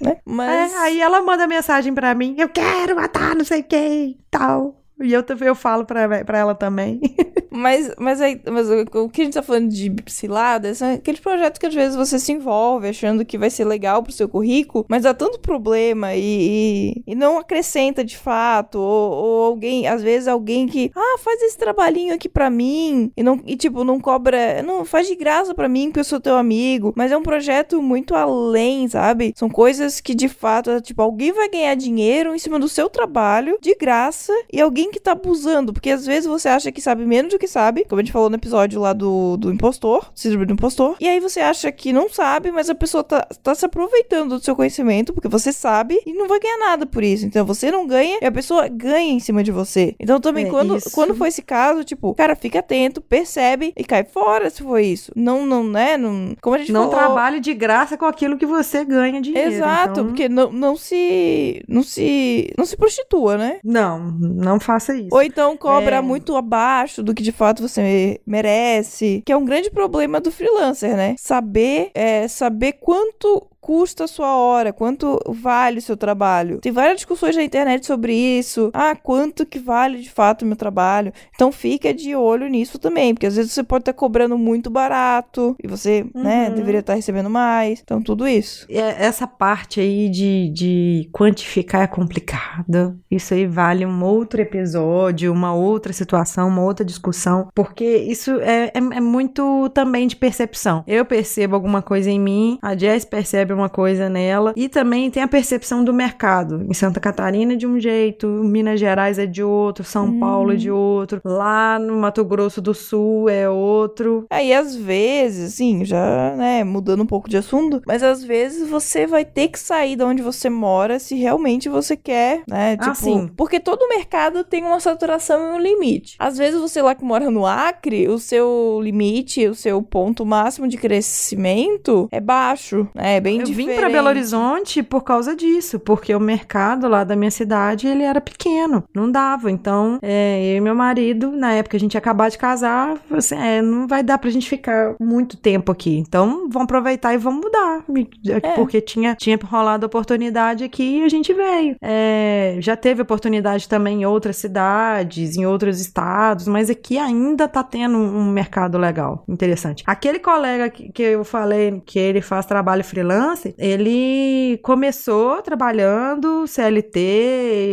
Né? 0.00 0.16
Mas. 0.24 0.72
É, 0.72 0.76
aí 0.78 1.00
ela 1.02 1.20
manda 1.20 1.46
mensagem 1.46 1.92
pra 1.92 2.14
mim: 2.14 2.34
Eu 2.38 2.48
quero 2.48 2.96
matar 2.96 3.36
não 3.36 3.44
sei 3.44 3.62
quem 3.62 4.18
tal. 4.30 4.80
E 5.00 5.12
eu, 5.12 5.22
também- 5.22 5.48
eu 5.48 5.54
falo 5.54 5.84
pra, 5.84 6.24
pra 6.24 6.38
ela 6.38 6.54
também. 6.54 7.00
Mas, 7.54 7.90
mas, 7.98 8.20
aí, 8.20 8.40
mas 8.50 8.68
o, 8.68 9.08
que 9.08 9.22
a 9.22 9.24
gente 9.24 9.34
tá 9.34 9.42
falando 9.42 9.68
de 9.68 9.94
cilada 10.08 10.74
são 10.74 10.92
aqueles 10.94 11.20
projetos 11.20 11.58
que 11.58 11.66
às 11.66 11.74
vezes 11.74 11.96
você 11.96 12.18
se 12.18 12.32
envolve 12.32 12.88
achando 12.88 13.24
que 13.24 13.38
vai 13.38 13.48
ser 13.48 13.64
legal 13.64 14.02
pro 14.02 14.12
seu 14.12 14.28
currículo, 14.28 14.84
mas 14.88 15.04
dá 15.04 15.14
tanto 15.14 15.38
problema 15.38 16.14
e, 16.14 17.02
e, 17.06 17.12
e 17.12 17.14
não 17.14 17.38
acrescenta 17.38 18.04
de 18.04 18.16
fato. 18.16 18.78
Ou, 18.78 19.12
ou 19.12 19.44
alguém, 19.44 19.86
às 19.86 20.02
vezes 20.02 20.26
alguém 20.26 20.66
que, 20.66 20.90
ah, 20.96 21.18
faz 21.18 21.40
esse 21.42 21.56
trabalhinho 21.56 22.12
aqui 22.12 22.28
pra 22.28 22.50
mim 22.50 23.12
e, 23.16 23.22
não, 23.22 23.40
e 23.46 23.56
tipo, 23.56 23.84
não 23.84 24.00
cobra, 24.00 24.62
não, 24.62 24.84
faz 24.84 25.06
de 25.06 25.14
graça 25.14 25.54
pra 25.54 25.68
mim 25.68 25.86
porque 25.86 26.00
eu 26.00 26.04
sou 26.04 26.20
teu 26.20 26.36
amigo, 26.36 26.92
mas 26.96 27.12
é 27.12 27.16
um 27.16 27.22
projeto 27.22 27.80
muito 27.80 28.16
além, 28.16 28.88
sabe? 28.88 29.32
São 29.36 29.48
coisas 29.48 30.00
que 30.00 30.14
de 30.14 30.28
fato, 30.28 30.70
é, 30.70 30.80
tipo, 30.80 31.00
alguém 31.00 31.32
vai 31.32 31.48
ganhar 31.48 31.74
dinheiro 31.76 32.34
em 32.34 32.38
cima 32.38 32.58
do 32.58 32.68
seu 32.68 32.90
trabalho 32.90 33.58
de 33.60 33.76
graça 33.76 34.32
e 34.52 34.60
alguém 34.60 34.90
que 34.90 34.98
tá 34.98 35.12
abusando, 35.12 35.72
porque 35.72 35.90
às 35.90 36.04
vezes 36.04 36.26
você 36.26 36.48
acha 36.48 36.72
que 36.72 36.80
sabe 36.80 37.06
menos 37.06 37.32
do 37.32 37.38
que 37.38 37.43
que 37.44 37.48
sabe, 37.48 37.84
como 37.84 38.00
a 38.00 38.02
gente 38.02 38.12
falou 38.12 38.30
no 38.30 38.36
episódio 38.36 38.80
lá 38.80 38.92
do, 38.94 39.36
do 39.36 39.52
impostor, 39.52 40.10
síndrome 40.14 40.46
do 40.46 40.54
impostor. 40.54 40.96
E 40.98 41.06
aí 41.06 41.20
você 41.20 41.40
acha 41.40 41.70
que 41.70 41.92
não 41.92 42.08
sabe, 42.08 42.50
mas 42.50 42.70
a 42.70 42.74
pessoa 42.74 43.04
tá, 43.04 43.20
tá 43.42 43.54
se 43.54 43.66
aproveitando 43.66 44.38
do 44.38 44.44
seu 44.44 44.56
conhecimento, 44.56 45.12
porque 45.12 45.28
você 45.28 45.52
sabe 45.52 46.00
e 46.06 46.12
não 46.14 46.26
vai 46.26 46.40
ganhar 46.40 46.56
nada 46.58 46.86
por 46.86 47.02
isso. 47.02 47.26
Então 47.26 47.44
você 47.44 47.70
não 47.70 47.86
ganha 47.86 48.18
e 48.22 48.24
a 48.24 48.32
pessoa 48.32 48.66
ganha 48.68 49.12
em 49.12 49.20
cima 49.20 49.42
de 49.44 49.52
você. 49.52 49.94
Então 50.00 50.18
também, 50.20 50.46
É, 50.46 50.50
quando, 50.50 50.76
isso. 50.76 50.90
quando 50.92 51.14
for 51.14 51.26
esse 51.26 51.42
caso, 51.42 51.84
tipo, 51.84 52.14
cara, 52.14 52.34
fica 52.34 52.60
atento, 52.60 53.00
percebe 53.02 53.72
e 53.76 53.84
cai 53.84 54.04
fora 54.04 54.48
se 54.48 54.62
for 54.62 54.78
isso. 54.78 55.12
Não, 55.14 55.44
não, 55.44 55.62
né? 55.64 55.96
Não, 55.98 56.34
como 56.40 56.56
a 56.56 56.58
gente 56.58 56.72
Não 56.72 56.90
falou. 56.90 56.96
trabalhe 56.98 57.40
de 57.40 57.52
graça 57.52 57.96
com 57.98 58.06
aquilo 58.06 58.38
que 58.38 58.46
você 58.46 58.84
ganha 58.84 59.20
dinheiro. 59.20 59.52
Exato, 59.52 59.90
então- 60.00 60.06
porque 60.06 60.28
não, 60.28 60.50
não 60.50 60.76
se. 60.76 61.62
Não 61.68 61.82
se. 61.82 62.50
Não 62.56 62.64
se 62.64 62.76
prostitua, 62.76 63.36
né? 63.36 63.58
Não, 63.62 63.98
não 64.18 64.58
faça 64.58 64.94
isso. 64.96 65.08
Ou 65.12 65.22
então 65.22 65.56
cobra 65.56 65.96
É. 65.96 66.00
muito 66.00 66.36
abaixo 66.36 67.02
do 67.02 67.12
que 67.14 67.22
de 67.22 67.32
fato 67.34 67.62
você 67.62 68.20
merece. 68.26 69.22
Que 69.24 69.32
é 69.32 69.36
um 69.36 69.44
grande 69.44 69.70
problema 69.70 70.20
do 70.20 70.30
freelancer, 70.30 70.96
né? 70.96 71.14
Saber, 71.18 71.90
é, 71.94 72.26
saber 72.28 72.74
quanto 72.74 73.46
custa 73.64 74.04
a 74.04 74.06
sua 74.06 74.36
hora, 74.36 74.74
quanto 74.74 75.18
vale 75.26 75.78
o 75.78 75.82
seu 75.82 75.96
trabalho. 75.96 76.58
Tem 76.60 76.70
várias 76.70 76.96
discussões 76.96 77.34
na 77.34 77.42
internet 77.42 77.86
sobre 77.86 78.12
isso. 78.14 78.70
Ah, 78.74 78.94
quanto 78.94 79.46
que 79.46 79.58
vale 79.58 80.00
de 80.02 80.10
fato 80.10 80.42
o 80.42 80.46
meu 80.46 80.54
trabalho? 80.54 81.14
Então 81.34 81.50
fica 81.50 81.94
de 81.94 82.14
olho 82.14 82.46
nisso 82.46 82.78
também, 82.78 83.14
porque 83.14 83.24
às 83.26 83.36
vezes 83.36 83.52
você 83.52 83.62
pode 83.62 83.80
estar 83.82 83.94
cobrando 83.94 84.36
muito 84.36 84.68
barato 84.68 85.56
e 85.64 85.66
você, 85.66 86.04
né, 86.14 86.48
Uhum. 86.50 86.54
deveria 86.56 86.80
estar 86.80 86.92
recebendo 86.92 87.30
mais. 87.30 87.80
Então 87.82 88.02
tudo 88.02 88.28
isso. 88.28 88.66
É, 88.68 89.06
Essa 89.06 89.26
parte 89.26 89.80
aí 89.80 90.10
de, 90.10 90.50
de 90.50 91.08
quantificar 91.10 91.80
é 91.82 91.86
complicada. 91.86 92.94
Isso 93.10 93.32
aí 93.32 93.46
vale 93.46 93.86
um 93.86 94.04
outro 94.04 94.42
episódio, 94.42 95.32
uma 95.32 95.54
outra 95.54 95.92
situação, 95.94 96.48
uma 96.48 96.60
outra 96.62 96.84
discussão, 96.84 97.48
porque 97.54 97.84
isso 97.96 98.30
é, 98.40 98.66
é, 98.66 98.78
é 98.78 99.00
muito 99.00 99.70
também 99.70 100.06
de 100.06 100.16
percepção. 100.16 100.84
Eu 100.86 101.06
percebo 101.06 101.54
alguma 101.54 101.80
coisa 101.80 102.10
em 102.10 102.20
mim, 102.20 102.58
a 102.60 102.76
Jess 102.76 103.04
percebe 103.06 103.53
uma 103.54 103.68
coisa 103.68 104.08
nela, 104.08 104.52
e 104.56 104.68
também 104.68 105.10
tem 105.10 105.22
a 105.22 105.28
percepção 105.28 105.84
do 105.84 105.92
mercado. 105.92 106.64
Em 106.68 106.74
Santa 106.74 107.00
Catarina 107.00 107.52
é 107.54 107.56
de 107.56 107.66
um 107.66 107.78
jeito, 107.78 108.26
Minas 108.26 108.78
Gerais 108.80 109.18
é 109.18 109.26
de 109.26 109.42
outro, 109.42 109.84
São 109.84 110.18
Paulo 110.18 110.52
é 110.52 110.56
de 110.56 110.70
outro, 110.70 111.20
lá 111.24 111.78
no 111.78 111.96
Mato 111.96 112.24
Grosso 112.24 112.60
do 112.60 112.74
Sul 112.74 113.28
é 113.28 113.48
outro. 113.48 114.26
Aí, 114.30 114.52
às 114.52 114.74
vezes, 114.74 115.52
assim, 115.54 115.84
já, 115.84 116.34
né, 116.36 116.64
mudando 116.64 117.02
um 117.02 117.06
pouco 117.06 117.28
de 117.28 117.36
assunto, 117.36 117.80
mas 117.86 118.02
às 118.02 118.22
vezes 118.22 118.68
você 118.68 119.06
vai 119.06 119.24
ter 119.24 119.48
que 119.48 119.58
sair 119.58 119.96
de 119.96 120.02
onde 120.04 120.22
você 120.22 120.48
mora 120.50 120.98
se 120.98 121.14
realmente 121.14 121.68
você 121.68 121.96
quer, 121.96 122.42
né? 122.48 122.76
Tipo, 122.76 122.90
Ah, 122.90 122.94
sim. 122.94 123.30
porque 123.36 123.60
todo 123.60 123.88
mercado 123.88 124.44
tem 124.44 124.64
uma 124.64 124.80
saturação 124.80 125.40
e 125.52 125.56
um 125.56 125.58
limite. 125.58 126.16
Às 126.18 126.36
vezes 126.38 126.60
você 126.60 126.80
lá 126.82 126.94
que 126.94 127.04
mora 127.04 127.30
no 127.30 127.46
Acre, 127.46 128.08
o 128.08 128.18
seu 128.18 128.80
limite, 128.82 129.46
o 129.46 129.54
seu 129.54 129.82
ponto 129.82 130.24
máximo 130.24 130.66
de 130.68 130.76
crescimento 130.76 132.08
é 132.10 132.20
baixo, 132.20 132.88
né? 132.94 133.16
É 133.16 133.20
bem 133.20 133.42
Eu 133.44 133.54
diferente. 133.54 133.74
vim 133.74 133.80
pra 133.80 133.88
Belo 133.88 134.08
Horizonte 134.08 134.82
por 134.82 135.02
causa 135.02 135.34
disso, 135.36 135.78
porque 135.78 136.14
o 136.14 136.20
mercado 136.20 136.88
lá 136.88 137.04
da 137.04 137.14
minha 137.16 137.30
cidade, 137.30 137.86
ele 137.86 138.02
era 138.02 138.20
pequeno, 138.20 138.84
não 138.94 139.10
dava. 139.10 139.50
Então, 139.50 139.98
é, 140.02 140.52
eu 140.52 140.56
e 140.56 140.60
meu 140.60 140.74
marido, 140.74 141.30
na 141.32 141.52
época 141.52 141.76
a 141.76 141.80
gente 141.80 141.94
ia 141.94 141.98
acabar 141.98 142.28
de 142.30 142.38
casar, 142.38 142.96
assim, 143.10 143.34
é, 143.36 143.60
não 143.62 143.86
vai 143.86 144.02
dar 144.02 144.18
pra 144.18 144.30
gente 144.30 144.48
ficar 144.48 144.94
muito 145.00 145.36
tempo 145.36 145.70
aqui. 145.72 145.96
Então, 145.98 146.48
vamos 146.50 146.64
aproveitar 146.64 147.14
e 147.14 147.18
vamos 147.18 147.44
mudar. 147.44 147.84
E- 147.96 148.54
Porque 148.54 148.80
tinha, 148.80 149.14
tinha 149.14 149.38
rolado 149.44 149.86
oportunidade 149.86 150.64
aqui 150.64 151.00
e 151.00 151.04
a 151.04 151.08
gente 151.08 151.32
veio. 151.32 151.76
É, 151.82 152.56
já 152.60 152.76
teve 152.76 153.02
oportunidade 153.02 153.68
também 153.68 154.02
em 154.02 154.06
outras 154.06 154.36
cidades, 154.36 155.36
em 155.36 155.46
outros 155.46 155.80
estados, 155.80 156.46
mas 156.46 156.70
aqui 156.70 156.98
ainda 156.98 157.46
tá 157.48 157.62
tendo 157.62 157.96
um 157.96 158.30
mercado 158.30 158.78
legal, 158.78 159.24
interessante. 159.28 159.82
Aquele 159.86 160.18
colega 160.18 160.68
que, 160.70 160.90
que 160.92 161.02
eu 161.02 161.24
falei 161.24 161.82
que 161.84 161.98
ele 161.98 162.20
faz 162.20 162.46
trabalho 162.46 162.84
freelance, 162.84 163.33
ele 163.58 164.58
começou 164.62 165.40
trabalhando 165.42 166.46
CLT 166.46 166.98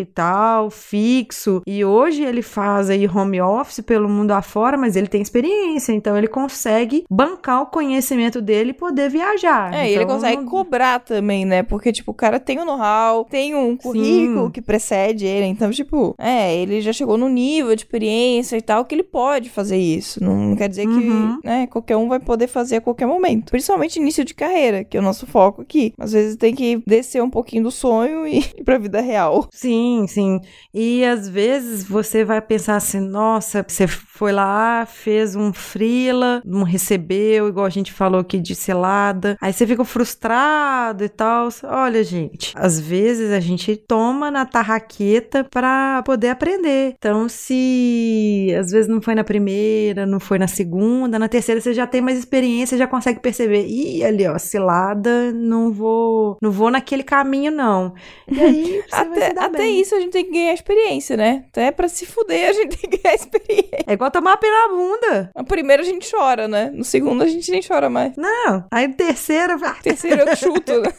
e 0.01 0.05
tal, 0.13 0.69
fixo, 0.69 1.61
e 1.67 1.83
hoje 1.85 2.23
ele 2.23 2.41
faz 2.41 2.89
aí 2.89 3.07
home 3.07 3.41
office 3.41 3.79
pelo 3.81 4.09
mundo 4.09 4.31
afora, 4.31 4.77
mas 4.77 4.95
ele 4.95 5.07
tem 5.07 5.21
experiência, 5.21 5.91
então 5.93 6.17
ele 6.17 6.27
consegue 6.27 7.03
bancar 7.09 7.61
o 7.61 7.65
conhecimento 7.67 8.41
dele 8.41 8.71
e 8.71 8.73
poder 8.73 9.09
viajar. 9.09 9.73
É, 9.73 9.89
e 9.89 9.93
ele 9.93 10.03
Então, 10.03 10.15
consegue 10.15 10.43
cobrar 10.45 10.99
também, 10.99 11.45
né? 11.45 11.63
Porque, 11.63 11.91
tipo, 11.91 12.11
o 12.11 12.13
cara 12.13 12.39
tem 12.39 12.59
o 12.59 12.65
know-how, 12.65 13.25
tem 13.25 13.55
um 13.55 13.75
currículo 13.77 14.45
Sim. 14.45 14.51
que 14.51 14.61
precede 14.61 15.25
ele. 15.25 15.45
Então, 15.45 15.69
tipo, 15.71 16.15
é, 16.17 16.55
ele 16.55 16.81
já 16.81 16.91
chegou 16.93 17.17
no 17.17 17.29
nível 17.29 17.75
de 17.75 17.81
experiência 17.83 18.57
e 18.57 18.61
tal 18.61 18.85
que 18.85 18.95
ele 18.95 19.03
pode 19.03 19.49
fazer 19.49 19.77
isso. 19.77 20.23
Não 20.23 20.55
quer 20.55 20.67
dizer 20.69 20.87
Uhum. 20.87 21.39
que, 21.41 21.47
né, 21.47 21.67
qualquer 21.67 21.95
um 21.97 22.07
vai 22.07 22.19
poder 22.19 22.47
fazer 22.47 22.77
a 22.77 22.81
qualquer 22.81 23.05
momento. 23.07 23.51
Principalmente 23.51 23.97
início 23.97 24.23
de 24.25 24.33
carreira, 24.33 24.83
que 24.83 24.97
é 24.97 24.99
o 24.99 25.03
nosso 25.03 25.25
foco 25.27 25.50
aqui. 25.59 25.93
Às 25.99 26.13
vezes 26.13 26.37
tem 26.37 26.55
que 26.55 26.81
descer 26.87 27.21
um 27.21 27.29
pouquinho 27.29 27.63
do 27.63 27.71
sonho 27.71 28.25
e 28.25 28.39
ir 28.57 28.63
pra 28.63 28.77
vida 28.77 29.01
real. 29.01 29.47
Sim, 29.51 30.05
sim. 30.07 30.39
E 30.73 31.03
às 31.03 31.27
vezes 31.27 31.83
você 31.83 32.23
vai 32.23 32.41
pensar 32.41 32.75
assim, 32.77 32.99
nossa, 32.99 33.65
você 33.67 33.87
foi 33.87 34.31
lá, 34.31 34.85
fez 34.85 35.35
um 35.35 35.51
frila, 35.51 36.41
não 36.45 36.63
recebeu, 36.63 37.47
igual 37.47 37.65
a 37.65 37.69
gente 37.69 37.91
falou 37.91 38.21
aqui 38.21 38.39
de 38.39 38.53
selada. 38.53 39.35
Aí 39.41 39.51
você 39.51 39.65
fica 39.65 39.83
frustrado 39.83 41.03
e 41.03 41.09
tal. 41.09 41.49
Olha, 41.63 42.03
gente, 42.03 42.53
às 42.55 42.79
vezes 42.79 43.31
a 43.31 43.39
gente 43.39 43.75
toma 43.75 44.29
na 44.29 44.45
tarraqueta 44.45 45.43
pra 45.43 46.03
poder 46.05 46.29
aprender. 46.29 46.93
Então, 46.97 47.27
se 47.27 48.53
às 48.57 48.71
vezes 48.71 48.87
não 48.87 49.01
foi 49.01 49.15
na 49.15 49.23
primeira, 49.23 50.05
não 50.05 50.19
foi 50.19 50.37
na 50.37 50.47
segunda, 50.47 51.17
na 51.17 51.27
terceira 51.27 51.59
você 51.59 51.73
já 51.73 51.87
tem 51.87 52.01
mais 52.01 52.17
experiência, 52.17 52.77
já 52.77 52.87
consegue 52.87 53.19
perceber. 53.19 53.65
Ih, 53.65 54.03
ali, 54.03 54.27
ó, 54.27 54.37
cilada, 54.37 55.31
não 55.41 55.71
vou, 55.71 56.37
não 56.41 56.51
vou 56.51 56.69
naquele 56.69 57.03
caminho 57.03 57.51
não. 57.51 57.93
E 58.27 58.41
aí, 58.41 58.83
você 58.87 58.95
vai 59.05 59.07
Até, 59.07 59.27
se 59.27 59.33
dar 59.33 59.45
até 59.45 59.57
bem. 59.57 59.81
isso 59.81 59.95
a 59.95 59.99
gente 59.99 60.11
tem 60.11 60.25
que 60.25 60.31
ganhar 60.31 60.53
experiência, 60.53 61.17
né? 61.17 61.45
Até 61.49 61.71
pra 61.71 61.87
se 61.87 62.05
fuder 62.05 62.49
a 62.49 62.53
gente 62.53 62.77
tem 62.77 62.89
que 62.89 62.97
ganhar 62.97 63.15
experiência. 63.15 63.83
É 63.87 63.93
igual 63.93 64.11
tomar 64.11 64.37
pé 64.37 64.47
na 64.47 64.67
bunda. 64.69 65.31
No 65.35 65.43
primeiro 65.43 65.81
a 65.81 65.85
gente 65.85 66.09
chora, 66.09 66.47
né? 66.47 66.69
No 66.73 66.83
segundo 66.83 67.23
a 67.23 67.27
gente 67.27 67.51
nem 67.51 67.61
chora 67.61 67.89
mais. 67.89 68.15
Não, 68.15 68.65
aí 68.71 68.87
terceira, 68.89 69.57
ah, 69.63 69.75
Terceiro 69.81 70.21
eu 70.21 70.35
chuto? 70.35 70.71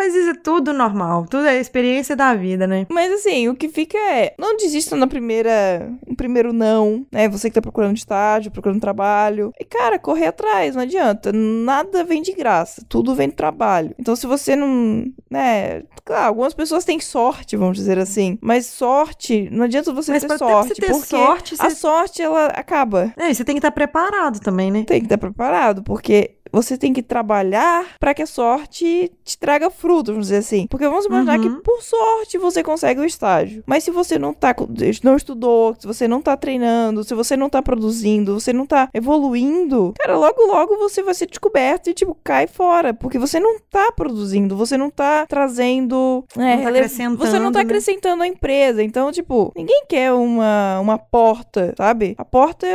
mas 0.00 0.14
isso 0.14 0.30
é 0.30 0.34
tudo 0.34 0.72
normal, 0.72 1.26
tudo 1.28 1.46
é 1.46 1.60
experiência 1.60 2.16
da 2.16 2.34
vida, 2.34 2.66
né? 2.66 2.86
Mas 2.88 3.12
assim, 3.12 3.48
o 3.48 3.54
que 3.54 3.68
fica 3.68 3.98
é, 3.98 4.34
não 4.38 4.56
desista 4.56 4.96
na 4.96 5.06
primeira, 5.06 5.92
no 6.06 6.16
primeiro 6.16 6.54
não, 6.54 7.04
né? 7.12 7.28
Você 7.28 7.50
que 7.50 7.54
tá 7.54 7.60
procurando 7.60 7.96
estágio, 7.98 8.50
procurando 8.50 8.80
trabalho. 8.80 9.52
E 9.60 9.64
cara, 9.64 9.98
correr 9.98 10.28
atrás, 10.28 10.74
não 10.74 10.82
adianta. 10.82 11.30
Nada 11.32 12.02
vem 12.02 12.22
de 12.22 12.32
graça, 12.32 12.82
tudo 12.88 13.14
vem 13.14 13.28
do 13.28 13.34
trabalho. 13.34 13.94
Então 13.98 14.16
se 14.16 14.26
você 14.26 14.56
não, 14.56 15.04
né, 15.30 15.82
claro, 16.02 16.28
algumas 16.28 16.54
pessoas 16.54 16.82
têm 16.84 16.98
sorte, 16.98 17.56
vamos 17.56 17.76
dizer 17.76 17.98
assim, 17.98 18.38
mas 18.40 18.64
sorte, 18.66 19.48
não 19.52 19.64
adianta 19.64 19.92
você 19.92 20.12
Mas 20.12 20.22
ter 20.24 20.38
sorte, 20.38 20.68
você 20.68 20.74
ter 20.80 20.90
porque 20.90 21.06
sorte, 21.08 21.54
a 21.58 21.68
você- 21.68 21.76
sorte 21.76 22.22
ela 22.22 22.46
acaba. 22.46 23.12
É, 23.18 23.30
e 23.30 23.34
você 23.34 23.44
tem 23.44 23.54
que 23.54 23.58
estar 23.58 23.70
preparado 23.72 24.40
também, 24.40 24.70
né? 24.70 24.84
Tem 24.86 25.00
que 25.00 25.06
estar 25.06 25.18
preparado, 25.18 25.82
porque 25.82 26.36
você 26.52 26.76
tem 26.76 26.92
que 26.92 27.02
trabalhar 27.02 27.84
para 28.00 28.12
que 28.12 28.22
a 28.22 28.26
sorte 28.26 29.12
te 29.24 29.38
traga 29.38 29.70
vamos 29.98 30.26
dizer 30.26 30.36
assim. 30.38 30.66
Porque 30.68 30.88
vamos 30.88 31.06
imaginar 31.06 31.38
Uhum. 31.38 31.56
que 31.56 31.62
por 31.62 31.82
sorte 31.82 32.38
você 32.38 32.62
consegue 32.62 33.00
o 33.00 33.04
estágio. 33.04 33.62
Mas 33.66 33.84
se 33.84 33.90
você 33.90 34.18
não 34.18 34.32
tá 34.32 34.54
co- 34.54 34.68
não 35.04 35.16
estudou, 35.16 35.74
se 35.78 35.86
você 35.86 36.06
não 36.08 36.20
tá 36.22 36.36
treinando, 36.36 37.04
se 37.04 37.14
você 37.14 37.36
não 37.36 37.48
tá 37.50 37.60
produzindo, 37.62 38.38
você 38.38 38.52
não 38.52 38.66
tá 38.66 38.88
evoluindo, 38.94 39.92
cara, 39.98 40.16
logo 40.16 40.42
logo 40.46 40.76
você 40.78 41.02
vai 41.02 41.14
ser 41.14 41.26
descoberto 41.26 41.88
e 41.90 41.94
tipo 41.94 42.16
cai 42.24 42.46
fora, 42.46 42.92
porque 42.94 43.18
você 43.18 43.38
não 43.40 43.58
tá 43.70 43.92
produzindo, 43.92 44.56
você 44.56 44.76
não 44.76 44.90
tá 44.90 45.26
trazendo, 45.28 46.24
né, 46.36 46.56
Não 46.56 46.62
tá 46.64 46.68
acrescentando, 46.70 47.18
você 47.18 47.38
não 47.38 47.52
tá 47.52 47.58
né? 47.58 47.64
acrescentando 47.64 48.22
a 48.22 48.26
empresa. 48.26 48.82
Então, 48.82 49.10
tipo, 49.12 49.52
ninguém 49.56 49.84
quer 49.88 50.12
uma 50.12 50.80
uma 50.80 50.98
porta, 50.98 51.74
sabe? 51.76 52.14
A 52.18 52.24
porta, 52.24 52.66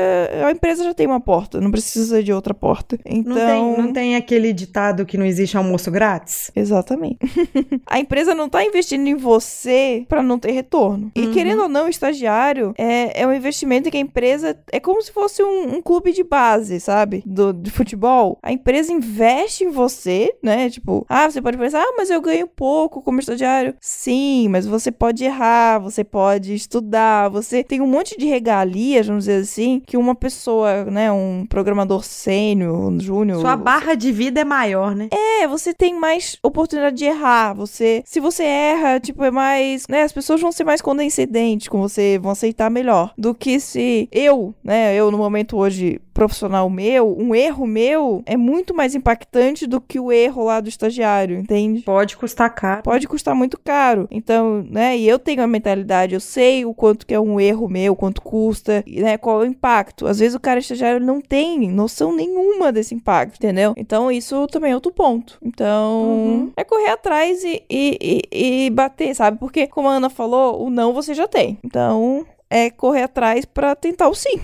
a 0.46 0.52
empresa 0.52 0.84
já 0.84 0.94
tem 0.94 1.08
uma 1.08 1.20
porta, 1.20 1.60
não 1.60 1.72
precisa 1.72 2.22
de 2.24 2.32
outra 2.34 2.54
porta. 2.54 2.98
Então, 3.06 3.36
Não, 3.36 3.46
tem, 3.76 3.84
não 3.86 3.94
tem 3.94 4.16
aquele 4.16 4.54
ditado 4.54 5.06
que 5.06 5.18
não 5.18 5.26
existe 5.26 5.58
almoço 5.58 5.90
grátis? 5.92 6.52
Exatamente. 6.56 7.05
a 7.88 8.00
empresa 8.00 8.34
não 8.34 8.50
tá 8.50 8.64
investindo 8.64 9.08
em 9.08 9.16
você 9.16 10.06
pra 10.08 10.22
não 10.24 10.40
ter 10.40 10.52
retorno. 10.52 11.12
E 11.16 11.26
Uhum. 11.26 11.32
querendo 11.32 11.64
ou 11.64 11.70
não, 11.70 11.86
o 11.86 11.90
estagiário 11.90 12.74
é, 12.78 13.22
é 13.22 13.28
um 13.28 13.34
investimento 13.34 13.90
que 13.90 13.98
a 13.98 14.00
empresa 14.00 14.58
é 14.72 14.80
como 14.80 15.02
se 15.02 15.12
fosse 15.12 15.42
um, 15.44 15.76
um 15.78 15.82
clube 15.82 16.12
de 16.12 16.24
base, 16.24 16.80
sabe? 16.80 17.24
Do, 17.26 17.52
de 17.54 17.72
futebol. 17.72 18.38
A 18.42 18.52
empresa 18.52 18.92
investe 18.92 19.64
em 19.64 19.70
você, 19.70 20.34
né? 20.42 20.70
Tipo, 20.70 21.06
ah, 21.10 21.30
você 21.30 21.42
pode 21.42 21.58
pensar, 21.58 21.82
ah, 21.82 21.94
mas 21.98 22.10
eu 22.10 22.22
ganho 22.22 22.48
pouco 22.48 23.02
como 23.02 23.20
estagiário. 23.20 23.76
Sim, 23.82 24.48
mas 24.50 24.66
você 24.66 24.92
pode 24.92 25.24
errar, 25.24 25.80
você 25.80 26.04
pode 26.04 26.54
estudar, 26.54 27.30
você 27.30 27.64
tem 27.64 27.82
um 27.82 27.88
monte 27.88 28.18
de 28.18 28.26
regalias, 28.26 29.08
vamos 29.08 29.26
dizer 29.26 29.42
assim, 29.42 29.82
que 29.86 29.98
uma 29.98 30.16
pessoa, 30.16 30.86
né, 30.86 31.12
um 31.12 31.46
programador 31.48 32.04
sênior, 32.04 32.78
um 32.78 33.00
júnior, 33.00 33.42
Sua 33.42 33.56
barra 33.56 33.96
de 33.96 34.12
vida 34.12 34.42
é 34.42 34.44
maior, 34.44 34.96
né? 34.96 35.10
É, 35.12 35.48
você 35.48 35.74
tem 35.74 35.98
mais 35.98 36.38
oportunidade 36.44 36.95
de 36.96 37.06
errar. 37.06 37.54
Você, 37.54 38.02
se 38.06 38.20
você 38.20 38.44
erra, 38.44 39.00
tipo, 39.00 39.24
é 39.24 39.32
mais, 39.32 39.86
né, 39.88 40.04
as 40.04 40.12
pessoas 40.12 40.42
vão 40.42 40.52
ser 40.52 40.64
mais 40.64 40.82
condescendentes 40.82 41.68
com 41.68 41.82
você, 41.82 42.18
vão 42.20 42.32
aceitar 42.32 42.70
melhor 42.70 43.14
do 43.18 43.34
que 43.34 43.60
se 43.60 44.10
eu, 44.12 44.54
né, 44.64 44.96
eu 44.96 45.12
no 45.12 45.18
momento 45.18 45.58
hoje 45.58 46.02
profissional 46.16 46.70
meu, 46.70 47.14
um 47.20 47.36
erro 47.36 47.68
meu 47.68 48.24
é 48.26 48.38
muito 48.38 48.74
mais 48.74 48.96
impactante 48.96 49.68
do 49.68 49.82
que 49.82 50.00
o 50.00 50.14
erro 50.14 50.46
lá 50.46 50.62
do 50.62 50.70
estagiário, 50.70 51.38
entende? 51.38 51.82
Pode 51.82 52.16
custar 52.16 52.56
caro. 52.56 52.84
Pode 52.84 53.06
custar 53.06 53.36
muito 53.36 53.60
caro. 53.60 54.08
Então, 54.10 54.66
né, 54.72 54.98
e 54.98 55.08
eu 55.08 55.20
tenho 55.20 55.44
a 55.44 55.48
mentalidade, 55.48 56.16
eu 56.16 56.22
sei 56.22 56.64
o 56.64 56.74
quanto 56.74 57.06
que 57.06 57.14
é 57.14 57.20
um 57.20 57.38
erro 57.38 57.68
meu, 57.68 57.98
quanto 57.98 58.22
custa, 58.22 58.82
né, 58.88 59.18
qual 59.18 59.44
é 59.44 59.46
o 59.46 59.50
impacto. 59.50 60.08
Às 60.08 60.20
vezes 60.20 60.36
o 60.36 60.40
cara 60.40 60.58
estagiário 60.60 61.06
não 61.06 61.20
tem 61.20 61.70
noção 61.70 62.16
nenhuma 62.16 62.72
desse 62.72 62.96
impacto, 62.96 63.36
entendeu? 63.36 63.74
Então, 63.76 64.10
isso 64.10 64.48
também 64.48 64.72
é 64.72 64.76
outro 64.76 64.94
ponto. 64.94 65.38
Então, 65.44 66.02
uhum. 66.02 66.52
é 66.56 66.64
correr 66.76 66.90
atrás 66.90 67.44
e, 67.44 67.64
e, 67.70 68.22
e, 68.32 68.66
e 68.66 68.70
bater, 68.70 69.16
sabe? 69.16 69.40
Porque, 69.40 69.66
como 69.68 69.88
a 69.88 69.94
Ana 69.94 70.10
falou, 70.10 70.62
o 70.62 70.70
não 70.70 70.94
você 70.94 71.14
já 71.14 71.28
tem. 71.28 71.58
Então, 71.64 72.26
é 72.50 72.70
correr 72.70 73.04
atrás 73.04 73.46
para 73.46 73.76
tentar 73.76 74.10
o 74.10 74.14
sim 74.14 74.42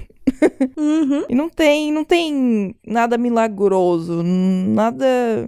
uhum. 0.77 1.25
E 1.27 1.35
não 1.35 1.49
tem, 1.49 1.91
não 1.91 2.03
tem 2.03 2.75
nada 2.85 3.17
milagroso, 3.17 4.21
nada. 4.23 5.05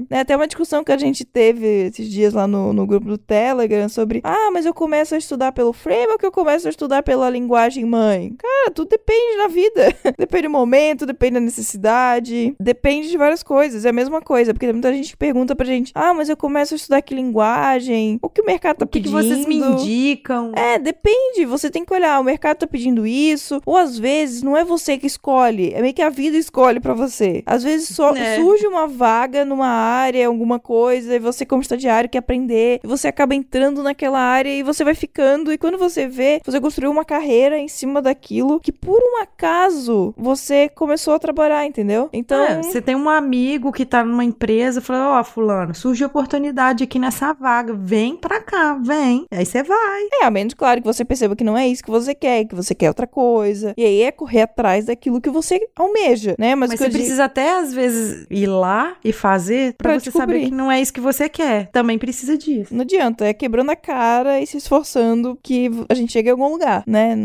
Né? 0.09 0.21
Até 0.21 0.35
uma 0.35 0.47
discussão 0.47 0.83
que 0.83 0.91
a 0.91 0.97
gente 0.97 1.23
teve 1.23 1.87
esses 1.87 2.09
dias 2.09 2.33
lá 2.33 2.47
no, 2.47 2.73
no 2.73 2.85
grupo 2.85 3.07
do 3.07 3.17
Telegram 3.17 3.87
sobre: 3.87 4.21
ah, 4.23 4.49
mas 4.51 4.65
eu 4.65 4.73
começo 4.73 5.15
a 5.15 5.17
estudar 5.17 5.51
pelo 5.51 5.73
framework 5.73 6.25
ou 6.25 6.27
eu 6.27 6.31
começo 6.31 6.67
a 6.67 6.69
estudar 6.69 7.03
pela 7.03 7.29
linguagem 7.29 7.85
mãe? 7.85 8.33
Cara, 8.37 8.71
tudo 8.71 8.89
depende 8.89 9.37
da 9.37 9.47
vida. 9.47 9.95
depende 10.17 10.43
do 10.43 10.49
momento, 10.49 11.05
depende 11.05 11.35
da 11.35 11.39
necessidade, 11.39 12.55
depende 12.59 13.09
de 13.09 13.17
várias 13.17 13.43
coisas. 13.43 13.85
É 13.85 13.89
a 13.89 13.93
mesma 13.93 14.21
coisa, 14.21 14.53
porque 14.53 14.71
muita 14.71 14.93
gente 14.93 15.15
pergunta 15.15 15.55
pra 15.55 15.65
gente: 15.65 15.91
ah, 15.95 16.13
mas 16.13 16.29
eu 16.29 16.37
começo 16.37 16.73
a 16.73 16.77
estudar 16.77 17.01
que 17.01 17.13
linguagem? 17.13 18.19
O 18.21 18.29
que 18.29 18.41
o 18.41 18.45
mercado 18.45 18.77
tá 18.77 18.85
o 18.85 18.87
que 18.87 18.99
pedindo? 18.99 19.17
O 19.17 19.21
que 19.21 19.27
vocês 19.27 19.45
me 19.45 19.57
indicam? 19.57 20.51
É, 20.55 20.79
depende. 20.79 21.45
Você 21.45 21.69
tem 21.69 21.85
que 21.85 21.93
olhar, 21.93 22.19
o 22.19 22.23
mercado 22.23 22.57
tá 22.57 22.67
pedindo 22.67 23.05
isso, 23.05 23.61
ou 23.65 23.77
às 23.77 23.97
vezes 23.97 24.41
não 24.41 24.57
é 24.57 24.62
você 24.63 24.97
que 24.97 25.07
escolhe, 25.07 25.73
é 25.73 25.81
meio 25.81 25.93
que 25.93 26.01
a 26.01 26.09
vida 26.09 26.37
escolhe 26.37 26.79
para 26.79 26.93
você. 26.93 27.43
Às 27.45 27.63
vezes 27.63 27.89
só 27.89 28.15
é. 28.15 28.37
surge 28.37 28.65
uma 28.67 28.87
vaga 28.87 29.45
numa 29.45 29.67
área, 29.67 30.27
alguma 30.27 30.59
coisa, 30.59 31.15
e 31.15 31.19
você, 31.19 31.45
como 31.45 31.61
estagiário, 31.61 32.09
quer 32.09 32.19
aprender, 32.19 32.79
e 32.83 32.87
você 32.87 33.07
acaba 33.07 33.35
entrando 33.35 33.83
naquela 33.83 34.19
área 34.19 34.49
e 34.49 34.63
você 34.63 34.83
vai 34.83 34.95
ficando, 34.95 35.51
e 35.51 35.57
quando 35.57 35.77
você 35.77 36.07
vê, 36.07 36.41
você 36.45 36.59
construiu 36.59 36.91
uma 36.91 37.05
carreira 37.05 37.57
em 37.57 37.67
cima 37.67 38.01
daquilo 38.01 38.59
que 38.59 38.71
por 38.71 38.99
um 38.99 39.21
acaso 39.21 40.13
você 40.17 40.69
começou 40.69 41.13
a 41.13 41.19
trabalhar, 41.19 41.65
entendeu? 41.65 42.09
Então. 42.13 42.43
É, 42.43 42.61
você 42.61 42.81
tem 42.81 42.95
um 42.95 43.09
amigo 43.09 43.71
que 43.71 43.85
tá 43.85 44.03
numa 44.03 44.23
empresa, 44.23 44.81
fala: 44.81 45.17
Ó, 45.17 45.19
oh, 45.19 45.23
Fulano, 45.23 45.75
surge 45.75 46.03
oportunidade 46.03 46.83
aqui 46.83 46.99
nessa 46.99 47.33
vaga, 47.33 47.73
vem 47.73 48.15
pra 48.15 48.41
cá, 48.41 48.75
vem. 48.75 49.25
Aí 49.31 49.45
você 49.45 49.63
vai. 49.63 50.07
É, 50.21 50.25
a 50.25 50.31
menos, 50.31 50.53
claro, 50.53 50.81
que 50.81 50.87
você 50.87 51.03
perceba 51.03 51.35
que 51.35 51.43
não 51.43 51.57
é 51.57 51.67
isso 51.67 51.83
que 51.83 51.91
você 51.91 52.13
quer, 52.15 52.45
que 52.45 52.55
você 52.55 52.73
quer 52.73 52.89
outra 52.89 53.07
coisa. 53.07 53.73
E 53.77 53.83
aí 53.83 54.01
é 54.01 54.11
correr 54.11 54.41
atrás 54.53 54.85
daquilo 54.85 55.19
que 55.19 55.29
você 55.29 55.59
almeja, 55.75 56.35
né? 56.37 56.55
Mas, 56.55 56.69
Mas 56.69 56.79
você 56.79 56.89
precisa 56.89 57.13
digo... 57.13 57.23
até, 57.23 57.59
às 57.59 57.73
vezes, 57.73 58.25
ir 58.29 58.47
lá 58.47 58.95
e 59.03 59.11
fazer 59.11 59.73
pra, 59.73 59.89
pra 59.91 59.99
você 59.99 60.05
descobrir. 60.11 60.33
saber 60.35 60.45
que 60.49 60.55
não 60.55 60.71
é 60.71 60.79
isso 60.79 60.93
que 60.93 61.01
você 61.01 61.27
quer. 61.27 61.69
Também 61.71 61.97
precisa 61.97 62.37
disso. 62.37 62.73
Não 62.73 62.81
adianta, 62.81 63.25
é 63.25 63.33
quebrando 63.33 63.71
a 63.71 63.75
cara 63.75 64.39
e 64.39 64.47
se 64.47 64.57
esforçando 64.57 65.37
que 65.41 65.69
a 65.89 65.93
gente 65.93 66.11
chegue 66.11 66.29
a 66.29 66.33
algum 66.33 66.47
lugar, 66.47 66.83
né? 66.85 67.15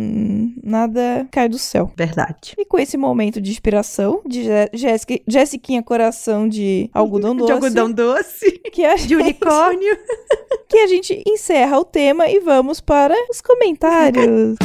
Nada 0.62 1.26
cai 1.30 1.48
do 1.48 1.58
céu. 1.58 1.92
Verdade. 1.96 2.54
E 2.58 2.64
com 2.64 2.78
esse 2.78 2.96
momento 2.96 3.40
de 3.40 3.50
inspiração 3.50 4.22
de 4.26 4.44
Jéssica, 4.72 5.18
Jessiquinha 5.26 5.82
Coração 5.82 6.48
de 6.48 6.90
Algodão 6.92 7.34
Doce. 7.36 7.46
de 7.46 7.52
algodão 7.52 7.92
doce. 7.92 8.50
Que 8.72 8.84
a 8.84 8.94
de 8.96 9.16
unicórnio. 9.16 9.96
que 10.68 10.78
a 10.78 10.86
gente 10.86 11.22
encerra 11.26 11.78
o 11.78 11.84
tema 11.84 12.28
e 12.28 12.40
vamos 12.40 12.80
para 12.80 13.14
os 13.30 13.40
comentários. 13.40 14.56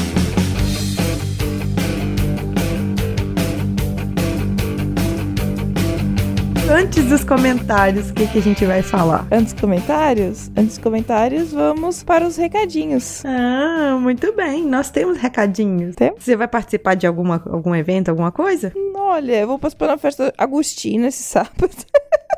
Antes 6.71 7.05
dos 7.05 7.23
comentários, 7.23 8.09
o 8.09 8.13
que, 8.13 8.25
que 8.25 8.37
a 8.37 8.41
gente 8.41 8.65
vai 8.65 8.81
falar? 8.81 9.27
Antes 9.31 9.53
dos 9.53 9.61
comentários? 9.61 10.49
Antes 10.49 10.75
dos 10.75 10.77
comentários, 10.77 11.51
vamos 11.51 12.03
para 12.03 12.25
os 12.25 12.37
recadinhos. 12.37 13.23
Ah, 13.25 13.97
muito 13.99 14.33
bem. 14.33 14.63
Nós 14.63 14.89
temos 14.89 15.17
recadinhos. 15.17 15.95
Temos? 15.95 16.23
Você 16.23 16.35
vai 16.35 16.47
participar 16.47 16.95
de 16.95 17.05
alguma, 17.05 17.43
algum 17.45 17.75
evento, 17.75 18.09
alguma 18.09 18.31
coisa? 18.31 18.71
Olha, 18.95 19.41
eu 19.41 19.47
vou 19.47 19.59
participar 19.59 19.87
na 19.87 19.97
festa 19.97 20.33
Agostina 20.37 21.07
esse 21.07 21.23
sábado. 21.23 21.69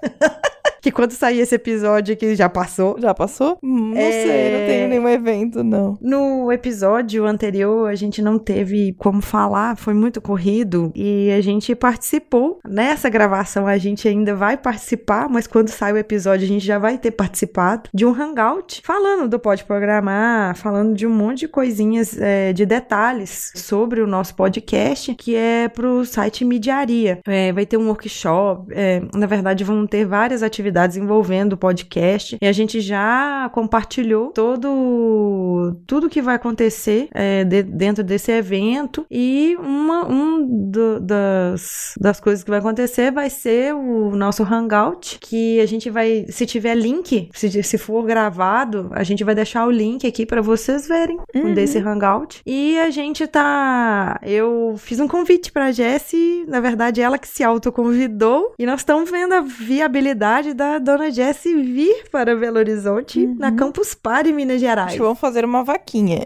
que 0.85 0.91
quando 0.91 1.13
sair 1.13 1.39
esse 1.39 1.55
episódio 1.55 2.13
aqui 2.13 2.35
já 2.35 2.47
passou. 2.47 2.95
Já 2.99 3.11
passou? 3.11 3.57
Hum, 3.63 3.93
não 3.95 3.97
é... 3.97 4.11
sei, 4.11 4.51
não 4.51 4.67
tenho 4.67 4.87
nenhum 4.87 5.09
evento, 5.09 5.63
não. 5.63 5.97
No 5.99 6.51
episódio 6.51 7.25
anterior, 7.25 7.89
a 7.89 7.95
gente 7.95 8.21
não 8.21 8.37
teve 8.37 8.93
como 8.99 9.19
falar, 9.19 9.75
foi 9.77 9.95
muito 9.95 10.21
corrido 10.21 10.91
e 10.95 11.31
a 11.31 11.41
gente 11.41 11.73
participou. 11.73 12.59
Nessa 12.67 13.09
gravação, 13.09 13.65
a 13.65 13.79
gente 13.79 14.07
ainda 14.07 14.35
vai 14.35 14.57
participar, 14.57 15.27
mas 15.27 15.47
quando 15.47 15.69
sai 15.69 15.91
o 15.91 15.97
episódio, 15.97 16.45
a 16.45 16.47
gente 16.47 16.63
já 16.63 16.77
vai 16.77 16.99
ter 16.99 17.09
participado 17.09 17.89
de 17.91 18.05
um 18.05 18.13
hangout 18.13 18.81
falando 18.83 19.27
do 19.27 19.39
Pode 19.39 19.63
Programar, 19.63 20.55
falando 20.55 20.93
de 20.93 21.07
um 21.07 21.11
monte 21.11 21.39
de 21.39 21.47
coisinhas, 21.47 22.15
é, 22.19 22.53
de 22.53 22.63
detalhes 22.63 23.51
sobre 23.55 24.01
o 24.01 24.07
nosso 24.07 24.35
podcast, 24.35 25.15
que 25.15 25.35
é 25.35 25.67
pro 25.67 26.05
site 26.05 26.45
Mediaria. 26.45 27.19
É, 27.25 27.51
vai 27.51 27.65
ter 27.65 27.77
um 27.77 27.87
workshop, 27.87 28.71
é, 28.71 29.01
na 29.15 29.25
verdade, 29.25 29.63
vão 29.63 29.87
ter 29.87 30.05
várias 30.05 30.43
atividades 30.43 30.74
atividades 30.75 30.97
envolvendo 30.97 31.53
o 31.53 31.57
podcast. 31.57 32.37
E 32.41 32.45
a 32.45 32.51
gente 32.51 32.81
já 32.81 33.49
compartilhou 33.53 34.31
todo 34.31 35.75
tudo 35.87 36.09
que 36.09 36.21
vai 36.21 36.35
acontecer 36.35 37.07
é, 37.13 37.43
de, 37.43 37.63
dentro 37.63 38.03
desse 38.03 38.31
evento. 38.31 39.05
E 39.09 39.55
uma 39.59 40.07
um 40.07 40.45
do, 40.69 40.99
das, 40.99 41.93
das 41.99 42.19
coisas 42.19 42.43
que 42.43 42.49
vai 42.49 42.59
acontecer 42.59 43.11
vai 43.11 43.29
ser 43.29 43.73
o 43.73 44.15
nosso 44.15 44.43
Hangout, 44.43 45.17
que 45.21 45.59
a 45.59 45.65
gente 45.65 45.89
vai, 45.89 46.25
se 46.29 46.45
tiver 46.45 46.75
link, 46.75 47.29
se, 47.33 47.63
se 47.63 47.77
for 47.77 48.03
gravado, 48.03 48.89
a 48.91 49.03
gente 49.03 49.23
vai 49.23 49.33
deixar 49.33 49.65
o 49.65 49.71
link 49.71 50.05
aqui 50.05 50.25
para 50.25 50.41
vocês 50.41 50.87
verem 50.87 51.17
uhum. 51.33 51.53
desse 51.53 51.77
Hangout. 51.77 52.41
E 52.45 52.77
a 52.79 52.89
gente 52.89 53.25
tá. 53.27 54.19
Eu 54.23 54.75
fiz 54.77 54.99
um 54.99 55.07
convite 55.07 55.51
pra 55.51 55.71
Jessie, 55.71 56.45
na 56.47 56.59
verdade, 56.59 57.01
ela 57.01 57.17
que 57.17 57.27
se 57.27 57.43
autoconvidou. 57.43 58.53
E 58.59 58.65
nós 58.65 58.81
estamos 58.81 59.09
vendo 59.09 59.33
a 59.33 59.41
viabilidade 59.41 60.53
da 60.53 60.64
da 60.65 60.79
dona 60.79 61.11
Jessie 61.11 61.53
vir 61.55 62.09
para 62.11 62.35
Belo 62.35 62.57
Horizonte, 62.57 63.19
uhum. 63.19 63.35
na 63.37 63.51
Campus 63.51 63.93
Party, 63.93 64.33
Minas 64.33 64.59
Gerais. 64.59 64.87
Acho 64.87 64.97
que 64.97 65.03
vamos 65.03 65.19
fazer 65.19 65.45
uma 65.45 65.63
vaquinha. 65.63 66.25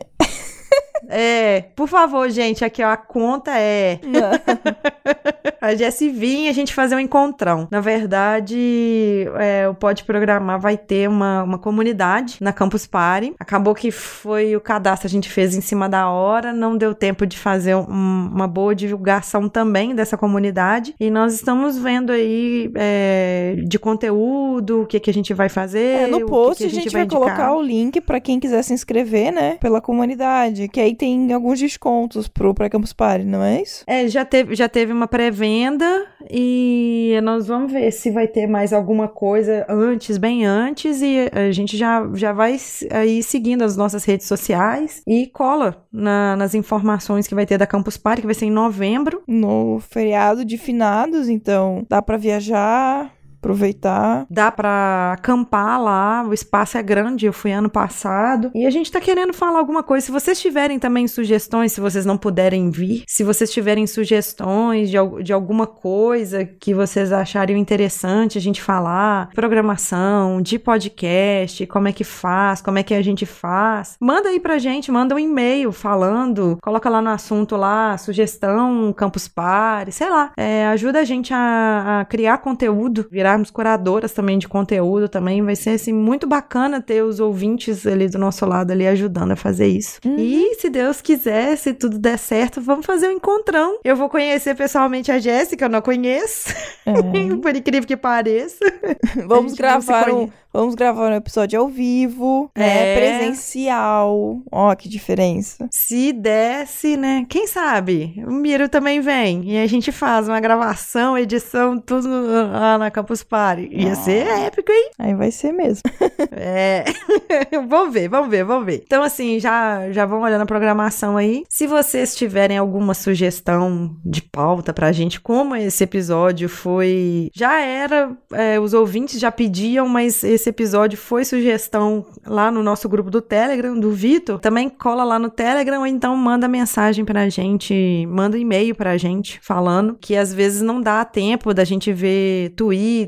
É, 1.07 1.65
por 1.75 1.87
favor, 1.87 2.29
gente, 2.29 2.63
aqui 2.63 2.83
ó, 2.83 2.89
a 2.89 2.97
conta 2.97 3.51
é. 3.57 3.99
a 5.61 5.75
Jessie 5.75 6.09
vir 6.09 6.45
e 6.45 6.49
a 6.49 6.53
gente 6.53 6.73
fazer 6.73 6.95
um 6.95 6.99
encontrão. 6.99 7.67
Na 7.71 7.81
verdade, 7.81 9.27
é, 9.37 9.67
o 9.67 9.73
Pode 9.73 10.03
Programar 10.03 10.59
vai 10.59 10.77
ter 10.77 11.09
uma, 11.09 11.43
uma 11.43 11.57
comunidade 11.57 12.37
na 12.41 12.53
Campus 12.53 12.85
Party. 12.85 13.33
Acabou 13.39 13.75
que 13.75 13.91
foi 13.91 14.55
o 14.55 14.61
cadastro 14.61 15.07
a 15.07 15.09
gente 15.09 15.29
fez 15.29 15.55
em 15.55 15.61
cima 15.61 15.89
da 15.89 16.09
hora, 16.09 16.53
não 16.53 16.77
deu 16.77 16.93
tempo 16.93 17.25
de 17.25 17.37
fazer 17.37 17.75
um, 17.75 17.81
uma 17.83 18.47
boa 18.47 18.75
divulgação 18.75 19.49
também 19.49 19.95
dessa 19.95 20.17
comunidade. 20.17 20.95
E 20.99 21.09
nós 21.09 21.33
estamos 21.33 21.77
vendo 21.77 22.11
aí 22.11 22.71
é, 22.75 23.55
de 23.67 23.77
conteúdo, 23.79 24.83
o 24.83 24.85
que, 24.85 24.99
que 24.99 25.09
a 25.09 25.13
gente 25.13 25.33
vai 25.33 25.49
fazer. 25.49 26.03
É, 26.03 26.07
no 26.07 26.25
post 26.25 26.63
que 26.63 26.69
que 26.69 26.69
a, 26.69 26.69
gente 26.69 26.79
a 26.79 26.83
gente, 26.83 26.93
vai, 26.93 27.05
vai 27.05 27.09
colocar 27.09 27.53
o 27.53 27.61
link 27.61 28.01
para 28.01 28.19
quem 28.19 28.39
quiser 28.39 28.63
se 28.63 28.73
inscrever, 28.73 29.31
né? 29.31 29.57
Pela 29.59 29.81
comunidade. 29.81 30.67
Que 30.67 30.79
aí 30.79 30.88
tem 30.95 31.31
alguns 31.33 31.59
descontos 31.59 32.27
pro 32.27 32.53
pré-campus 32.53 32.93
party, 32.93 33.25
não 33.25 33.43
é 33.43 33.61
isso? 33.61 33.83
É, 33.87 34.07
já 34.07 34.25
teve, 34.25 34.55
já 34.55 34.67
teve 34.67 34.91
uma 34.91 35.07
pré-venda 35.07 36.07
e 36.29 37.19
nós 37.23 37.47
vamos 37.47 37.71
ver 37.71 37.91
se 37.91 38.11
vai 38.11 38.27
ter 38.27 38.47
mais 38.47 38.73
alguma 38.73 39.07
coisa 39.07 39.65
antes, 39.69 40.17
bem 40.17 40.45
antes, 40.45 41.01
e 41.01 41.29
a 41.31 41.51
gente 41.51 41.77
já, 41.77 42.07
já 42.13 42.33
vai 42.33 42.57
aí 42.91 43.21
seguindo 43.23 43.63
as 43.63 43.75
nossas 43.75 44.03
redes 44.03 44.27
sociais 44.27 45.01
e 45.07 45.27
cola 45.27 45.85
na, 45.91 46.35
nas 46.35 46.53
informações 46.53 47.27
que 47.27 47.35
vai 47.35 47.45
ter 47.45 47.57
da 47.57 47.67
Campus 47.67 47.97
Party, 47.97 48.21
que 48.21 48.27
vai 48.27 48.35
ser 48.35 48.45
em 48.45 48.51
novembro. 48.51 49.23
No 49.27 49.79
feriado 49.79 50.43
de 50.45 50.57
finados, 50.57 51.29
então 51.29 51.85
dá 51.89 52.01
para 52.01 52.17
viajar 52.17 53.11
Aproveitar. 53.39 54.25
Dá 54.29 54.51
pra 54.51 55.13
acampar 55.13 55.81
lá, 55.81 56.25
o 56.27 56.33
espaço 56.33 56.77
é 56.77 56.83
grande, 56.83 57.25
eu 57.25 57.33
fui 57.33 57.51
ano 57.51 57.69
passado. 57.69 58.51
E 58.53 58.65
a 58.65 58.69
gente 58.69 58.91
tá 58.91 58.99
querendo 58.99 59.33
falar 59.33 59.59
alguma 59.59 59.81
coisa. 59.81 60.05
Se 60.05 60.11
vocês 60.11 60.39
tiverem 60.39 60.77
também 60.77 61.07
sugestões, 61.07 61.71
se 61.71 61.81
vocês 61.81 62.05
não 62.05 62.17
puderem 62.17 62.69
vir, 62.69 63.03
se 63.07 63.23
vocês 63.23 63.51
tiverem 63.51 63.87
sugestões 63.87 64.89
de, 64.89 64.97
de 65.23 65.33
alguma 65.33 65.65
coisa 65.65 66.45
que 66.45 66.73
vocês 66.73 67.11
achariam 67.11 67.57
interessante 67.57 68.37
a 68.37 68.41
gente 68.41 68.61
falar, 68.61 69.29
programação, 69.33 70.41
de 70.41 70.59
podcast, 70.59 71.65
como 71.67 71.87
é 71.87 71.93
que 71.93 72.03
faz, 72.03 72.61
como 72.61 72.77
é 72.77 72.83
que 72.83 72.93
a 72.93 73.01
gente 73.01 73.25
faz, 73.25 73.95
manda 73.99 74.29
aí 74.29 74.39
pra 74.39 74.57
gente, 74.57 74.91
manda 74.91 75.15
um 75.15 75.19
e-mail 75.19 75.71
falando, 75.71 76.57
coloca 76.61 76.89
lá 76.89 77.01
no 77.01 77.09
assunto 77.09 77.55
lá, 77.55 77.97
sugestão, 77.97 78.93
Campus 78.93 79.27
Party, 79.27 79.91
sei 79.91 80.09
lá. 80.09 80.31
É, 80.37 80.67
ajuda 80.67 80.99
a 80.99 81.03
gente 81.03 81.33
a, 81.33 82.01
a 82.01 82.05
criar 82.05 82.39
conteúdo, 82.39 83.07
virarmos 83.29 83.51
curadoras 83.51 84.11
também 84.11 84.37
de 84.37 84.47
conteúdo 84.47 85.07
também. 85.07 85.41
Vai 85.43 85.55
ser 85.55 85.71
assim 85.71 85.93
muito 85.93 86.25
bacana 86.27 86.81
ter 86.81 87.03
os 87.03 87.19
ouvintes 87.19 87.85
ali 87.85 88.07
do 88.07 88.17
nosso 88.17 88.45
lado 88.45 88.71
ali 88.71 88.87
ajudando 88.87 89.31
a 89.31 89.35
fazer 89.35 89.67
isso. 89.67 89.99
Uhum. 90.05 90.15
E 90.17 90.55
se 90.55 90.69
Deus 90.69 91.01
quiser, 91.01 91.55
se 91.57 91.73
tudo 91.73 91.99
der 91.99 92.17
certo, 92.17 92.59
vamos 92.61 92.85
fazer 92.85 93.07
um 93.07 93.11
encontrão. 93.11 93.79
Eu 93.83 93.95
vou 93.95 94.09
conhecer 94.09 94.55
pessoalmente 94.55 95.11
a 95.11 95.19
Jéssica, 95.19 95.65
eu 95.65 95.69
não 95.69 95.81
conheço, 95.81 96.49
É. 96.85 96.93
por 97.41 97.55
incrível 97.55 97.87
que 97.87 97.97
pareça. 97.97 98.59
Vamos 99.27 99.53
gravar 99.53 100.09
um, 100.09 100.29
vamos 100.53 100.75
gravar 100.75 101.11
um 101.11 101.15
episódio 101.15 101.59
ao 101.59 101.67
vivo, 101.67 102.49
né? 102.55 102.93
É. 102.93 102.95
Presencial. 102.95 104.41
Ó, 104.51 104.75
que 104.75 104.89
diferença. 104.89 105.67
Se 105.71 106.11
desse, 106.11 106.97
né? 106.97 107.25
Quem 107.29 107.47
sabe? 107.47 108.23
O 108.25 108.31
Miro 108.31 108.67
também 108.69 109.01
vem 109.01 109.51
e 109.51 109.57
a 109.57 109.67
gente 109.67 109.91
faz 109.91 110.27
uma 110.27 110.39
gravação, 110.39 111.17
edição, 111.17 111.77
tudo 111.79 112.07
lá 112.51 112.77
na 112.77 112.91
Campus 112.91 113.18
Party. 113.23 113.69
Ia 113.71 113.95
ser 113.95 114.27
épico, 114.27 114.71
hein? 114.71 114.91
Aí 114.97 115.13
vai 115.13 115.31
ser 115.31 115.51
mesmo. 115.51 115.83
É. 116.31 116.85
vamos 117.67 117.93
ver, 117.93 118.07
vamos 118.07 118.29
ver, 118.29 118.43
vamos 118.43 118.65
ver. 118.65 118.83
Então, 118.85 119.03
assim, 119.03 119.39
já, 119.39 119.91
já 119.91 120.05
vão 120.05 120.21
olhando 120.21 120.41
a 120.41 120.45
programação 120.45 121.17
aí. 121.17 121.43
Se 121.49 121.67
vocês 121.67 122.15
tiverem 122.15 122.57
alguma 122.57 122.93
sugestão 122.93 123.95
de 124.05 124.21
pauta 124.21 124.73
pra 124.73 124.91
gente, 124.91 125.19
como 125.19 125.55
esse 125.55 125.83
episódio 125.83 126.47
foi. 126.47 127.29
Já 127.33 127.59
era, 127.59 128.11
é, 128.31 128.59
os 128.59 128.73
ouvintes 128.73 129.19
já 129.19 129.31
pediam, 129.31 129.87
mas 129.87 130.23
esse 130.23 130.49
episódio 130.49 130.97
foi 130.97 131.25
sugestão 131.25 132.05
lá 132.25 132.51
no 132.51 132.63
nosso 132.63 132.87
grupo 132.87 133.09
do 133.09 133.21
Telegram, 133.21 133.77
do 133.77 133.91
Vitor. 133.91 134.39
Também 134.39 134.69
cola 134.69 135.03
lá 135.03 135.19
no 135.19 135.29
Telegram 135.29 135.79
ou 135.79 135.87
então 135.87 136.15
manda 136.15 136.47
mensagem 136.47 137.03
pra 137.03 137.29
gente, 137.29 138.05
manda 138.07 138.37
um 138.37 138.39
e-mail 138.39 138.75
pra 138.75 138.97
gente 138.97 139.39
falando 139.41 139.97
que 139.99 140.15
às 140.15 140.33
vezes 140.33 140.61
não 140.61 140.81
dá 140.81 141.03
tempo 141.05 141.53
da 141.53 141.63
gente 141.63 141.91
ver 141.91 142.51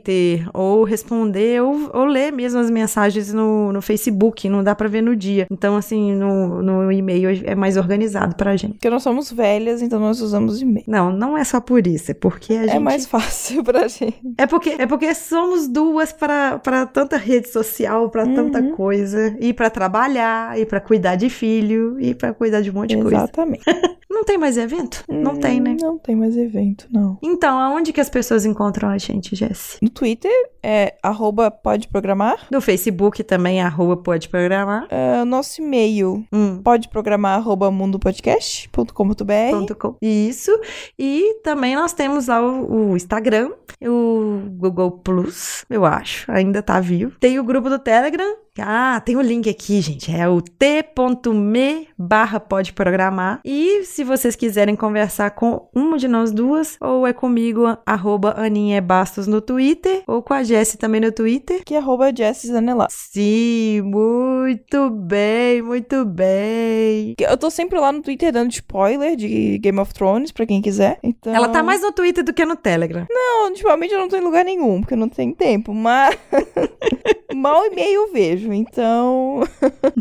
Twitter 0.01 0.49
ou 0.53 0.83
responder 0.83 1.61
ou, 1.61 1.89
ou 1.93 2.05
ler 2.05 2.31
mesmo 2.31 2.59
as 2.59 2.69
mensagens 2.69 3.31
no, 3.33 3.71
no 3.71 3.81
Facebook, 3.81 4.49
não 4.49 4.63
dá 4.63 4.75
pra 4.75 4.87
ver 4.87 5.01
no 5.01 5.15
dia. 5.15 5.47
Então, 5.49 5.77
assim, 5.77 6.13
no, 6.13 6.61
no 6.61 6.91
e-mail 6.91 7.41
é 7.45 7.55
mais 7.55 7.77
organizado 7.77 8.35
pra 8.35 8.55
gente. 8.55 8.73
Porque 8.73 8.89
nós 8.89 9.03
somos 9.03 9.31
velhas, 9.31 9.81
então 9.81 9.99
nós 9.99 10.19
usamos 10.21 10.61
e-mail. 10.61 10.85
Não, 10.87 11.11
não 11.11 11.37
é 11.37 11.43
só 11.43 11.61
por 11.61 11.85
isso, 11.85 12.11
é 12.11 12.13
porque 12.13 12.53
a 12.53 12.63
gente. 12.63 12.75
É 12.75 12.79
mais 12.79 13.05
fácil 13.05 13.63
pra 13.63 13.87
gente. 13.87 14.19
É 14.37 14.47
porque, 14.47 14.69
é 14.71 14.87
porque 14.87 15.13
somos 15.13 15.67
duas 15.67 16.11
para 16.11 16.59
para 16.59 16.85
tanta 16.85 17.17
rede 17.17 17.49
social, 17.49 18.09
pra 18.09 18.25
tanta 18.25 18.61
coisa, 18.71 19.35
e 19.39 19.53
pra 19.53 19.69
trabalhar, 19.69 20.59
e 20.59 20.65
pra 20.65 20.79
cuidar 20.79 21.15
de 21.15 21.29
filho, 21.29 21.99
e 21.99 22.13
pra 22.13 22.33
cuidar 22.33 22.61
de 22.61 22.71
um 22.71 22.73
monte 22.73 22.95
de 22.95 23.01
coisa. 23.01 23.17
Exatamente. 23.17 23.63
Não 24.11 24.23
tem 24.23 24.37
mais 24.37 24.57
evento? 24.57 25.03
Não 25.09 25.35
tem, 25.37 25.59
né? 25.59 25.75
Não 25.81 25.97
tem 25.97 26.15
mais 26.15 26.35
evento, 26.37 26.87
não. 26.91 27.17
Então, 27.23 27.59
aonde 27.59 27.91
que 27.93 28.01
as 28.01 28.09
pessoas 28.09 28.45
encontram 28.45 28.89
a 28.89 28.97
gente, 28.97 29.35
Jess? 29.35 29.77
No 29.81 29.89
Twitter 29.89 30.31
é 30.61 30.95
arroba 31.01 31.49
pode 31.49 31.87
programar. 31.87 32.37
No 32.51 32.61
Facebook 32.61 33.23
também, 33.23 33.61
arroba 33.61 33.97
pode 33.97 34.29
programar. 34.29 34.85
É, 34.89 35.23
nosso 35.23 35.61
e-mail 35.61 36.23
Hum. 36.31 36.61
pode 36.63 36.89
programar 36.89 37.37
arroba 37.39 37.71
mundopodcast.com.br. 37.71 39.95
Isso. 40.01 40.51
E 40.99 41.35
também 41.43 41.75
nós 41.75 41.93
temos 41.93 42.27
lá 42.27 42.41
o, 42.41 42.91
o 42.91 42.97
Instagram, 42.97 43.51
o 43.81 44.41
Google 44.51 44.91
Plus, 44.91 45.65
eu 45.69 45.85
acho, 45.85 46.29
ainda 46.31 46.61
tá 46.61 46.79
vivo. 46.79 47.13
Tem 47.19 47.39
o 47.39 47.43
grupo 47.43 47.69
do 47.69 47.79
Telegram. 47.79 48.35
Ah, 48.59 49.01
tem 49.05 49.15
o 49.15 49.21
link 49.21 49.49
aqui, 49.49 49.79
gente. 49.79 50.13
É 50.13 50.27
o 50.27 50.41
t.me 50.41 51.87
barra 51.97 52.37
pode 52.37 52.73
programar. 52.73 53.39
E 53.45 53.85
se 53.85 54.00
vocês 54.03 54.35
quiserem 54.35 54.75
conversar 54.75 55.31
com 55.31 55.69
uma 55.73 55.97
de 55.97 56.07
nós 56.07 56.31
duas, 56.31 56.77
ou 56.81 57.05
é 57.05 57.13
comigo, 57.13 57.77
arroba 57.85 58.33
Aninha 58.37 58.81
Bastos 58.81 59.27
no 59.27 59.41
Twitter, 59.41 60.03
ou 60.07 60.21
com 60.21 60.33
a 60.33 60.43
Jessie 60.43 60.77
também 60.77 61.01
no 61.01 61.11
Twitter. 61.11 61.63
Que 61.63 61.75
é 61.75 61.77
arroba 61.77 62.15
Jessie. 62.15 62.51
Sim, 62.89 63.81
muito 63.81 64.89
bem, 64.89 65.61
muito 65.61 66.05
bem. 66.05 67.15
Eu 67.19 67.37
tô 67.37 67.49
sempre 67.49 67.79
lá 67.79 67.91
no 67.91 68.01
Twitter 68.01 68.31
dando 68.31 68.51
spoiler 68.51 69.15
de 69.15 69.57
Game 69.59 69.79
of 69.79 69.93
Thrones, 69.93 70.31
pra 70.31 70.45
quem 70.45 70.61
quiser. 70.61 70.99
Então... 71.03 71.33
Ela 71.33 71.49
tá 71.49 71.63
mais 71.63 71.81
no 71.81 71.91
Twitter 71.91 72.23
do 72.23 72.33
que 72.33 72.45
no 72.45 72.55
Telegram. 72.55 73.05
Não, 73.09 73.49
ultimamente 73.49 73.93
eu 73.93 73.99
não 73.99 74.07
tô 74.07 74.17
em 74.17 74.21
lugar 74.21 74.45
nenhum, 74.45 74.81
porque 74.81 74.93
eu 74.93 74.97
não 74.97 75.09
tenho 75.09 75.35
tempo, 75.35 75.73
mas 75.73 76.17
mal 77.35 77.65
e 77.65 77.69
meio 77.71 78.01
eu 78.01 78.13
vejo, 78.13 78.51
então 78.53 79.41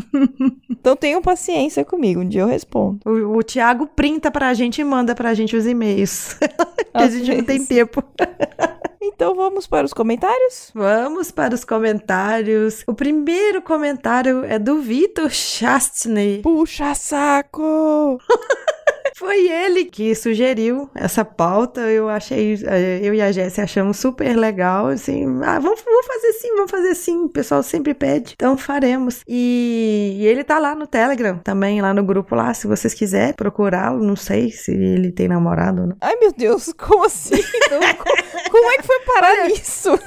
então 0.69 0.95
tenham 0.95 1.21
paciência 1.21 1.83
comigo, 1.85 2.21
um 2.21 2.27
dia 2.27 2.41
eu 2.41 2.47
respondo. 2.47 2.99
O, 3.05 3.37
o 3.37 3.43
Thiago 3.43 3.87
printa 3.95 4.31
pra 4.31 4.53
gente 4.53 4.81
e 4.81 4.83
manda 4.83 5.13
pra 5.15 5.33
gente 5.33 5.55
os 5.55 5.65
e-mails. 5.65 6.37
que 6.39 7.03
a 7.03 7.09
gente 7.09 7.35
não 7.35 7.43
tem 7.43 7.65
tempo. 7.65 8.03
Então 9.03 9.35
vamos 9.35 9.65
para 9.65 9.85
os 9.85 9.93
comentários? 9.93 10.71
Vamos 10.75 11.31
para 11.31 11.55
os 11.55 11.65
comentários. 11.65 12.83
O 12.87 12.93
primeiro 12.93 13.61
comentário 13.61 14.43
é 14.45 14.59
do 14.59 14.79
Vitor 14.79 15.29
Chastney. 15.29 16.41
Puxa 16.41 16.93
saco! 16.93 18.19
Foi 19.21 19.47
ele 19.47 19.85
que 19.85 20.15
sugeriu 20.15 20.89
essa 20.95 21.23
pauta. 21.23 21.81
Eu 21.81 22.09
achei, 22.09 22.55
eh, 22.65 23.01
eu 23.03 23.13
e 23.13 23.21
a 23.21 23.31
Jéssica 23.31 23.61
achamos 23.63 23.97
super 23.97 24.35
legal. 24.35 24.87
Assim, 24.87 25.25
ah, 25.43 25.59
vamos, 25.59 25.79
vamos 25.85 26.07
fazer 26.07 26.33
sim, 26.33 26.55
vamos 26.55 26.71
fazer 26.71 26.95
sim. 26.95 27.25
O 27.25 27.29
pessoal 27.29 27.61
sempre 27.61 27.93
pede, 27.93 28.33
então 28.33 28.57
faremos. 28.57 29.21
E, 29.27 30.17
e 30.19 30.25
ele 30.25 30.43
tá 30.43 30.57
lá 30.57 30.73
no 30.73 30.87
Telegram 30.87 31.37
também, 31.43 31.79
lá 31.83 31.93
no 31.93 32.03
grupo 32.03 32.33
lá. 32.33 32.51
Se 32.55 32.65
vocês 32.65 32.95
quiserem 32.95 33.33
procurá-lo, 33.33 34.03
não 34.03 34.15
sei 34.15 34.49
se 34.49 34.71
ele 34.71 35.11
tem 35.11 35.27
namorado 35.27 35.81
ou 35.81 35.87
não. 35.89 35.95
Ai 36.01 36.15
meu 36.19 36.31
Deus, 36.33 36.73
como 36.75 37.05
assim? 37.05 37.35
Então, 37.35 37.79
co- 37.97 38.49
como 38.49 38.71
é 38.71 38.77
que 38.77 38.83
foi 38.87 38.99
parar 39.01 39.45
nisso? 39.47 39.99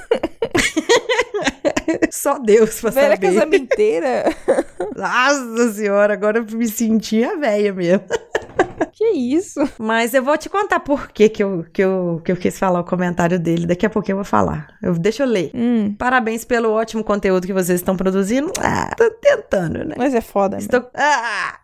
Só 2.11 2.37
Deus 2.39 2.81
pra 2.81 2.89
Velha 2.89 3.15
saber. 3.15 3.27
casamenteira? 3.33 4.23
Nossa 4.95 5.71
senhora, 5.73 6.13
agora 6.13 6.39
eu 6.39 6.57
me 6.57 6.67
senti 6.67 7.23
a 7.23 7.35
velha 7.35 7.73
mesmo. 7.73 8.03
Que 8.95 9.09
isso? 9.11 9.59
Mas 9.77 10.13
eu 10.13 10.23
vou 10.23 10.37
te 10.37 10.47
contar 10.47 10.79
por 10.79 11.09
que, 11.09 11.27
que, 11.27 11.43
eu, 11.43 11.65
que, 11.73 11.83
eu, 11.83 12.21
que 12.23 12.31
eu 12.31 12.37
quis 12.37 12.57
falar 12.57 12.79
o 12.79 12.83
comentário 12.85 13.37
dele. 13.37 13.67
Daqui 13.67 13.85
a 13.85 13.89
pouquinho 13.89 14.13
eu 14.13 14.19
vou 14.19 14.25
falar. 14.25 14.73
Eu, 14.81 14.93
deixa 14.93 15.23
eu 15.23 15.27
ler. 15.27 15.51
Hum, 15.53 15.93
Parabéns 15.97 16.45
pelo 16.45 16.71
ótimo 16.71 17.03
conteúdo 17.03 17.45
que 17.45 17.51
vocês 17.51 17.81
estão 17.81 17.97
produzindo. 17.97 18.53
Ah, 18.57 18.95
tô 18.95 19.11
tentando, 19.11 19.83
né? 19.83 19.95
mas 19.97 20.15
é 20.15 20.21
foda, 20.21 20.55
mesmo. 20.55 20.71
Estou... 20.73 20.89
Ah! 20.95 21.59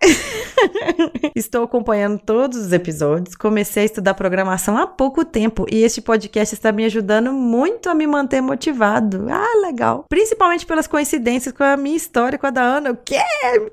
Estou 1.34 1.64
acompanhando 1.64 2.20
todos 2.20 2.58
os 2.58 2.74
episódios. 2.74 3.34
Comecei 3.34 3.84
a 3.84 3.86
estudar 3.86 4.14
programação 4.14 4.78
há 4.78 4.86
pouco 4.86 5.24
tempo 5.24 5.66
e 5.72 5.84
este 5.84 6.02
podcast 6.02 6.54
está 6.54 6.74
me 6.74 6.84
ajudando 6.84 7.32
muito 7.32 7.90
a 7.90 7.96
me 7.96 8.06
manter 8.06 8.42
motivado. 8.42 9.28
Ah, 9.30 9.62
legal. 9.62 10.06
Principalmente 10.10 10.66
pelas 10.66 10.86
coincidências 10.86 11.54
com 11.54 11.64
a 11.64 11.78
minha 11.78 11.96
história 11.96 12.38
com 12.38 12.48
a 12.48 12.50
da 12.50 12.62
Ana. 12.62 12.92
O 12.92 12.98
quê? 12.98 13.22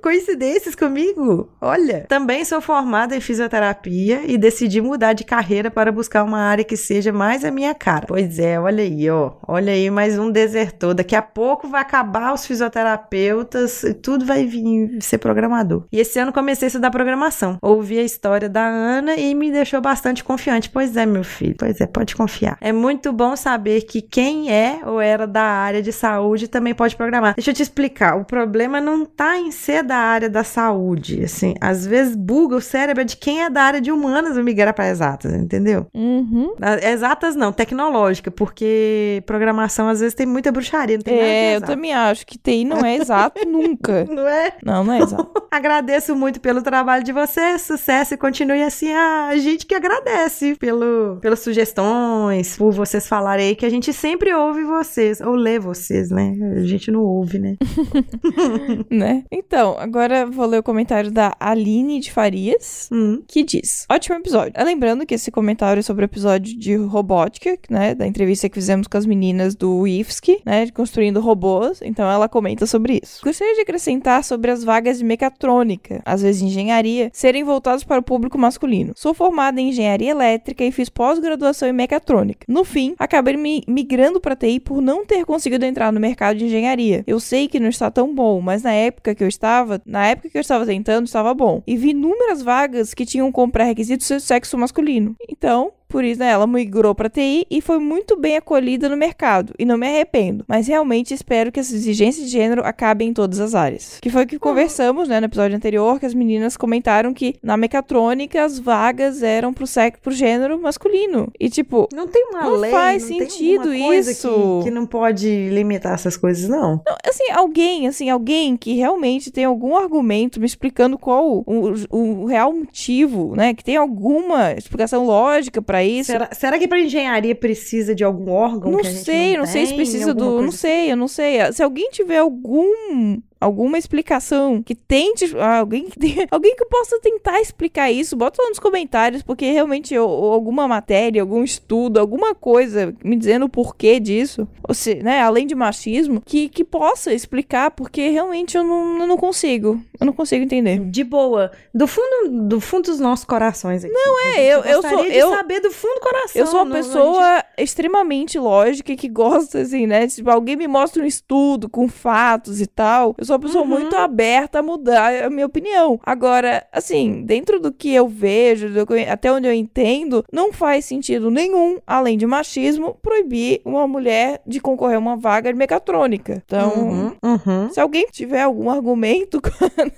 Coincidências 0.00 0.76
comigo? 0.76 1.50
Olha. 1.60 2.06
Também 2.08 2.44
sou 2.44 2.60
formada 2.60 3.07
em 3.14 3.20
fisioterapia 3.20 4.22
e 4.26 4.36
decidi 4.36 4.80
mudar 4.80 5.12
de 5.12 5.24
carreira 5.24 5.70
para 5.70 5.92
buscar 5.92 6.24
uma 6.24 6.40
área 6.40 6.64
que 6.64 6.76
seja 6.76 7.12
mais 7.12 7.44
a 7.44 7.50
minha 7.50 7.74
cara. 7.74 8.06
Pois 8.06 8.38
é, 8.38 8.58
olha 8.58 8.82
aí, 8.82 9.08
ó. 9.10 9.32
Olha 9.46 9.72
aí, 9.72 9.90
mais 9.90 10.18
um 10.18 10.30
desertor. 10.30 10.94
Daqui 10.94 11.16
a 11.16 11.22
pouco 11.22 11.68
vai 11.68 11.80
acabar 11.80 12.32
os 12.32 12.46
fisioterapeutas 12.46 13.82
e 13.84 13.94
tudo 13.94 14.24
vai 14.24 14.44
vir 14.44 14.98
ser 15.00 15.18
programador. 15.18 15.84
E 15.92 16.00
esse 16.00 16.18
ano 16.18 16.32
comecei 16.32 16.66
a 16.66 16.68
estudar 16.68 16.90
programação. 16.90 17.58
Ouvi 17.62 17.98
a 17.98 18.02
história 18.02 18.48
da 18.48 18.66
Ana 18.66 19.16
e 19.16 19.34
me 19.34 19.50
deixou 19.50 19.80
bastante 19.80 20.22
confiante. 20.24 20.70
Pois 20.70 20.96
é, 20.96 21.06
meu 21.06 21.24
filho. 21.24 21.54
Pois 21.58 21.80
é, 21.80 21.86
pode 21.86 22.14
confiar. 22.14 22.56
É 22.60 22.72
muito 22.72 23.12
bom 23.12 23.36
saber 23.36 23.82
que 23.82 24.00
quem 24.02 24.52
é 24.52 24.80
ou 24.84 25.00
era 25.00 25.26
da 25.26 25.42
área 25.42 25.82
de 25.82 25.92
saúde 25.92 26.48
também 26.48 26.74
pode 26.74 26.96
programar. 26.96 27.34
Deixa 27.34 27.50
eu 27.50 27.54
te 27.54 27.62
explicar. 27.62 28.16
O 28.16 28.24
problema 28.24 28.80
não 28.80 29.04
tá 29.04 29.38
em 29.38 29.50
ser 29.50 29.82
da 29.82 29.96
área 29.96 30.28
da 30.28 30.44
saúde. 30.44 31.22
Assim, 31.24 31.54
às 31.60 31.86
vezes 31.86 32.14
buga 32.14 32.56
o 32.56 32.60
cérebro 32.60 32.97
de 33.04 33.16
quem 33.16 33.42
é 33.42 33.50
da 33.50 33.62
área 33.62 33.80
de 33.80 33.90
humanas 33.90 34.36
e 34.36 34.42
migrar 34.42 34.74
para 34.74 34.88
exatas, 34.88 35.32
entendeu? 35.32 35.86
Uhum. 35.94 36.54
Ah, 36.60 36.78
Exatas 36.90 37.36
não, 37.36 37.52
tecnológica, 37.52 38.30
porque 38.30 39.22
programação 39.26 39.88
às 39.88 40.00
vezes 40.00 40.14
tem 40.14 40.26
muita 40.26 40.50
bruxaria, 40.50 40.96
não 40.96 41.04
tem 41.04 41.18
É, 41.18 41.56
eu 41.56 41.60
também 41.60 41.92
acho 41.92 42.26
que 42.26 42.38
TI 42.38 42.64
não 42.64 42.84
é 42.84 42.96
exato 42.96 43.46
nunca. 43.46 44.04
Não 44.18 44.26
é? 44.26 44.52
Não, 44.64 44.82
não 44.82 44.94
é 44.94 44.98
exato. 45.00 45.30
Agradeço 45.50 46.16
muito 46.16 46.40
pelo 46.40 46.62
trabalho 46.62 47.04
de 47.04 47.12
vocês 47.12 47.28
você, 47.28 47.58
sucesso 47.58 48.14
e 48.14 48.16
continue 48.16 48.62
assim. 48.62 48.92
Ah, 48.92 49.28
a 49.30 49.36
gente 49.36 49.66
que 49.66 49.74
agradece 49.74 50.56
pelo, 50.56 51.18
pelas 51.20 51.40
sugestões, 51.40 52.56
por 52.56 52.72
vocês 52.72 53.06
falarem 53.06 53.48
aí 53.48 53.56
que 53.56 53.66
a 53.66 53.70
gente 53.70 53.92
sempre 53.92 54.34
ouve 54.34 54.64
vocês, 54.64 55.20
ou 55.20 55.34
lê 55.34 55.58
vocês, 55.58 56.10
né? 56.10 56.34
A 56.56 56.62
gente 56.62 56.90
não 56.90 57.02
ouve, 57.02 57.38
né? 57.38 57.56
né? 58.90 59.24
Então, 59.30 59.76
agora 59.78 60.26
vou 60.26 60.46
ler 60.46 60.58
o 60.58 60.62
comentário 60.62 61.10
da 61.10 61.34
Aline 61.38 62.00
de 62.00 62.10
Farias, 62.10 62.87
Hum. 62.90 63.22
que 63.26 63.42
diz: 63.42 63.86
Ótimo 63.90 64.16
episódio. 64.16 64.52
Ah, 64.54 64.64
Lembrando 64.64 65.06
que 65.06 65.14
esse 65.14 65.30
comentário 65.30 65.80
é 65.80 65.82
sobre 65.82 66.04
o 66.04 66.06
episódio 66.06 66.58
de 66.58 66.76
robótica, 66.76 67.58
né? 67.70 67.94
Da 67.94 68.06
entrevista 68.06 68.48
que 68.48 68.54
fizemos 68.54 68.86
com 68.86 68.96
as 68.96 69.06
meninas 69.06 69.54
do 69.54 69.86
IFSC, 69.86 70.40
né? 70.44 70.70
Construindo 70.70 71.20
robôs. 71.20 71.80
Então 71.82 72.10
ela 72.10 72.28
comenta 72.28 72.66
sobre 72.66 73.00
isso. 73.02 73.20
Gostaria 73.24 73.54
de 73.54 73.62
acrescentar 73.62 74.22
sobre 74.24 74.50
as 74.50 74.62
vagas 74.62 74.98
de 74.98 75.04
mecatrônica, 75.04 76.02
às 76.04 76.22
vezes 76.22 76.42
engenharia, 76.42 77.10
serem 77.12 77.44
voltadas 77.44 77.82
para 77.84 78.00
o 78.00 78.02
público 78.02 78.38
masculino. 78.38 78.92
Sou 78.96 79.14
formada 79.14 79.60
em 79.60 79.70
engenharia 79.70 80.10
elétrica 80.10 80.64
e 80.64 80.70
fiz 80.70 80.88
pós-graduação 80.88 81.68
em 81.68 81.72
mecatrônica. 81.72 82.46
No 82.48 82.64
fim, 82.64 82.94
acabei 82.98 83.36
me 83.36 83.62
migrando 83.66 84.20
para 84.20 84.36
TI 84.36 84.60
por 84.60 84.80
não 84.80 85.04
ter 85.04 85.24
conseguido 85.24 85.64
entrar 85.64 85.92
no 85.92 86.00
mercado 86.00 86.36
de 86.36 86.46
engenharia. 86.46 87.02
Eu 87.06 87.18
sei 87.20 87.48
que 87.48 87.60
não 87.60 87.68
está 87.68 87.90
tão 87.90 88.14
bom, 88.14 88.40
mas 88.40 88.62
na 88.62 88.72
época 88.72 89.14
que 89.14 89.24
eu 89.24 89.28
estava, 89.28 89.80
na 89.84 90.06
época 90.06 90.30
que 90.30 90.36
eu 90.38 90.40
estava 90.40 90.64
tentando, 90.66 91.06
estava 91.06 91.34
bom. 91.34 91.62
E 91.66 91.76
vi 91.76 91.90
inúmeras 91.90 92.42
vagas 92.42 92.77
que 92.94 93.06
tinham 93.06 93.30
como 93.32 93.52
pré-requisito 93.52 94.04
ser 94.04 94.20
sexo 94.20 94.56
masculino. 94.58 95.14
Então, 95.28 95.72
por 95.88 96.04
isso, 96.04 96.20
né, 96.20 96.30
ela 96.30 96.46
migrou 96.46 96.94
para 96.94 97.08
TI 97.08 97.46
e 97.50 97.60
foi 97.60 97.78
muito 97.78 98.16
bem 98.16 98.36
acolhida 98.36 98.88
no 98.88 98.96
mercado. 98.96 99.54
E 99.58 99.64
não 99.64 99.78
me 99.78 99.86
arrependo. 99.86 100.44
Mas 100.46 100.66
realmente 100.68 101.14
espero 101.14 101.50
que 101.50 101.58
as 101.58 101.72
exigências 101.72 102.26
de 102.26 102.32
gênero 102.32 102.62
acabem 102.64 103.08
em 103.08 103.12
todas 103.12 103.40
as 103.40 103.54
áreas. 103.54 103.98
Que 104.00 104.10
foi 104.10 104.24
o 104.24 104.26
que 104.26 104.38
conversamos, 104.38 105.08
né, 105.08 105.18
no 105.18 105.26
episódio 105.26 105.56
anterior, 105.56 105.98
que 105.98 106.06
as 106.06 106.14
meninas 106.14 106.56
comentaram 106.56 107.14
que 107.14 107.36
na 107.42 107.56
mecatrônica 107.56 108.42
as 108.42 108.58
vagas 108.58 109.22
eram 109.22 109.52
pro 109.52 109.66
sexo, 109.66 110.02
pro 110.02 110.12
gênero 110.12 110.60
masculino. 110.60 111.32
E 111.40 111.48
tipo, 111.48 111.88
Não 111.92 112.06
tem 112.06 112.26
uma 112.30 112.44
Não 112.44 112.56
lei, 112.56 112.70
faz 112.70 113.08
não 113.08 113.18
tem 113.18 113.28
sentido 113.30 113.68
alguma 113.68 113.86
coisa 113.86 114.10
isso. 114.12 114.58
Que, 114.58 114.64
que 114.68 114.70
não 114.70 114.86
pode 114.86 115.48
limitar 115.48 115.94
essas 115.94 116.16
coisas, 116.16 116.48
não. 116.48 116.82
Não, 116.86 116.96
assim, 117.06 117.30
alguém, 117.32 117.86
assim, 117.88 118.10
alguém 118.10 118.56
que 118.56 118.74
realmente 118.74 119.30
tem 119.30 119.44
algum 119.44 119.76
argumento 119.76 120.38
me 120.38 120.46
explicando 120.46 120.98
qual 120.98 121.26
o, 121.26 121.44
o, 121.46 122.22
o 122.22 122.24
real 122.26 122.52
motivo, 122.52 123.34
né? 123.34 123.54
Que 123.54 123.64
tem 123.64 123.76
alguma 123.76 124.52
explicação 124.52 125.04
lógica 125.04 125.62
pra 125.78 125.84
isso. 125.84 126.12
Será, 126.12 126.28
será 126.32 126.58
que 126.58 126.68
pra 126.68 126.80
engenharia 126.80 127.34
precisa 127.34 127.94
de 127.94 128.04
algum 128.04 128.30
órgão 128.30 128.72
Não 128.72 128.84
sei, 128.84 129.32
não, 129.32 129.40
não 129.40 129.46
sei 129.46 129.66
se 129.66 129.74
precisa 129.74 130.14
do. 130.14 130.24
Não 130.24 130.38
coisa 130.42 130.56
sei, 130.56 130.92
eu 130.92 130.96
não 130.96 131.08
sei. 131.08 131.52
Se 131.52 131.62
alguém 131.62 131.90
tiver 131.90 132.18
algum. 132.18 133.20
Alguma 133.40 133.78
explicação 133.78 134.62
que 134.62 134.74
tente. 134.74 135.34
ah, 135.38 135.58
Alguém 135.58 135.84
que, 135.88 135.98
tenha- 135.98 136.26
alguém 136.30 136.54
que 136.56 136.64
possa 136.66 136.98
tentar 137.00 137.40
explicar 137.40 137.90
isso, 137.90 138.16
bota 138.16 138.42
lá 138.42 138.48
nos 138.48 138.58
comentários, 138.58 139.22
porque 139.22 139.50
realmente 139.50 139.94
eu- 139.94 140.04
alguma 140.08 140.66
matéria, 140.66 141.22
algum 141.22 141.42
estudo, 141.44 141.98
alguma 141.98 142.34
coisa 142.34 142.94
me 143.04 143.16
dizendo 143.16 143.46
o 143.46 143.48
porquê 143.48 144.00
disso, 144.00 144.46
ou 144.66 144.74
se, 144.74 144.96
né, 144.96 145.20
além 145.20 145.46
de 145.46 145.54
machismo, 145.54 146.20
que, 146.24 146.48
que 146.48 146.64
possa 146.64 147.12
explicar, 147.12 147.70
porque 147.70 148.08
realmente 148.08 148.56
eu 148.56 148.64
não, 148.64 148.98
eu 149.00 149.06
não 149.06 149.16
consigo. 149.16 149.80
Eu 150.00 150.06
não 150.06 150.12
consigo 150.12 150.44
entender. 150.44 150.78
De 150.80 151.02
boa. 151.04 151.50
Do 151.74 151.86
fundo, 151.86 152.46
do 152.48 152.60
fundo 152.60 152.84
dos 152.90 153.00
nossos 153.00 153.24
corações. 153.24 153.84
Aqui. 153.84 153.92
Não 153.92 154.20
é, 154.34 154.44
eu- 154.46 154.60
eu 154.62 154.80
sou- 154.82 155.04
eu- 155.04 155.30
saber 155.30 155.60
do 155.60 155.70
fundo 155.70 155.94
do 155.94 156.00
coração. 156.00 156.40
Eu 156.40 156.46
sou 156.46 156.60
uma 156.60 156.64
não- 156.66 156.76
pessoa 156.76 157.44
extremamente 157.56 158.38
lógica 158.38 158.92
e 158.92 158.96
que 158.96 159.08
gosta, 159.08 159.60
assim, 159.60 159.86
né? 159.86 160.06
Tipo, 160.06 160.30
alguém 160.30 160.56
me 160.56 160.66
mostra 160.66 161.02
um 161.02 161.06
estudo 161.06 161.68
com 161.68 161.88
fatos 161.88 162.60
e 162.60 162.66
tal. 162.66 163.14
Eu 163.18 163.24
sou 163.28 163.36
uma 163.36 163.40
pessoa 163.42 163.62
Uhum. 163.62 163.70
muito 163.70 163.94
aberta 163.96 164.58
a 164.58 164.62
mudar 164.62 165.24
a 165.24 165.30
minha 165.30 165.46
opinião. 165.46 166.00
Agora, 166.04 166.66
assim, 166.72 167.22
dentro 167.22 167.60
do 167.60 167.70
que 167.72 167.94
eu 167.94 168.08
vejo, 168.08 168.70
do 168.70 168.86
até 169.10 169.30
onde 169.30 169.46
eu 169.46 169.52
entendo, 169.52 170.24
não 170.32 170.52
faz 170.52 170.84
sentido 170.86 171.30
nenhum, 171.30 171.78
além 171.86 172.16
de 172.16 172.26
machismo, 172.26 172.96
proibir 173.02 173.60
uma 173.64 173.86
mulher 173.86 174.40
de 174.46 174.60
concorrer 174.60 174.96
a 174.96 174.98
uma 174.98 175.16
vaga 175.16 175.52
de 175.52 175.58
mecatrônica. 175.58 176.42
Então. 176.44 176.72
Uhum, 176.74 177.12
uhum. 177.22 177.70
Se 177.70 177.80
alguém 177.80 178.06
tiver 178.10 178.42
algum 178.42 178.70
argumento 178.70 179.40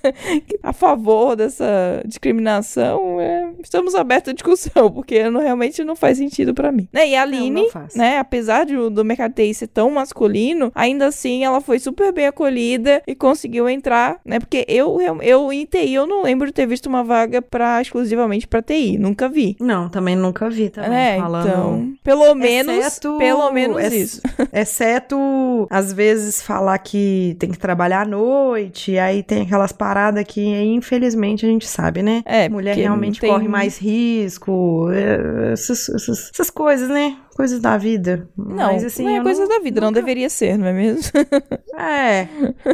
a 0.61 0.73
favor 0.73 1.35
dessa 1.35 2.01
discriminação, 2.05 3.19
é, 3.19 3.51
estamos 3.63 3.95
abertos 3.95 4.31
à 4.31 4.33
discussão, 4.33 4.91
porque 4.91 5.29
não, 5.29 5.39
realmente 5.41 5.83
não 5.83 5.95
faz 5.95 6.17
sentido 6.17 6.53
pra 6.53 6.71
mim. 6.71 6.87
Né? 6.91 7.09
E 7.09 7.15
a 7.15 7.21
Aline, 7.21 7.67
né, 7.95 8.17
apesar 8.17 8.65
de, 8.65 8.75
do 8.89 9.05
mercado 9.05 9.33
TI 9.33 9.53
ser 9.53 9.67
tão 9.67 9.89
masculino, 9.91 10.71
ainda 10.75 11.05
assim 11.07 11.43
ela 11.45 11.61
foi 11.61 11.79
super 11.79 12.11
bem 12.11 12.27
acolhida 12.27 13.01
e 13.07 13.15
conseguiu 13.21 13.69
entrar, 13.69 14.19
né? 14.25 14.39
Porque 14.39 14.65
eu, 14.67 14.97
real- 14.97 15.21
eu 15.21 15.53
em 15.53 15.65
TI, 15.65 15.93
eu 15.93 16.05
não 16.07 16.23
lembro 16.23 16.47
de 16.47 16.53
ter 16.53 16.65
visto 16.65 16.87
uma 16.87 17.03
vaga 17.03 17.41
pra, 17.41 17.81
exclusivamente 17.81 18.47
pra 18.47 18.61
TI, 18.61 18.97
nunca 18.97 19.29
vi. 19.29 19.55
Não, 19.59 19.87
também 19.87 20.15
nunca 20.15 20.49
vi 20.49 20.69
também. 20.69 20.91
É, 20.97 21.17
falando... 21.17 21.47
então, 21.47 21.93
pelo 22.03 22.33
menos, 22.35 22.75
Exceto- 22.85 23.17
pelo 23.17 23.51
menos 23.51 23.77
ex- 23.83 23.93
isso. 23.93 24.21
Exceto, 24.51 25.67
às 25.69 25.93
vezes, 25.93 26.41
falar 26.41 26.77
que 26.79 27.35
tem 27.39 27.51
que 27.51 27.57
trabalhar 27.59 28.01
à 28.01 28.05
noite, 28.05 28.97
aí 28.97 29.21
tem 29.23 29.43
aquelas 29.43 29.71
paradas 29.71 30.23
que, 30.27 30.41
infelizmente, 30.63 31.45
a 31.45 31.49
gente 31.49 31.67
sabe, 31.67 32.01
né? 32.01 32.23
É, 32.25 32.49
Mulher 32.49 32.75
realmente 32.75 33.21
corre 33.21 33.47
mais 33.47 33.77
risco, 33.77 34.89
é, 34.91 35.53
essas, 35.53 35.87
essas- 35.89 36.31
essas 36.33 36.49
coisas, 36.49 36.89
né? 36.89 37.15
Coisas 37.41 37.59
da 37.59 37.75
vida. 37.75 38.27
Não, 38.37 38.73
mas, 38.73 38.83
assim, 38.85 39.03
não 39.03 39.09
é 39.15 39.17
eu 39.19 39.23
coisa 39.23 39.47
da 39.47 39.59
vida, 39.59 39.81
não 39.81 39.87
nunca- 39.87 39.99
deveria 39.99 40.29
ser, 40.29 40.57
não 40.57 40.67
é 40.67 40.73
mesmo? 40.73 41.01
É, 41.83 42.27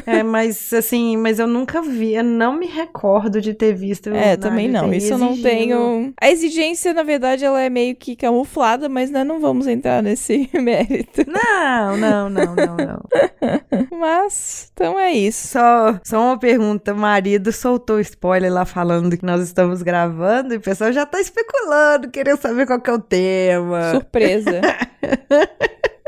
é, 0.05 0.23
mas 0.23 0.73
assim, 0.73 1.15
mas 1.15 1.39
eu 1.39 1.47
nunca 1.47 1.81
vi, 1.81 2.15
eu 2.15 2.23
não 2.25 2.57
me 2.57 2.65
recordo 2.65 3.39
de 3.39 3.53
ter 3.53 3.73
visto. 3.73 4.09
É, 4.09 4.35
também 4.35 4.67
não. 4.67 4.93
Isso 4.93 5.13
eu 5.13 5.17
não 5.17 5.29
exigindo- 5.29 5.47
tenho. 5.49 6.13
A 6.19 6.29
exigência, 6.29 6.93
na 6.93 7.03
verdade, 7.03 7.45
ela 7.45 7.61
é 7.61 7.69
meio 7.69 7.95
que 7.95 8.17
camuflada, 8.17 8.89
mas 8.89 9.09
né, 9.09 9.23
não 9.23 9.39
vamos 9.39 9.65
entrar 9.65 10.03
nesse 10.03 10.49
mérito. 10.61 11.23
Não, 11.25 11.95
não, 11.95 12.29
não, 12.29 12.55
não, 12.55 12.75
não. 12.75 13.01
Mas, 13.97 14.69
então 14.73 14.99
é 14.99 15.11
isso. 15.13 15.47
Só, 15.49 15.99
só 16.03 16.19
uma 16.19 16.37
pergunta: 16.39 16.93
o 16.93 16.97
marido 16.97 17.51
soltou 17.51 17.99
spoiler 17.99 18.51
lá 18.51 18.65
falando 18.65 19.15
que 19.17 19.25
nós 19.25 19.41
estamos 19.41 19.81
gravando 19.81 20.53
e 20.53 20.57
o 20.57 20.61
pessoal 20.61 20.91
já 20.91 21.05
tá 21.05 21.19
especulando, 21.21 22.09
querendo 22.09 22.39
saber 22.41 22.65
qual 22.65 22.81
que 22.81 22.89
é 22.89 22.93
o 22.93 22.99
tema. 22.99 23.91
Surpresa. 23.91 24.56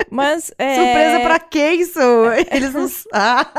Mas 0.10 0.52
é. 0.58 0.76
Surpresa 0.76 1.20
pra 1.22 1.40
quem 1.40 1.82
isso? 1.82 2.00
Eles 2.52 2.74
não 2.74 2.88
sabem. 2.88 3.54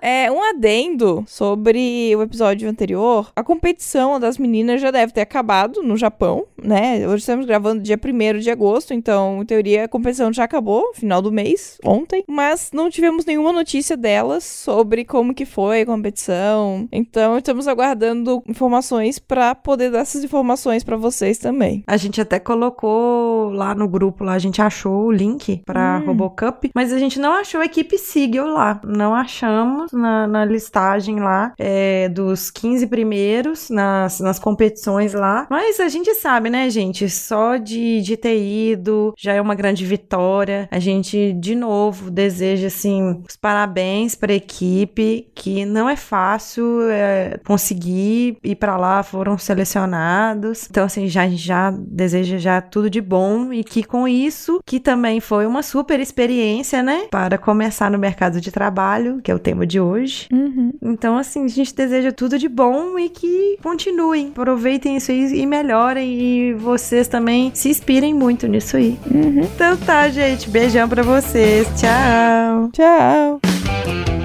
É 0.00 0.30
um 0.30 0.42
adendo 0.42 1.24
sobre 1.26 2.14
o 2.16 2.22
episódio 2.22 2.68
anterior. 2.68 3.30
A 3.34 3.42
competição 3.42 4.18
das 4.18 4.38
meninas 4.38 4.80
já 4.80 4.90
deve 4.90 5.12
ter 5.12 5.20
acabado 5.20 5.82
no 5.82 5.96
Japão, 5.96 6.46
né? 6.62 7.06
Hoje 7.06 7.18
estamos 7.18 7.46
gravando 7.46 7.82
dia 7.82 7.98
1 7.98 8.38
de 8.38 8.50
agosto, 8.50 8.94
então, 8.94 9.42
em 9.42 9.46
teoria, 9.46 9.84
a 9.84 9.88
competição 9.88 10.32
já 10.32 10.44
acabou, 10.44 10.92
final 10.94 11.20
do 11.20 11.32
mês, 11.32 11.78
ontem. 11.84 12.24
Mas 12.28 12.70
não 12.72 12.90
tivemos 12.90 13.24
nenhuma 13.24 13.52
notícia 13.52 13.96
delas 13.96 14.44
sobre 14.44 15.04
como 15.04 15.34
que 15.34 15.44
foi 15.44 15.82
a 15.82 15.86
competição. 15.86 16.88
Então, 16.92 17.38
estamos 17.38 17.66
aguardando 17.66 18.42
informações 18.46 19.18
pra 19.18 19.54
poder 19.54 19.90
dar 19.90 20.00
essas 20.00 20.22
informações 20.24 20.84
pra 20.84 20.96
vocês 20.96 21.38
também. 21.38 21.82
A 21.86 21.96
gente 21.96 22.20
até 22.20 22.38
colocou 22.38 23.50
lá 23.50 23.74
no 23.74 23.88
grupo, 23.88 24.24
lá 24.24 24.34
a 24.34 24.38
gente 24.38 24.60
achou 24.62 25.06
o 25.06 25.12
link 25.12 25.62
pra 25.64 25.98
Hum. 25.98 26.06
Robocup, 26.06 26.70
mas 26.74 26.92
a 26.92 26.98
gente 26.98 27.18
não 27.18 27.32
achou 27.32 27.60
a 27.60 27.64
equipe 27.64 27.98
Sigil 27.98 28.46
lá. 28.46 28.80
Não 28.84 29.14
achamos 29.14 29.87
na, 29.92 30.26
na 30.26 30.44
listagem 30.44 31.20
lá 31.20 31.52
é, 31.58 32.08
dos 32.08 32.50
15 32.50 32.86
primeiros 32.86 33.70
nas, 33.70 34.20
nas 34.20 34.38
competições 34.38 35.14
lá. 35.14 35.46
Mas 35.50 35.80
a 35.80 35.88
gente 35.88 36.14
sabe, 36.14 36.50
né, 36.50 36.68
gente? 36.70 37.08
Só 37.08 37.56
de, 37.56 38.00
de 38.00 38.16
ter 38.16 38.38
ido 38.38 39.14
já 39.16 39.32
é 39.32 39.40
uma 39.40 39.54
grande 39.54 39.84
vitória. 39.84 40.68
A 40.70 40.78
gente, 40.78 41.32
de 41.32 41.54
novo, 41.54 42.10
deseja, 42.10 42.68
assim, 42.68 43.22
os 43.28 43.36
parabéns 43.36 44.14
pra 44.14 44.32
equipe, 44.32 45.30
que 45.34 45.64
não 45.64 45.88
é 45.88 45.96
fácil 45.96 46.82
é, 46.90 47.38
conseguir 47.46 48.36
ir 48.42 48.56
pra 48.56 48.76
lá, 48.76 49.02
foram 49.02 49.38
selecionados. 49.38 50.66
Então, 50.70 50.84
assim, 50.84 51.06
já, 51.08 51.28
já 51.28 51.70
deseja 51.70 52.38
já 52.38 52.60
tudo 52.60 52.90
de 52.90 53.00
bom 53.00 53.52
e 53.52 53.64
que 53.64 53.82
com 53.82 54.06
isso, 54.06 54.60
que 54.64 54.80
também 54.80 55.20
foi 55.20 55.46
uma 55.46 55.62
super 55.62 56.00
experiência, 56.00 56.82
né? 56.82 57.06
Para 57.10 57.38
começar 57.38 57.90
no 57.90 57.98
mercado 57.98 58.40
de 58.40 58.50
trabalho, 58.50 59.20
que 59.22 59.30
é 59.30 59.34
o 59.34 59.38
tema 59.38 59.66
de 59.66 59.77
hoje. 59.80 60.28
Uhum. 60.32 60.72
Então, 60.82 61.16
assim, 61.16 61.44
a 61.44 61.48
gente 61.48 61.74
deseja 61.74 62.12
tudo 62.12 62.38
de 62.38 62.48
bom 62.48 62.98
e 62.98 63.08
que 63.08 63.58
continuem, 63.62 64.28
aproveitem 64.28 64.96
isso 64.96 65.10
aí 65.10 65.40
e 65.40 65.46
melhorem 65.46 66.20
e 66.20 66.54
vocês 66.54 67.08
também 67.08 67.50
se 67.54 67.68
inspirem 67.68 68.14
muito 68.14 68.46
nisso 68.46 68.76
aí. 68.76 68.98
Uhum. 69.10 69.42
Então 69.42 69.76
tá, 69.76 70.08
gente, 70.08 70.48
beijão 70.48 70.88
pra 70.88 71.02
vocês. 71.02 71.66
Tchau. 71.78 72.70
Tchau. 72.72 74.17